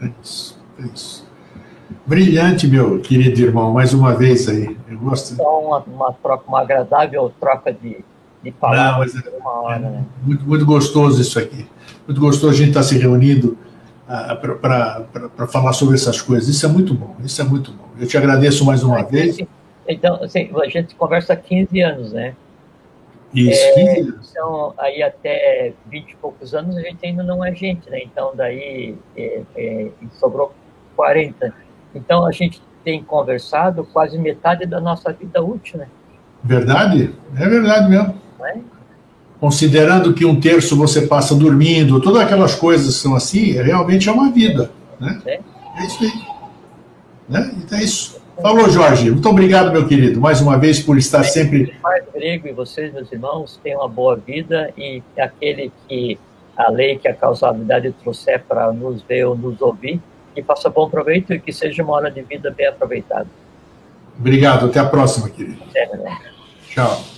É 0.00 0.10
isso, 0.22 0.60
é 0.78 0.86
isso. 0.86 1.26
Brilhante, 2.04 2.66
meu 2.66 3.00
querido 3.00 3.40
irmão, 3.40 3.72
mais 3.72 3.94
uma 3.94 4.14
vez 4.14 4.48
aí. 4.48 4.76
Eu 4.88 4.98
gosto. 4.98 5.34
Então, 5.34 5.66
uma, 5.66 5.78
uma, 5.80 6.12
troca, 6.12 6.44
uma 6.48 6.60
agradável 6.60 7.32
troca 7.40 7.72
de, 7.72 8.04
de 8.42 8.50
palavras 8.52 9.14
Não, 9.14 9.22
é, 9.22 9.42
hora, 9.44 9.76
é, 9.76 9.90
né? 9.90 10.04
muito, 10.22 10.46
muito 10.46 10.66
gostoso 10.66 11.20
isso 11.20 11.38
aqui. 11.38 11.66
Muito 12.06 12.20
gostoso 12.20 12.52
a 12.52 12.56
gente 12.56 12.68
estar 12.68 12.82
se 12.82 12.98
reunindo 12.98 13.56
para 14.06 15.46
falar 15.48 15.72
sobre 15.72 15.96
essas 15.96 16.20
coisas. 16.20 16.48
Isso 16.48 16.64
é 16.64 16.68
muito 16.68 16.94
bom, 16.94 17.16
isso 17.24 17.40
é 17.40 17.44
muito 17.44 17.72
bom. 17.72 17.88
Eu 17.98 18.06
te 18.06 18.16
agradeço 18.16 18.64
mais 18.64 18.82
uma 18.82 19.02
vez. 19.02 19.38
Então, 19.88 20.22
assim, 20.22 20.50
a 20.54 20.68
gente 20.68 20.94
conversa 20.94 21.32
há 21.32 21.36
15 21.36 21.80
anos, 21.80 22.12
né? 22.12 22.34
Isso, 23.34 23.60
é, 23.60 23.94
15 23.94 24.00
anos. 24.00 24.30
Então, 24.30 24.74
aí 24.78 25.02
até 25.02 25.72
20 25.86 26.10
e 26.10 26.16
poucos 26.16 26.54
anos 26.54 26.76
a 26.76 26.80
gente 26.80 27.04
ainda 27.04 27.22
não 27.22 27.44
é 27.44 27.54
gente, 27.54 27.88
né? 27.90 28.00
Então, 28.02 28.32
daí 28.34 28.96
é, 29.16 29.42
é, 29.56 29.88
sobrou 30.18 30.54
40. 30.94 31.52
Então, 31.94 32.26
a 32.26 32.32
gente 32.32 32.62
tem 32.84 33.02
conversado 33.02 33.84
quase 33.84 34.16
metade 34.18 34.66
da 34.66 34.80
nossa 34.80 35.12
vida 35.12 35.42
útil, 35.42 35.78
né? 35.78 35.88
Verdade? 36.42 37.12
É 37.36 37.48
verdade 37.48 37.90
mesmo. 37.90 38.14
Não 38.38 38.46
é? 38.46 38.60
Considerando 39.40 40.14
que 40.14 40.24
um 40.24 40.40
terço 40.40 40.76
você 40.76 41.02
passa 41.02 41.34
dormindo, 41.34 42.00
todas 42.00 42.22
aquelas 42.22 42.54
coisas 42.54 42.94
são 42.94 43.14
assim, 43.14 43.52
realmente 43.52 44.08
é 44.08 44.12
uma 44.12 44.30
vida. 44.30 44.70
Né? 45.00 45.20
É, 45.26 45.40
é 45.76 45.86
isso 45.86 46.04
aí. 46.04 46.12
Né? 47.28 47.54
Então 47.58 47.78
é 47.78 47.82
isso. 47.82 48.16
Falou, 48.40 48.68
Jorge. 48.68 49.10
Muito 49.10 49.28
obrigado, 49.28 49.72
meu 49.72 49.86
querido, 49.86 50.20
mais 50.20 50.40
uma 50.40 50.58
vez 50.58 50.78
por 50.80 50.98
estar 50.98 51.24
sempre. 51.24 51.74
Pai 51.82 52.02
grego 52.14 52.48
e 52.48 52.52
vocês, 52.52 52.92
meus 52.92 53.10
irmãos, 53.10 53.58
tenham 53.62 53.80
uma 53.80 53.88
boa 53.88 54.16
vida 54.16 54.72
e 54.76 55.02
aquele 55.18 55.72
que 55.88 56.18
a 56.56 56.70
lei, 56.70 56.98
que 56.98 57.08
a 57.08 57.14
causalidade 57.14 57.92
trouxer 58.02 58.42
para 58.46 58.72
nos 58.72 59.02
ver 59.02 59.24
ou 59.24 59.36
nos 59.36 59.60
ouvir, 59.60 60.00
que 60.34 60.42
faça 60.42 60.68
bom 60.70 60.88
proveito 60.88 61.32
e 61.32 61.40
que 61.40 61.52
seja 61.52 61.82
uma 61.82 61.94
hora 61.94 62.10
de 62.10 62.22
vida 62.22 62.50
bem 62.50 62.66
aproveitada. 62.66 63.26
Obrigado. 64.18 64.66
Até 64.66 64.80
a 64.80 64.86
próxima, 64.86 65.28
querido. 65.28 65.62
Até, 65.68 65.88
Tchau. 66.68 67.15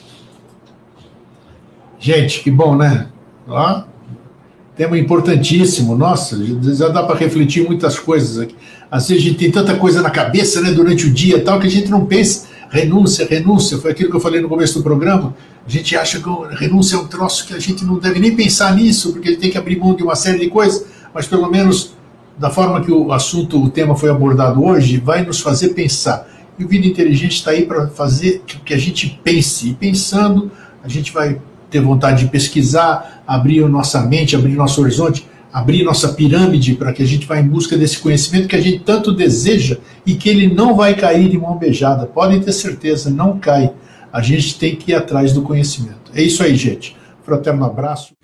Gente, 1.98 2.40
que 2.42 2.50
bom, 2.50 2.76
né? 2.76 3.08
Ó, 3.48 3.82
tema 4.76 4.96
importantíssimo. 4.96 5.96
Nossa, 5.96 6.38
já 6.74 6.88
dá 6.88 7.02
para 7.02 7.16
refletir 7.16 7.64
muitas 7.64 7.98
coisas 7.98 8.38
aqui. 8.38 8.54
Às 8.90 9.08
vezes 9.08 9.24
a 9.24 9.26
gente 9.26 9.38
tem 9.38 9.50
tanta 9.50 9.74
coisa 9.74 10.00
na 10.00 10.10
cabeça, 10.10 10.60
né, 10.60 10.70
durante 10.70 11.06
o 11.06 11.10
dia 11.12 11.42
tal, 11.42 11.58
que 11.58 11.66
a 11.66 11.70
gente 11.70 11.90
não 11.90 12.06
pensa. 12.06 12.46
Renúncia, 12.70 13.26
renúncia, 13.28 13.78
foi 13.78 13.90
aquilo 13.90 14.10
que 14.10 14.16
eu 14.16 14.20
falei 14.20 14.40
no 14.40 14.48
começo 14.48 14.78
do 14.78 14.84
programa. 14.84 15.34
A 15.66 15.70
gente 15.70 15.96
acha 15.96 16.20
que 16.20 16.28
renúncia 16.54 16.96
é 16.96 16.98
um 16.98 17.06
troço 17.06 17.46
que 17.46 17.54
a 17.54 17.58
gente 17.58 17.84
não 17.84 17.98
deve 17.98 18.20
nem 18.20 18.36
pensar 18.36 18.74
nisso, 18.76 19.12
porque 19.12 19.28
ele 19.28 19.36
tem 19.36 19.50
que 19.50 19.58
abrir 19.58 19.78
mão 19.78 19.94
de 19.94 20.02
uma 20.02 20.14
série 20.14 20.38
de 20.38 20.48
coisas, 20.48 20.86
mas 21.12 21.26
pelo 21.26 21.50
menos 21.50 21.94
da 22.38 22.50
forma 22.50 22.80
que 22.82 22.92
o 22.92 23.12
assunto, 23.12 23.62
o 23.62 23.68
tema 23.68 23.96
foi 23.96 24.10
abordado 24.10 24.62
hoje, 24.62 24.98
vai 24.98 25.24
nos 25.24 25.40
fazer 25.40 25.70
pensar. 25.70 26.28
E 26.58 26.64
o 26.64 26.68
Vida 26.68 26.86
Inteligente 26.86 27.32
está 27.32 27.50
aí 27.50 27.66
para 27.66 27.88
fazer 27.88 28.42
que 28.46 28.72
a 28.72 28.78
gente 28.78 29.20
pense. 29.24 29.70
E 29.70 29.74
pensando, 29.74 30.50
a 30.82 30.88
gente 30.88 31.12
vai 31.12 31.40
ter 31.70 31.80
vontade 31.80 32.24
de 32.24 32.30
pesquisar, 32.30 33.22
abrir 33.26 33.66
nossa 33.68 34.00
mente, 34.02 34.34
abrir 34.34 34.54
nosso 34.54 34.80
horizonte, 34.80 35.26
abrir 35.52 35.82
nossa 35.82 36.08
pirâmide 36.10 36.74
para 36.74 36.92
que 36.92 37.02
a 37.02 37.06
gente 37.06 37.26
vá 37.26 37.38
em 37.38 37.46
busca 37.46 37.76
desse 37.76 37.98
conhecimento 37.98 38.48
que 38.48 38.56
a 38.56 38.60
gente 38.60 38.80
tanto 38.80 39.12
deseja 39.12 39.78
e 40.04 40.14
que 40.14 40.28
ele 40.28 40.52
não 40.52 40.74
vai 40.74 40.94
cair 40.94 41.28
de 41.28 41.38
mão 41.38 41.56
beijada. 41.56 42.06
Podem 42.06 42.40
ter 42.40 42.52
certeza, 42.52 43.10
não 43.10 43.38
cai. 43.38 43.72
A 44.12 44.22
gente 44.22 44.58
tem 44.58 44.76
que 44.76 44.92
ir 44.92 44.94
atrás 44.94 45.32
do 45.32 45.42
conhecimento. 45.42 46.10
É 46.14 46.22
isso 46.22 46.42
aí, 46.42 46.56
gente. 46.56 46.96
Fraterno 47.22 47.64
abraço. 47.64 48.17